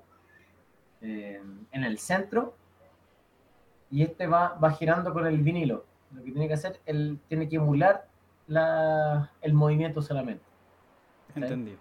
Eh, 1.02 1.42
en 1.72 1.84
el 1.84 1.98
centro, 1.98 2.56
y 3.90 4.04
este 4.04 4.28
va, 4.28 4.58
va 4.64 4.72
girando 4.72 5.14
con 5.14 5.26
el 5.28 5.38
vinilo. 5.42 5.86
Lo 6.14 6.24
que 6.24 6.32
tiene 6.32 6.48
que 6.48 6.54
hacer, 6.54 6.80
él 6.86 7.20
tiene 7.28 7.48
que 7.50 7.58
emular 7.58 8.08
la, 8.48 9.32
el 9.42 9.54
movimiento 9.54 10.02
solamente. 10.02 10.44
Entendido. 11.36 11.78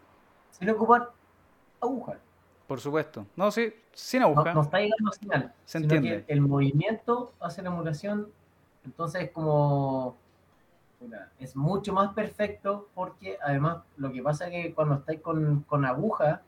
Sin 0.50 0.70
ocupar 0.70 1.10
aguja. 1.80 2.18
Por 2.66 2.80
supuesto. 2.80 3.26
No, 3.36 3.50
sí, 3.50 3.72
sin 3.92 4.22
aguja. 4.22 4.54
no 4.54 4.62
está 4.62 4.78
llegando 4.78 5.12
señal. 5.12 5.52
Se 5.64 5.78
entiende. 5.78 6.24
que 6.24 6.32
el 6.32 6.40
movimiento 6.40 7.32
hace 7.40 7.62
la 7.62 7.68
emulación, 7.68 8.28
entonces 8.84 9.24
es 9.24 9.30
como 9.30 10.16
es 11.38 11.56
mucho 11.56 11.92
más 11.92 12.12
perfecto 12.12 12.88
porque 12.94 13.38
además 13.42 13.78
lo 13.96 14.12
que 14.12 14.22
pasa 14.22 14.46
es 14.46 14.50
que 14.50 14.74
cuando 14.74 14.96
estáis 14.96 15.20
con, 15.20 15.62
con 15.62 15.84
aguja, 15.84 16.42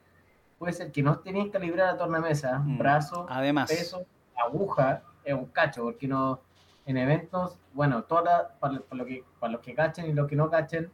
puede 0.58 0.72
ser 0.74 0.92
que 0.92 1.02
no 1.02 1.12
esté 1.12 1.32
bien 1.32 1.50
calibrada 1.50 1.92
la 1.92 1.98
tornamesa, 1.98 2.58
Mm. 2.58 2.78
brazo, 2.78 3.26
Además, 3.28 3.70
peso, 3.70 4.04
aguja, 4.36 5.02
es 5.24 5.34
un 5.34 5.46
cacho, 5.46 5.84
porque 5.84 6.06
no 6.06 6.40
en 6.84 6.96
eventos, 6.96 7.58
bueno, 7.72 8.02
toda, 8.04 8.56
para, 8.58 8.80
para 8.80 8.96
lo 8.98 9.06
que, 9.06 9.24
para 9.40 9.52
los 9.52 9.60
que 9.62 9.74
cachen 9.74 10.06
y 10.06 10.12
los 10.12 10.28
que 10.28 10.36
no 10.36 10.50
cachen, 10.50 10.90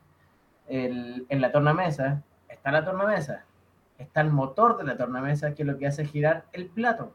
el- 0.68 1.26
en 1.28 1.40
la 1.40 1.50
tornamesa 1.50 2.22
está 2.48 2.70
la 2.70 2.84
tornamesa, 2.84 3.44
está 3.98 4.20
el 4.20 4.30
motor 4.30 4.76
de 4.76 4.84
la 4.84 4.96
tornamesa 4.96 5.54
que 5.54 5.62
es 5.62 5.66
lo 5.66 5.78
que 5.78 5.86
hace 5.86 6.04
girar 6.04 6.44
el 6.52 6.66
plato. 6.68 7.12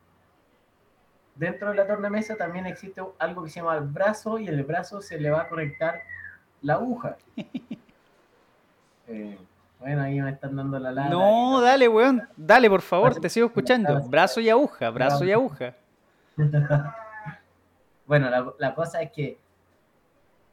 Dentro 1.36 1.70
de 1.70 1.76
la 1.76 1.88
tornamesa 1.88 2.36
también 2.36 2.66
existe 2.68 3.02
algo 3.20 3.44
que 3.44 3.50
se 3.50 3.60
llama 3.60 3.76
el 3.78 3.86
brazo 3.86 4.38
y 4.38 4.48
el 4.48 4.64
brazo 4.64 5.02
se 5.02 5.20
le 5.20 5.32
va 5.32 5.44
a 5.44 5.50
conectar 5.50 6.02
la 6.64 6.74
aguja. 6.76 7.18
Eh, 9.08 9.38
bueno, 9.80 10.02
ahí 10.02 10.20
me 10.22 10.30
están 10.32 10.56
dando 10.56 10.80
la 10.80 10.92
lata. 10.92 11.10
no, 11.10 11.62
dale, 11.62 11.88
weón. 11.88 12.22
Dale, 12.38 12.70
por 12.70 12.82
favor, 12.82 13.16
te 13.20 13.30
sigo 13.30 13.48
escuchando. 13.48 14.02
Brazo 14.08 14.40
y 14.40 14.50
aguja, 14.50 14.90
brazo 14.90 15.24
y 15.26 15.32
aguja. 15.32 15.76
Bueno, 18.06 18.30
la, 18.30 18.52
la 18.60 18.76
cosa 18.76 19.02
es 19.02 19.12
que 19.14 19.38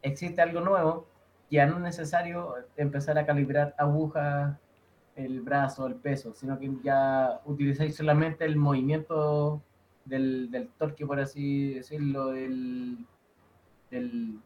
existe 0.03 0.41
algo 0.41 0.61
nuevo, 0.61 1.05
ya 1.51 1.67
no 1.67 1.77
es 1.77 1.83
necesario 1.83 2.55
empezar 2.77 3.19
a 3.19 3.27
calibrar 3.27 3.75
agujas, 3.77 4.57
el 5.17 5.41
brazo, 5.41 5.89
el 5.89 5.97
peso, 5.97 6.33
sino 6.33 6.59
que 6.61 6.71
ya 6.85 7.41
utilizáis 7.45 7.97
solamente 7.97 8.45
el 8.45 8.55
movimiento 8.57 9.61
del, 10.05 10.49
del 10.53 10.69
torque, 10.79 11.05
por 11.05 11.19
así 11.19 11.75
decirlo, 11.75 12.29
del, 12.29 12.99
del- 13.91 14.39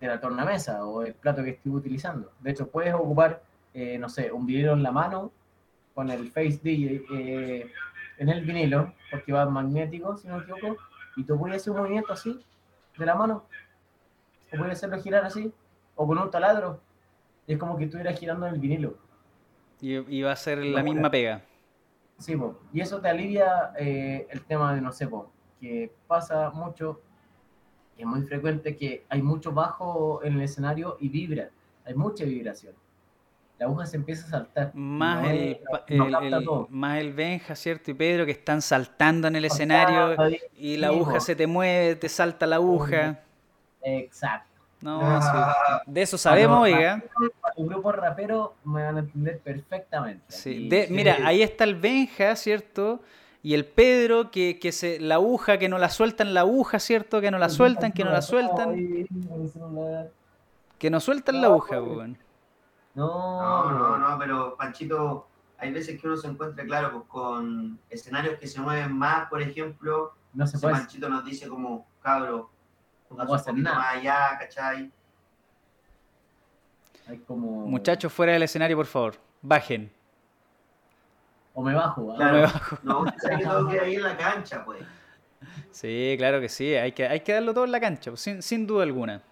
de 0.00 0.06
la 0.06 0.20
tornamesa 0.20 0.84
o 0.84 1.02
el 1.02 1.14
plato 1.14 1.42
que 1.42 1.50
estés 1.50 1.72
utilizando. 1.72 2.32
De 2.40 2.50
hecho, 2.50 2.68
puedes 2.68 2.94
ocupar, 2.94 3.42
eh, 3.72 3.98
no 3.98 4.08
sé, 4.08 4.30
un 4.30 4.46
vinilo 4.46 4.72
en 4.72 4.82
la 4.82 4.92
mano 4.92 5.32
con 5.94 6.10
el 6.10 6.30
Face 6.30 6.60
DJ 6.62 7.04
eh, 7.10 7.72
en 8.18 8.28
el 8.28 8.44
vinilo, 8.44 8.92
porque 9.10 9.32
va 9.32 9.46
magnético, 9.46 10.16
si 10.16 10.28
no 10.28 10.36
me 10.36 10.42
equivoco, 10.42 10.76
y 11.16 11.24
tú 11.24 11.38
puedes 11.38 11.62
hacer 11.62 11.72
un 11.72 11.78
movimiento 11.78 12.12
así, 12.12 12.44
de 12.96 13.06
la 13.06 13.14
mano, 13.14 13.44
o 14.52 14.56
puedes 14.56 14.74
hacerlo 14.74 15.00
girar 15.02 15.24
así, 15.24 15.52
o 15.94 16.06
con 16.06 16.18
un 16.18 16.30
taladro, 16.30 16.80
y 17.46 17.54
es 17.54 17.58
como 17.58 17.76
que 17.76 17.84
estuvieras 17.84 18.18
girando 18.18 18.46
en 18.46 18.54
el 18.54 18.60
vinilo. 18.60 18.96
Y, 19.80 19.94
y 19.94 20.22
va 20.22 20.32
a 20.32 20.36
ser 20.36 20.58
la 20.58 20.82
misma 20.82 21.10
pega. 21.10 21.42
Sí, 22.18 22.34
po. 22.34 22.58
y 22.72 22.80
eso 22.80 23.00
te 23.00 23.08
alivia 23.08 23.72
eh, 23.78 24.26
el 24.30 24.42
tema 24.44 24.74
de, 24.74 24.80
no 24.80 24.92
sé, 24.92 25.06
po, 25.06 25.30
que 25.60 25.92
pasa 26.06 26.50
mucho, 26.50 27.00
es 27.98 28.06
muy 28.06 28.22
frecuente 28.22 28.76
que 28.76 29.04
hay 29.08 29.22
mucho 29.22 29.52
bajo 29.52 30.20
en 30.22 30.34
el 30.34 30.42
escenario 30.42 30.96
y 31.00 31.08
vibra, 31.08 31.48
hay 31.84 31.94
mucha 31.94 32.24
vibración. 32.24 32.74
La 33.58 33.64
aguja 33.66 33.86
se 33.86 33.96
empieza 33.96 34.26
a 34.26 34.30
saltar. 34.30 34.70
Más 34.74 35.22
No 35.22 35.30
el, 35.30 35.36
es- 35.38 35.58
no 35.96 36.18
el- 36.18 36.34
el- 36.34 36.48
más 36.68 36.98
el 37.00 37.14
Benja, 37.14 37.54
¿cierto? 37.56 37.90
Y 37.90 37.94
Pedro 37.94 38.26
que 38.26 38.32
están 38.32 38.60
saltando 38.60 39.28
en 39.28 39.36
el 39.36 39.46
escenario 39.46 40.14
y 40.58 40.76
la 40.76 40.88
aguja 40.88 41.20
se 41.20 41.34
te 41.34 41.46
mueve, 41.46 41.96
te 41.96 42.08
salta 42.10 42.46
la 42.46 42.56
aguja. 42.56 43.20
Exacto. 43.82 44.50
No, 44.82 45.00
Ah, 45.02 45.56
sí. 45.86 45.90
De 45.90 46.02
eso 46.02 46.18
sabemos, 46.18 46.60
oiga. 46.60 47.02
Los 47.56 47.66
grupos 47.66 47.96
raperos 47.96 48.50
me 48.64 48.82
van 48.84 48.96
a 48.96 49.00
entender 49.00 49.38
perfectamente. 49.38 50.24
Sí, 50.28 50.68
de- 50.68 50.88
mira, 50.90 51.16
ahí 51.24 51.40
está 51.42 51.64
el 51.64 51.76
Benja, 51.76 52.36
¿cierto? 52.36 53.00
Y 53.46 53.54
el 53.54 53.64
Pedro, 53.64 54.32
que, 54.32 54.58
que 54.58 54.72
se, 54.72 54.98
la 54.98 55.14
aguja, 55.14 55.56
que 55.56 55.68
no 55.68 55.78
la 55.78 55.88
sueltan 55.88 56.34
la 56.34 56.40
aguja, 56.40 56.80
¿cierto? 56.80 57.20
Que 57.20 57.30
no 57.30 57.38
la 57.38 57.48
sueltan, 57.48 57.92
que 57.92 58.02
no 58.02 58.10
la 58.10 58.20
sueltan, 58.20 58.74
que 60.80 60.90
no 60.90 60.98
sueltan 60.98 61.40
la 61.40 61.46
aguja, 61.46 61.80
weón. 61.80 62.18
No, 62.96 63.70
No, 63.70 63.98
no, 63.98 64.18
pero 64.18 64.56
Panchito, 64.56 65.28
hay 65.58 65.72
veces 65.72 66.00
que 66.00 66.08
uno 66.08 66.16
se 66.16 66.26
encuentra, 66.26 66.64
claro, 66.64 66.90
pues, 66.90 67.04
con 67.06 67.78
escenarios 67.88 68.36
que 68.40 68.48
se 68.48 68.60
mueven 68.60 68.92
más, 68.92 69.28
por 69.28 69.40
ejemplo. 69.40 70.14
no 70.34 70.44
se 70.44 70.58
puede. 70.58 70.74
Panchito 70.74 71.08
nos 71.08 71.24
dice 71.24 71.48
como, 71.48 71.86
cabro, 72.02 72.50
No 73.10 73.22
un 73.22 73.28
poquito 73.28 73.52
nada. 73.52 73.76
más 73.76 73.94
allá, 73.94 74.38
¿cachai? 74.40 74.90
Hay 77.06 77.18
como. 77.18 77.64
Muchachos, 77.68 78.12
fuera 78.12 78.32
del 78.32 78.42
escenario, 78.42 78.76
por 78.76 78.86
favor. 78.86 79.14
Bajen. 79.40 79.95
O 81.58 81.62
me 81.62 81.74
bajo. 81.74 82.12
¿ah? 82.12 82.16
Claro. 82.16 82.34
me 82.36 82.42
bajo. 82.42 82.78
No, 82.82 83.04
que 83.28 83.44
todo 83.44 83.68
queda 83.68 83.82
ahí 83.82 83.94
en 83.94 84.02
la 84.02 84.16
cancha, 84.16 84.62
pues. 84.62 84.80
Sí, 85.70 86.14
claro 86.18 86.38
que 86.38 86.50
sí. 86.50 86.74
Hay 86.74 86.92
que, 86.92 87.08
hay 87.08 87.20
que 87.20 87.32
darlo 87.32 87.54
todo 87.54 87.64
en 87.64 87.72
la 87.72 87.80
cancha, 87.80 88.10
pues, 88.10 88.20
sin, 88.20 88.42
sin 88.42 88.66
duda 88.66 88.82
alguna. 88.82 89.22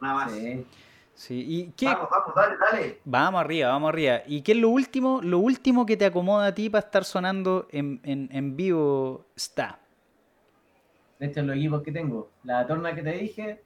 Nada 0.00 0.14
más. 0.14 0.32
Sí. 0.32 0.66
Sí. 1.14 1.44
¿Y 1.46 1.72
qué? 1.76 1.86
Vamos, 1.86 2.08
vamos, 2.10 2.34
dale, 2.34 2.56
dale. 2.58 3.00
Vamos 3.04 3.40
arriba, 3.40 3.68
vamos 3.68 3.90
arriba. 3.90 4.22
¿Y 4.26 4.42
qué 4.42 4.52
es 4.52 4.58
lo 4.58 4.70
último, 4.70 5.20
lo 5.22 5.38
último 5.38 5.86
que 5.86 5.96
te 5.96 6.04
acomoda 6.06 6.46
a 6.46 6.54
ti 6.54 6.68
para 6.68 6.84
estar 6.84 7.04
sonando 7.04 7.68
en, 7.70 8.00
en, 8.02 8.28
en 8.32 8.56
vivo 8.56 9.26
está? 9.36 9.78
De 11.20 11.26
hecho, 11.28 11.42
los 11.42 11.56
equipos 11.56 11.82
que 11.82 11.92
tengo. 11.92 12.30
La 12.42 12.66
torna 12.66 12.92
que 12.96 13.02
te 13.02 13.12
dije, 13.12 13.62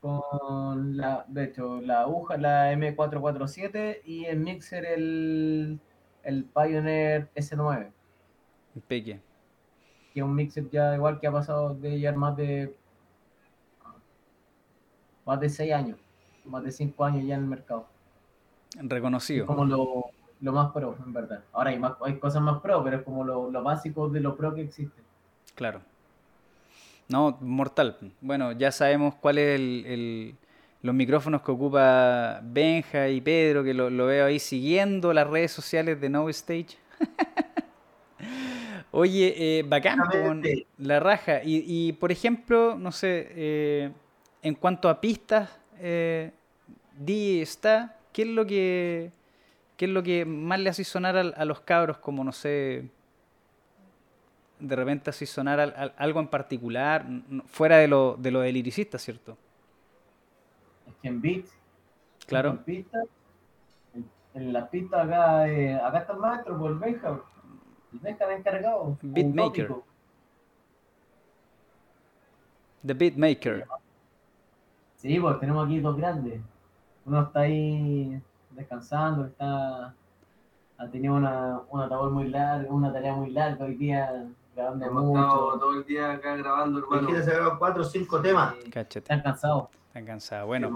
con 0.00 0.96
la. 0.96 1.24
De 1.28 1.44
hecho, 1.44 1.80
la 1.80 2.00
aguja, 2.00 2.36
la 2.36 2.72
M447 2.72 4.00
y 4.04 4.24
el 4.24 4.40
mixer, 4.40 4.84
el. 4.86 5.78
El 6.22 6.44
Pioneer 6.44 7.28
S9. 7.34 7.90
Peque. 8.88 9.20
que 10.14 10.20
es 10.20 10.24
un 10.24 10.34
mixer 10.34 10.68
ya 10.70 10.94
igual 10.94 11.18
que 11.20 11.26
ha 11.26 11.32
pasado 11.32 11.74
de 11.74 11.98
llevar 11.98 12.16
más 12.16 12.36
de 12.36 12.74
más 15.24 15.40
de 15.40 15.48
6 15.48 15.72
años, 15.72 15.98
más 16.44 16.62
de 16.64 16.72
5 16.72 17.04
años 17.04 17.24
ya 17.26 17.34
en 17.36 17.42
el 17.42 17.46
mercado. 17.46 17.86
Es 18.76 18.88
Reconocido. 18.88 19.46
como 19.46 19.64
lo, 19.64 20.04
lo 20.40 20.52
más 20.52 20.72
pro, 20.72 20.96
en 21.04 21.12
verdad. 21.12 21.44
Ahora 21.52 21.70
hay, 21.70 21.78
más, 21.78 21.94
hay 22.04 22.18
cosas 22.18 22.42
más 22.42 22.60
pro, 22.60 22.82
pero 22.82 22.96
es 22.98 23.02
como 23.02 23.24
lo, 23.24 23.50
lo 23.50 23.62
básico 23.62 24.08
de 24.08 24.20
lo 24.20 24.36
pro 24.36 24.54
que 24.54 24.62
existe. 24.62 25.00
Claro. 25.54 25.80
No, 27.08 27.36
mortal. 27.40 27.96
Bueno, 28.20 28.52
ya 28.52 28.72
sabemos 28.72 29.14
cuál 29.16 29.38
es 29.38 29.60
el, 29.60 29.84
el- 29.86 30.36
los 30.82 30.94
micrófonos 30.94 31.42
que 31.42 31.50
ocupa 31.52 32.40
Benja 32.42 33.08
y 33.08 33.20
Pedro, 33.20 33.62
que 33.64 33.72
lo, 33.74 33.88
lo 33.90 34.06
veo 34.06 34.26
ahí 34.26 34.38
siguiendo 34.38 35.12
las 35.12 35.28
redes 35.28 35.52
sociales 35.52 36.00
de 36.00 36.08
No 36.08 36.28
Stage. 36.28 36.76
Oye, 38.90 39.34
eh, 39.58 39.62
bacán, 39.62 39.98
Exactamente. 40.00 40.66
la 40.78 41.00
raja. 41.00 41.42
Y, 41.42 41.64
y, 41.66 41.92
por 41.94 42.12
ejemplo, 42.12 42.76
no 42.78 42.92
sé, 42.92 43.28
eh, 43.30 43.90
en 44.42 44.54
cuanto 44.54 44.88
a 44.88 45.00
pistas, 45.00 45.48
eh, 45.78 46.30
DJ 46.98 47.42
está, 47.42 47.96
¿qué 48.12 48.22
es 48.22 48.28
lo 48.28 48.46
que 48.46 49.10
¿Qué 49.76 49.86
es 49.86 49.90
lo 49.90 50.02
que 50.02 50.24
más 50.24 50.60
le 50.60 50.68
hace 50.70 50.84
sonar 50.84 51.16
al- 51.16 51.34
a, 51.36 51.44
los 51.44 51.60
cabros? 51.60 51.98
Como, 51.98 52.22
no 52.22 52.30
sé, 52.30 52.84
de 54.60 54.76
repente 54.76 55.10
así 55.10 55.26
sonar 55.26 55.58
al- 55.58 55.74
al- 55.76 55.94
algo 55.96 56.20
en 56.20 56.28
particular, 56.28 57.04
fuera 57.46 57.78
de 57.78 57.88
lo, 57.88 58.16
de 58.16 58.30
lo 58.30 58.40
del 58.42 58.54
liricista, 58.54 58.96
¿cierto? 58.98 59.36
Es 60.86 60.94
que 61.00 61.08
en 61.08 61.20
beat, 61.20 61.44
Claro. 62.26 62.50
en 62.50 62.58
pistas, 62.58 63.04
en, 63.94 64.08
en 64.34 64.52
las 64.52 64.68
pistas 64.68 65.06
acá, 65.06 65.48
eh, 65.48 65.74
acá 65.74 65.98
está 65.98 66.12
el 66.12 66.18
maestro, 66.18 66.58
por 66.58 66.70
el 66.70 66.78
Benja. 66.78 67.20
El 67.92 67.98
Benja 67.98 68.26
me 68.26 68.32
ha 68.32 68.36
encargado. 68.36 68.82
un 68.82 68.98
Beatmaker. 69.02 69.74
The 72.86 72.94
Beatmaker. 72.94 73.66
Sí, 74.96 75.18
pues 75.20 75.38
tenemos 75.40 75.66
aquí 75.66 75.80
dos 75.80 75.96
grandes. 75.96 76.40
Uno 77.04 77.22
está 77.22 77.40
ahí 77.40 78.20
descansando, 78.50 79.26
está 79.26 79.94
ha 80.78 80.88
tenido 80.90 81.14
una, 81.14 81.60
una 81.70 81.86
labor 81.86 82.10
muy 82.10 82.28
larga, 82.28 82.68
una 82.72 82.92
tarea 82.92 83.14
muy 83.14 83.30
larga 83.30 83.64
hoy 83.66 83.76
día, 83.76 84.26
grabando 84.54 84.84
Hemos 84.86 85.04
estado 85.04 85.44
mucho. 85.46 85.58
todo 85.58 85.74
el 85.78 85.84
día 85.84 86.12
acá 86.12 86.34
grabando, 86.36 86.78
hermano. 86.80 87.06
Dijiste 87.08 87.30
sacar 87.30 87.58
cuatro 87.58 87.82
o 87.82 87.84
cinco 87.84 88.20
temas. 88.20 88.54
Sí, 88.64 88.70
Están 88.98 89.22
cansados. 89.22 89.68
Están 89.92 90.06
cansados. 90.06 90.46
Bueno, 90.46 90.74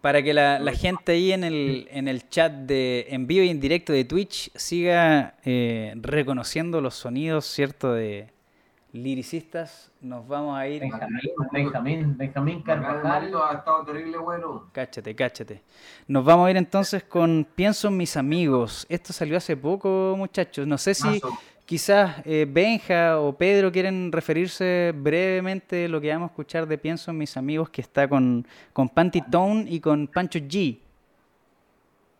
para 0.00 0.22
que 0.22 0.32
la, 0.32 0.58
la 0.58 0.72
gente 0.72 1.12
ahí 1.12 1.30
en 1.30 1.44
el, 1.44 1.86
en 1.90 2.08
el 2.08 2.26
chat 2.30 2.50
de 2.50 3.04
en 3.10 3.26
vivo 3.26 3.44
y 3.44 3.50
en 3.50 3.60
directo 3.60 3.92
de 3.92 4.06
Twitch 4.06 4.50
siga 4.56 5.34
eh, 5.44 5.92
reconociendo 5.96 6.80
los 6.80 6.94
sonidos, 6.94 7.44
¿cierto? 7.44 7.92
De 7.92 8.30
liricistas, 8.94 9.92
nos 10.00 10.26
vamos 10.26 10.58
a 10.58 10.66
ir. 10.66 10.80
Benjamín, 10.80 11.20
Benjamín, 11.52 12.16
Benjamín 12.16 12.62
Carvajal. 12.62 13.30
ha 13.34 13.52
estado 13.58 13.84
terrible 13.84 14.16
bueno. 14.16 14.70
Cáchate, 14.72 15.14
cáchate. 15.14 15.62
Nos 16.06 16.24
vamos 16.24 16.46
a 16.46 16.50
ir 16.50 16.56
entonces 16.56 17.04
con 17.04 17.46
Pienso 17.54 17.88
en 17.88 17.98
mis 17.98 18.16
amigos. 18.16 18.86
Esto 18.88 19.12
salió 19.12 19.36
hace 19.36 19.54
poco, 19.54 20.14
muchachos. 20.16 20.66
No 20.66 20.78
sé 20.78 20.94
si. 20.94 21.20
Quizás 21.68 22.22
eh, 22.24 22.46
Benja 22.48 23.20
o 23.20 23.36
Pedro 23.36 23.70
quieren 23.70 24.10
referirse 24.10 24.94
brevemente 24.96 25.84
a 25.84 25.88
lo 25.88 26.00
que 26.00 26.08
vamos 26.08 26.30
a 26.30 26.32
escuchar 26.32 26.66
de 26.66 26.78
Pienso 26.78 27.10
en 27.10 27.18
mis 27.18 27.36
amigos, 27.36 27.68
que 27.68 27.82
está 27.82 28.08
con, 28.08 28.46
con 28.72 28.88
Panty 28.88 29.20
Tone 29.30 29.66
y 29.68 29.78
con 29.78 30.06
Pancho 30.06 30.38
G. 30.38 30.80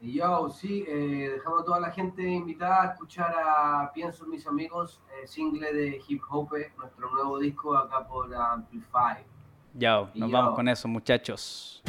Yo, 0.03 0.51
sí, 0.51 0.85
eh, 0.87 1.31
dejamos 1.33 1.63
a 1.63 1.65
toda 1.65 1.81
la 1.81 1.91
gente 1.91 2.23
invitada 2.23 2.83
a 2.83 2.93
escuchar 2.93 3.35
a 3.35 3.91
Pienso 3.95 4.25
en 4.25 4.31
mis 4.33 4.47
amigos, 4.47 5.01
eh, 5.15 5.27
single 5.27 5.73
de 5.73 5.99
Hip 6.07 6.21
Hop, 6.29 6.51
nuestro 6.77 7.11
nuevo 7.11 7.39
disco 7.39 7.75
acá 7.75 8.07
por 8.07 8.33
Amplify. 8.35 9.25
Ya, 9.73 10.11
nos 10.15 10.31
vamos 10.31 10.51
yo. 10.51 10.57
con 10.57 10.69
eso, 10.69 10.87
muchachos. 10.89 11.83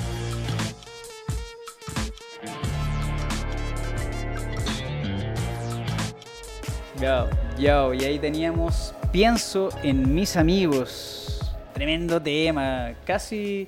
Yo, 7.02 7.30
yo, 7.58 7.94
y 7.94 8.04
ahí 8.04 8.20
teníamos 8.20 8.94
Pienso 9.12 9.70
en 9.82 10.14
mis 10.14 10.38
amigos. 10.38 11.40
Tremendo 11.74 12.22
tema. 12.22 12.92
Casi 13.04 13.68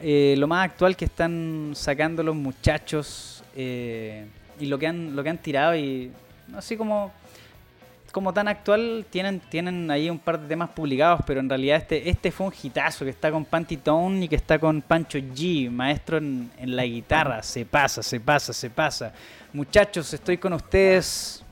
eh, 0.00 0.36
lo 0.38 0.46
más 0.46 0.66
actual 0.66 0.94
que 0.94 1.06
están 1.06 1.72
sacando 1.74 2.22
los 2.22 2.36
muchachos. 2.36 3.42
eh, 3.56 4.26
y 4.60 4.66
lo 4.66 4.78
que 4.78 4.86
han, 4.86 5.16
lo 5.16 5.24
que 5.24 5.30
han 5.30 5.38
tirado. 5.38 5.74
Y 5.74 6.12
así 6.54 6.76
como 6.76 7.10
como 8.12 8.32
tan 8.32 8.48
actual, 8.48 9.04
tienen, 9.10 9.40
tienen 9.40 9.90
ahí 9.90 10.08
un 10.08 10.18
par 10.18 10.40
de 10.40 10.48
temas 10.48 10.70
publicados, 10.70 11.20
pero 11.26 11.40
en 11.40 11.50
realidad 11.50 11.76
este, 11.76 12.08
este 12.08 12.30
fue 12.30 12.46
un 12.46 12.52
hitazo 12.62 13.04
que 13.04 13.10
está 13.10 13.30
con 13.30 13.44
Panty 13.44 13.76
Tone 13.76 14.24
y 14.24 14.28
que 14.28 14.36
está 14.36 14.58
con 14.58 14.80
Pancho 14.80 15.18
G, 15.18 15.70
maestro 15.70 16.16
en, 16.16 16.50
en 16.56 16.76
la 16.76 16.84
guitarra. 16.84 17.42
Se 17.42 17.66
pasa, 17.66 18.02
se 18.02 18.20
pasa, 18.20 18.54
se 18.54 18.70
pasa. 18.70 19.12
Muchachos, 19.52 20.14
estoy 20.14 20.38
con 20.38 20.52
ustedes. 20.54 21.44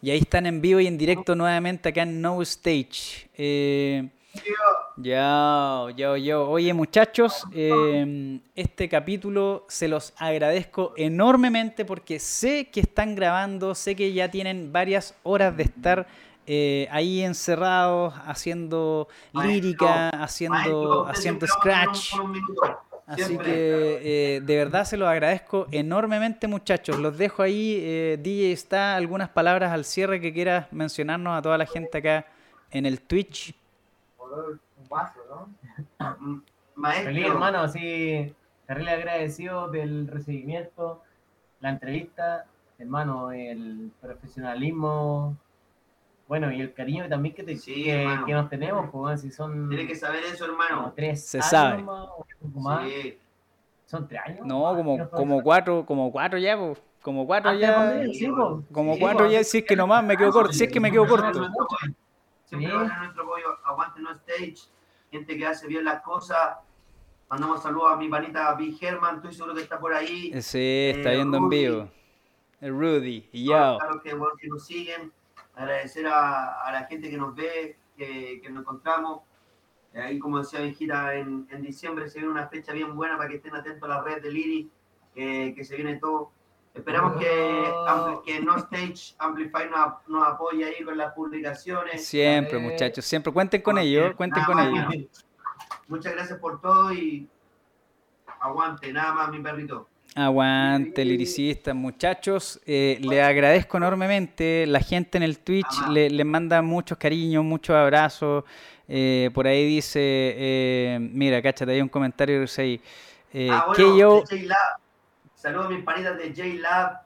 Y 0.00 0.10
ahí 0.10 0.18
están 0.18 0.46
en 0.46 0.60
vivo 0.60 0.80
y 0.80 0.86
en 0.86 0.96
directo 0.96 1.34
nuevamente 1.34 1.88
acá 1.88 2.02
en 2.02 2.20
No 2.20 2.40
Stage. 2.42 3.28
Eh, 3.36 4.08
yo, 4.96 5.90
yo, 5.90 6.16
yo. 6.16 6.48
Oye, 6.48 6.72
muchachos, 6.74 7.44
eh, 7.52 8.40
este 8.54 8.88
capítulo 8.88 9.64
se 9.68 9.88
los 9.88 10.12
agradezco 10.16 10.92
enormemente 10.96 11.84
porque 11.84 12.18
sé 12.18 12.68
que 12.70 12.80
están 12.80 13.14
grabando, 13.14 13.74
sé 13.74 13.96
que 13.96 14.12
ya 14.12 14.30
tienen 14.30 14.72
varias 14.72 15.14
horas 15.22 15.56
de 15.56 15.62
estar 15.64 16.06
eh, 16.46 16.88
ahí 16.90 17.20
encerrados, 17.20 18.14
haciendo 18.24 19.08
lírica, 19.34 20.08
haciendo, 20.10 21.06
haciendo 21.06 21.46
scratch. 21.46 22.14
Así 23.08 23.24
Siempre. 23.24 23.46
que 23.46 24.36
eh, 24.36 24.40
de 24.42 24.56
verdad 24.56 24.84
se 24.84 24.98
los 24.98 25.08
agradezco 25.08 25.66
enormemente, 25.72 26.46
muchachos. 26.46 26.98
Los 26.98 27.16
dejo 27.16 27.42
ahí. 27.42 27.78
Eh, 27.80 28.18
DJ 28.20 28.52
está 28.52 28.96
algunas 28.96 29.30
palabras 29.30 29.72
al 29.72 29.86
cierre 29.86 30.20
que 30.20 30.30
quieras 30.30 30.70
mencionarnos 30.72 31.38
a 31.38 31.40
toda 31.40 31.56
la 31.56 31.64
gente 31.64 31.96
acá 31.96 32.26
en 32.70 32.84
el 32.84 33.00
Twitch. 33.00 33.54
Un 34.18 34.88
vaso, 34.90 35.20
¿no? 35.98 36.44
Maestro. 36.74 37.06
Feliz, 37.06 37.26
hermano, 37.26 37.60
así, 37.60 38.34
terrible 38.66 38.90
agradecido 38.90 39.68
del 39.68 40.06
recibimiento, 40.06 41.02
la 41.60 41.70
entrevista, 41.70 42.44
hermano, 42.78 43.32
el 43.32 43.90
profesionalismo, 44.02 45.34
bueno, 46.28 46.52
y 46.52 46.60
el 46.60 46.72
cariño 46.74 47.08
también 47.08 47.34
que, 47.34 47.42
te, 47.42 47.56
Sí, 47.56 47.84
que, 47.84 48.32
nos 48.32 48.48
tenemos, 48.50 48.82
pues, 48.90 48.92
bueno, 48.92 49.18
si 49.18 49.30
son 49.30 49.68
Tiene 49.70 49.86
que 49.86 49.94
saber 49.96 50.22
eso, 50.24 50.44
hermano. 50.44 50.92
tres 50.94 51.24
Se 51.26 51.38
años 51.38 51.50
sabe. 51.50 51.82
más, 51.82 52.06
o 52.06 52.26
un 52.42 52.52
poco 52.52 52.60
más. 52.68 52.84
Sí. 52.88 53.18
son 53.86 54.06
tres 54.06 54.20
años. 54.24 54.46
No, 54.46 54.62
más, 54.62 54.72
que 54.72 54.76
como, 54.84 55.10
como 55.10 55.42
cuatro, 55.42 55.86
como 55.86 56.12
cuatro 56.12 56.38
ya, 56.38 56.56
po. 56.56 56.76
como 57.02 57.26
cuatro 57.26 57.52
de 57.52 57.58
ya. 57.60 58.02
sí, 58.12 58.28
po. 58.28 58.62
Como 58.70 58.94
Sí, 58.94 59.00
cuatro 59.00 59.24
po. 59.26 59.32
ya, 59.32 59.42
si 59.42 59.58
es 59.58 59.64
que 59.64 59.74
nomás 59.74 60.04
me 60.04 60.16
quedo 60.16 60.30
corto, 60.30 60.52
si 60.52 60.64
es 60.64 60.70
que 60.72 60.78
me 60.80 60.92
quedo 60.92 61.06
corto. 61.06 61.48
Siempre 62.44 62.68
Sí. 62.70 62.74
va 62.76 62.80
a 62.80 62.84
tener 62.84 62.98
nuestro 63.00 63.22
apoyo. 63.24 63.46
Aguante 63.64 64.00
no 64.00 64.10
stage. 64.12 64.56
Gente 65.10 65.36
que 65.36 65.46
hace 65.46 65.66
bien 65.66 65.84
las 65.84 66.02
cosas. 66.02 66.58
Mandamos 67.30 67.62
saludos 67.62 67.92
a 67.92 67.96
mi 67.96 68.08
panita 68.08 68.54
Big 68.54 68.82
Herman. 68.82 69.16
Estoy 69.16 69.32
seguro 69.34 69.54
que 69.54 69.62
está 69.62 69.78
por 69.78 69.92
ahí. 69.94 70.30
Sí, 70.42 70.92
está 70.94 71.12
Eh, 71.12 71.16
viendo 71.16 71.36
en 71.38 71.48
vivo. 71.48 71.88
El 72.60 72.72
Rudy. 72.72 73.28
Y 73.32 73.44
yo. 73.46 73.78
que, 74.02 74.12
bueno, 74.14 74.34
que 74.38 74.48
nos 74.48 74.66
siguen. 74.66 75.12
Agradecer 75.58 76.06
a, 76.06 76.62
a 76.62 76.72
la 76.72 76.84
gente 76.84 77.10
que 77.10 77.16
nos 77.16 77.34
ve, 77.34 77.76
que, 77.96 78.40
que 78.40 78.48
nos 78.50 78.62
encontramos. 78.62 79.22
Ahí, 79.94 80.18
como 80.18 80.38
decía 80.38 80.60
Benjita, 80.60 81.14
en, 81.14 81.48
en 81.50 81.62
diciembre 81.62 82.08
se 82.08 82.18
viene 82.20 82.32
una 82.32 82.46
fecha 82.48 82.72
bien 82.72 82.94
buena 82.94 83.16
para 83.16 83.28
que 83.28 83.36
estén 83.36 83.54
atentos 83.56 83.82
a 83.90 83.94
la 83.94 84.02
red 84.02 84.22
de 84.22 84.30
Liri, 84.30 84.70
que, 85.14 85.52
que 85.56 85.64
se 85.64 85.74
viene 85.76 85.96
todo. 85.96 86.30
Esperamos 86.74 87.16
que, 87.18 87.64
ampli- 87.88 88.22
que 88.22 88.40
No 88.40 88.56
Stage 88.58 89.14
Amplify 89.18 89.68
nos, 89.68 89.94
nos 90.06 90.28
apoye 90.28 90.64
ahí 90.64 90.84
con 90.84 90.96
las 90.96 91.12
publicaciones. 91.14 92.06
Siempre, 92.06 92.58
Eh, 92.58 92.60
muchachos. 92.70 93.04
Siempre 93.04 93.32
cuenten 93.32 93.60
con 93.62 93.78
ellos. 93.78 94.14
Cuenten 94.14 94.42
Nada 94.42 94.46
con 94.46 94.56
más, 94.74 94.94
ellos. 94.94 95.24
Muchas 95.88 96.12
gracias 96.14 96.38
por 96.38 96.60
todo 96.60 96.92
y 96.92 97.28
aguante, 98.40 98.92
nada 98.92 99.12
más, 99.14 99.30
mi 99.30 99.40
perrito. 99.40 99.88
Aguante, 100.18 101.04
liricistas, 101.04 101.74
muchachos. 101.74 102.60
Eh, 102.66 102.98
le 103.00 103.22
agradezco 103.22 103.76
enormemente. 103.76 104.66
La 104.66 104.80
gente 104.80 105.16
en 105.18 105.22
el 105.24 105.38
Twitch 105.38 105.86
le, 105.90 106.10
le 106.10 106.24
manda 106.24 106.60
muchos 106.62 106.98
cariños, 106.98 107.44
muchos 107.44 107.76
abrazos. 107.76 108.44
Eh, 108.88 109.30
por 109.34 109.46
ahí 109.46 109.66
dice, 109.66 110.00
eh, 110.02 110.98
mira, 111.00 111.40
cáchate, 111.42 111.72
hay 111.72 111.80
un 111.80 111.88
comentario 111.88 112.36
que 112.36 112.40
dice 112.40 112.62
ahí. 112.62 112.80
eh, 113.32 113.48
ah, 113.52 113.66
que 113.76 113.96
yo. 113.96 114.22
Saludos 115.34 115.66
a 115.66 115.68
mis 115.68 115.84
panitas 115.84 116.16
de 116.18 116.30
J-Lab. 116.34 117.00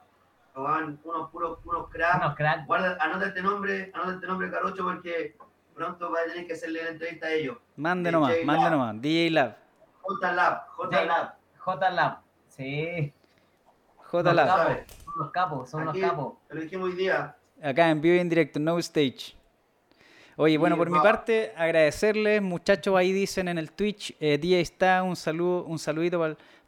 Unos 0.55 1.31
puros, 1.31 1.59
puros 1.63 1.89
cracks. 1.91 2.17
Unos 2.25 2.35
cracks. 2.37 2.67
Guarda, 2.67 2.97
anota 3.01 3.27
este 3.27 3.43
nombre, 3.43 3.91
anota 3.95 4.13
este 4.15 4.27
nombre, 4.27 4.51
Carocho, 4.51 4.85
porque 4.85 5.37
pronto 5.75 6.11
va 6.11 6.21
a 6.21 6.25
tener 6.31 6.47
que 6.47 6.53
hacerle 6.55 6.83
la 6.85 6.91
entrevista 6.91 7.27
a 7.27 7.33
ellos. 7.33 7.57
mande 7.77 8.09
de 8.09 8.13
nomás, 8.13 8.33
mande 8.45 8.71
nomás. 8.71 9.01
DJ 9.03 9.31
Lab, 9.31 9.57
J-Lab, 10.01 10.67
J-Lab. 10.77 11.35
J-Lab. 11.59 12.22
Sí. 12.57 13.13
J 13.97 14.23
Los 14.23 14.35
Lab, 14.35 14.47
Lab. 14.47 14.57
capos, 14.57 14.95
Son 15.05 15.15
los 15.19 15.31
capos, 15.31 15.71
son 15.71 15.89
Aquí, 15.89 16.01
los 16.01 16.11
capos. 16.11 16.35
Te 16.49 16.55
lo 16.55 16.61
dijimos 16.61 16.91
hoy 16.91 16.97
día. 16.97 17.35
acá 17.63 17.91
en 17.91 18.01
vivo 18.01 18.17
y 18.17 18.19
en 18.19 18.29
directo, 18.29 18.59
no 18.61 18.79
stage. 18.79 19.35
Oye, 20.37 20.57
bueno, 20.59 20.77
por 20.77 20.91
mi 20.91 20.99
parte, 20.99 21.53
agradecerles, 21.57 22.41
muchachos, 22.43 22.97
ahí 22.97 23.13
dicen 23.13 23.49
en 23.49 23.59
el 23.59 23.71
Twitch, 23.73 24.17
eh, 24.19 24.39
DJ 24.39 24.61
está, 24.61 25.03
un 25.03 25.15
saludo, 25.15 25.65
un 25.65 25.79
saludito 25.79 26.19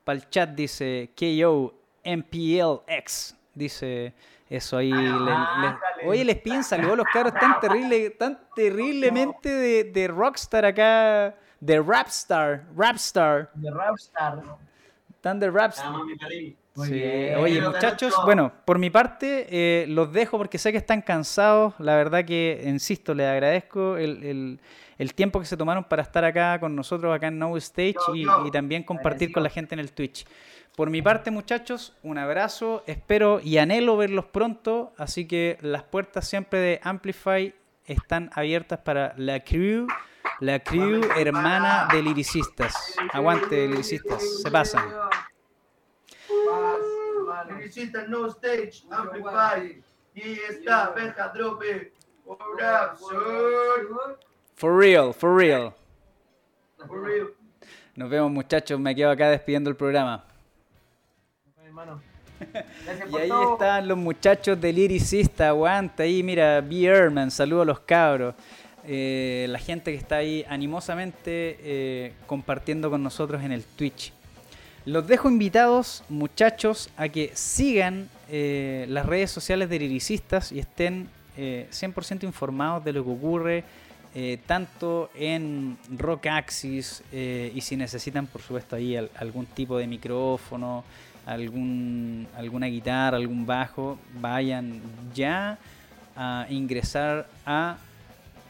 para 0.05 0.17
el 0.19 0.29
chat, 0.29 0.51
dice 0.51 1.11
KO 1.19 1.73
MPLX, 2.05 3.35
dice 3.55 4.13
eso 4.51 4.77
ahí. 4.77 4.91
le- 4.93 4.99
le- 5.03 5.09
ándale. 5.33 5.79
oye, 6.07 6.25
les 6.27 6.37
piden 6.37 6.63
saludos, 6.63 6.99
los 6.99 7.07
cabros 7.13 7.33
tan 7.35 7.59
terrible, 7.61 8.11
tan 8.11 8.39
terriblemente 8.55 9.49
de, 9.49 9.85
de 9.85 10.09
rockstar 10.09 10.67
acá, 10.67 11.35
de 11.59 11.81
rapstar, 11.81 12.65
rapstar, 12.77 13.51
De 13.55 13.71
Rapstar. 13.71 14.43
Mi 16.05 16.17
perrito. 16.17 16.59
Muy 16.77 16.89
Sí. 16.89 17.03
Oye, 17.39 17.61
muchachos, 17.61 18.13
bueno, 18.25 18.53
por 18.65 18.79
mi 18.81 18.91
parte 18.91 19.47
eh, 19.49 19.87
los 19.89 20.13
dejo 20.13 20.39
porque 20.39 20.59
sé 20.59 20.73
que 20.73 20.79
están 20.79 21.03
cansados. 21.03 21.75
La 21.79 21.95
verdad 21.97 22.25
que, 22.25 22.63
insisto, 22.67 23.15
les 23.15 23.27
agradezco 23.29 23.97
el, 23.97 24.23
el- 24.25 24.61
el 24.97 25.13
tiempo 25.15 25.41
que 25.41 25.47
se 25.47 25.57
tomaron 25.57 25.83
para 25.85 26.03
estar 26.03 26.25
acá 26.25 26.59
con 26.61 26.77
nosotros, 26.77 27.13
acá 27.15 27.27
en 27.29 27.39
No 27.39 27.57
Stage, 27.57 27.95
Yo, 28.09 28.15
y, 28.15 28.25
yo. 28.25 28.45
y 28.47 28.51
también 28.53 28.85
compartir 28.85 29.33
con 29.33 29.43
la 29.43 29.49
gente 29.51 29.75
en 29.75 29.81
el 29.81 29.91
Twitch. 29.93 30.25
Por 30.77 30.89
mi 30.91 31.03
parte, 31.03 31.31
muchachos, 31.33 31.97
un 32.05 32.17
abrazo. 32.19 32.83
Espero 32.87 33.41
y 33.43 33.59
anhelo 33.59 33.97
verlos 33.97 34.25
pronto. 34.27 34.93
Así 34.97 35.27
que 35.27 35.59
las 35.63 35.83
puertas 35.85 36.29
siempre 36.29 36.59
de 36.61 36.81
Amplify 36.83 37.55
están 37.87 38.31
abiertas 38.35 38.79
para 38.81 39.15
la 39.17 39.41
crew, 39.41 39.87
la 40.41 40.59
crew 40.61 41.03
hermana 41.17 41.89
de 41.93 42.03
liricistas. 42.03 42.95
Aguante, 43.13 43.67
liricistas, 43.69 44.43
se 44.43 44.51
pasan. 44.51 44.89
Visita 47.59 48.07
no 48.07 48.27
stage, 48.29 48.85
amplify. 48.91 49.83
Y 50.15 50.33
está, 50.49 50.91
Benja 50.91 51.29
Drope. 51.29 51.93
For 54.57 54.77
real, 54.77 55.13
for 55.13 55.37
real. 55.37 55.75
For 56.87 57.03
real. 57.03 57.29
Nos 57.97 58.11
vemos 58.11 58.31
muchachos, 58.31 58.79
me 58.79 58.95
quedo 58.95 59.11
acá 59.11 59.31
despidiendo 59.31 59.71
el 59.71 59.77
programa. 59.77 60.25
hermano. 61.65 62.01
Gracias 62.85 63.09
Y 63.09 63.11
por 63.11 63.21
ahí 63.21 63.29
todo. 63.29 63.53
están 63.55 63.89
los 63.89 63.99
muchachos 63.99 64.61
del 64.61 64.77
Lyricista, 64.77 65.49
aguanta 65.49 66.03
ahí, 66.03 66.23
mira, 66.23 66.61
B. 66.61 66.85
Ehrman, 66.85 67.31
saludo 67.31 67.63
a 67.63 67.65
los 67.65 67.81
cabros. 67.81 68.35
Eh, 68.87 69.47
la 69.49 69.59
gente 69.59 69.93
que 69.93 69.97
está 69.97 70.17
ahí 70.17 70.45
animosamente 70.49 71.57
eh, 71.61 72.13
compartiendo 72.27 72.91
con 72.91 73.03
nosotros 73.03 73.43
en 73.43 73.53
el 73.53 73.65
Twitch. 73.65 74.13
Los 74.85 75.07
dejo 75.07 75.31
invitados, 75.31 76.05
muchachos, 76.11 76.91
a 76.99 77.09
que 77.09 77.31
sigan 77.35 78.09
eh, 78.31 78.85
las 78.91 79.07
redes 79.07 79.31
sociales 79.31 79.71
de 79.71 79.79
Liricistas 79.79 80.53
y 80.53 80.59
estén 80.59 81.09
eh, 81.39 81.67
100% 81.73 82.25
informados 82.25 82.85
de 82.85 82.93
lo 82.93 83.05
que 83.05 83.11
ocurre, 83.11 83.65
tanto 84.47 85.11
en 85.17 85.77
Rock 85.99 86.27
Axis 86.29 87.03
y 87.13 87.61
si 87.61 87.77
necesitan, 87.77 88.29
por 88.29 88.41
supuesto, 88.43 88.77
ahí 88.77 88.95
al- 88.95 89.11
algún 89.17 89.45
tipo 89.45 89.77
de 89.77 89.89
micrófono, 89.89 90.85
algún, 91.27 92.29
alguna 92.37 92.67
guitarra, 92.67 93.17
algún 93.17 93.45
bajo, 93.45 93.99
vayan 94.21 94.81
ya 95.17 95.59
a 96.15 96.47
ingresar 96.49 97.27
a 97.45 97.77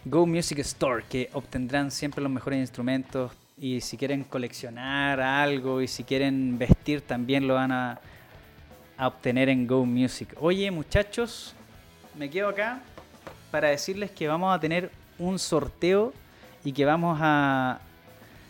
Go 0.06 0.26
Music 0.26 0.58
Store, 0.58 1.02
que 1.08 1.30
obtendrán 1.32 1.90
siempre 1.90 2.22
los 2.22 2.30
mejores 2.30 2.58
instrumentos 2.58 3.32
y 3.56 3.80
si 3.80 3.96
quieren 3.96 4.24
coleccionar 4.24 5.18
algo 5.20 5.80
y 5.80 5.88
si 5.88 6.04
quieren 6.04 6.58
vestir 6.58 7.00
también 7.00 7.48
lo 7.48 7.54
van 7.54 7.72
a, 7.72 8.00
obtener 8.98 9.48
en 9.48 9.66
Go 9.66 9.86
Music. 9.86 10.36
Oye 10.40 10.70
muchachos, 10.70 11.54
me 12.16 12.28
quedo 12.30 12.50
acá 12.50 12.80
para 13.50 13.68
decirles 13.68 14.10
que 14.10 14.28
vamos 14.28 14.54
a 14.54 14.60
tener 14.60 14.90
un 15.18 15.38
sorteo 15.38 16.12
y 16.64 16.72
que 16.72 16.84
vamos 16.84 17.18
a, 17.20 17.80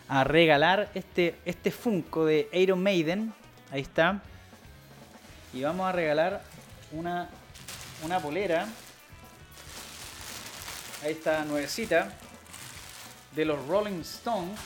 a 0.09 0.23
regalar 0.23 0.91
este, 0.93 1.35
este 1.45 1.71
Funko 1.71 2.25
de 2.25 2.49
Iron 2.53 2.83
Maiden. 2.83 3.33
Ahí 3.71 3.81
está. 3.81 4.21
Y 5.53 5.63
vamos 5.63 5.87
a 5.87 5.93
regalar 5.93 6.43
una, 6.91 7.29
una 8.03 8.19
polera. 8.19 8.67
Ahí 11.03 11.11
está 11.11 11.43
nuevecita. 11.45 12.13
De 13.35 13.45
los 13.45 13.65
Rolling 13.67 14.01
Stones. 14.01 14.59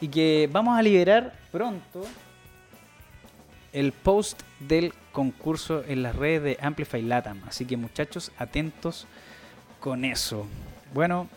Y 0.00 0.08
que 0.08 0.48
vamos 0.52 0.78
a 0.78 0.82
liberar 0.82 1.34
pronto 1.50 2.04
el 3.72 3.92
post 3.92 4.40
del 4.60 4.92
concurso 5.12 5.84
en 5.86 6.02
las 6.02 6.16
redes 6.16 6.42
de 6.42 6.58
Amplify 6.60 7.02
Latam. 7.02 7.42
Así 7.46 7.64
que 7.64 7.76
muchachos, 7.76 8.32
atentos 8.38 9.06
con 9.80 10.04
eso. 10.04 10.46
Bueno, 10.92 11.28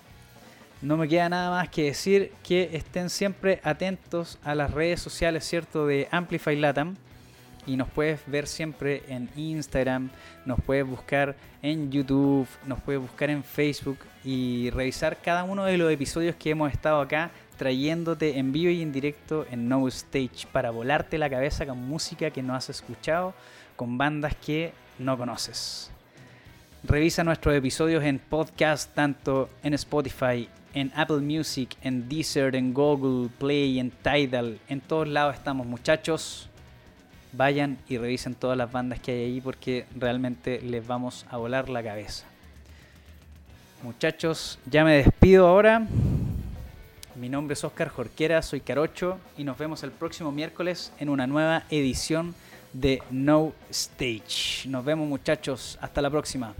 no 0.82 0.96
me 0.96 1.08
queda 1.08 1.28
nada 1.30 1.50
más 1.50 1.70
que 1.70 1.84
decir 1.84 2.32
que 2.44 2.70
estén 2.74 3.10
siempre 3.10 3.60
atentos 3.64 4.40
a 4.44 4.56
las 4.56 4.72
redes 4.72 5.02
sociales, 5.02 5.46
¿cierto? 5.46 5.86
De 5.86 6.08
Amplify 6.12 6.56
Latam. 6.56 6.96
Y 7.70 7.78
nos 7.78 7.88
puedes 7.88 8.20
ver 8.26 8.48
siempre 8.48 9.04
en 9.08 9.30
Instagram, 9.36 10.10
nos 10.44 10.60
puedes 10.60 10.88
buscar 10.88 11.36
en 11.62 11.92
YouTube, 11.92 12.48
nos 12.66 12.82
puedes 12.82 13.00
buscar 13.00 13.30
en 13.30 13.44
Facebook 13.44 14.00
y 14.24 14.72
revisar 14.72 15.22
cada 15.22 15.44
uno 15.44 15.66
de 15.66 15.78
los 15.78 15.92
episodios 15.92 16.36
que 16.36 16.50
hemos 16.50 16.72
estado 16.72 17.00
acá 17.00 17.30
trayéndote 17.58 18.40
en 18.40 18.52
vivo 18.52 18.72
y 18.72 18.82
en 18.82 18.92
directo 18.92 19.46
en 19.52 19.70
No 19.70 19.88
Stage 19.88 20.48
para 20.52 20.72
volarte 20.72 21.20
la 21.20 21.30
cabeza 21.30 21.68
con 21.68 21.78
música 21.78 22.32
que 22.32 22.42
no 22.42 22.56
has 22.56 22.72
escuchado, 22.72 23.36
con 23.76 24.00
bandas 24.00 24.34
que 24.44 24.74
no 24.98 25.16
conoces. 25.16 25.92
Revisa 26.84 27.24
nuestros 27.24 27.54
episodios 27.54 28.04
en 28.04 28.18
podcast, 28.18 28.96
tanto 28.96 29.48
en 29.62 29.76
Spotify, 29.76 30.50
en 30.74 30.92
Apple 30.96 31.18
Music, 31.20 31.78
en 31.84 32.10
Deezer, 32.10 32.56
en 32.56 32.74
Google 32.74 33.30
Play, 33.38 33.78
en 33.78 33.92
Tidal. 33.92 34.60
En 34.68 34.82
todos 34.82 35.08
lados 35.08 35.36
estamos, 35.36 35.68
muchachos. 35.68 36.49
Vayan 37.32 37.78
y 37.88 37.98
revisen 37.98 38.34
todas 38.36 38.58
las 38.58 38.72
bandas 38.72 39.00
que 39.00 39.12
hay 39.12 39.24
ahí 39.26 39.42
porque 39.42 39.86
realmente 39.96 40.62
les 40.62 40.86
vamos 40.86 41.26
a 41.30 41.38
volar 41.38 41.70
la 41.70 41.84
cabeza. 41.84 42.26
Muchachos, 43.84 44.60
ya 44.66 44.84
me 44.84 44.98
despido 44.98 45.48
ahora. 45.48 45.88
Mi 47.16 47.30
nombre 47.30 47.54
es 47.54 47.64
Oscar 47.64 47.90
Jorquera, 47.90 48.42
soy 48.42 48.62
Carocho 48.62 49.20
y 49.38 49.44
nos 49.44 49.58
vemos 49.58 49.84
el 49.84 49.92
próximo 49.92 50.32
miércoles 50.32 50.92
en 51.00 51.10
una 51.10 51.28
nueva 51.28 51.64
edición 51.70 52.34
de 52.74 53.04
No 53.12 53.54
Stage. 53.70 54.68
Nos 54.68 54.86
vemos 54.86 55.08
muchachos, 55.08 55.78
hasta 55.82 56.02
la 56.02 56.10
próxima. 56.10 56.54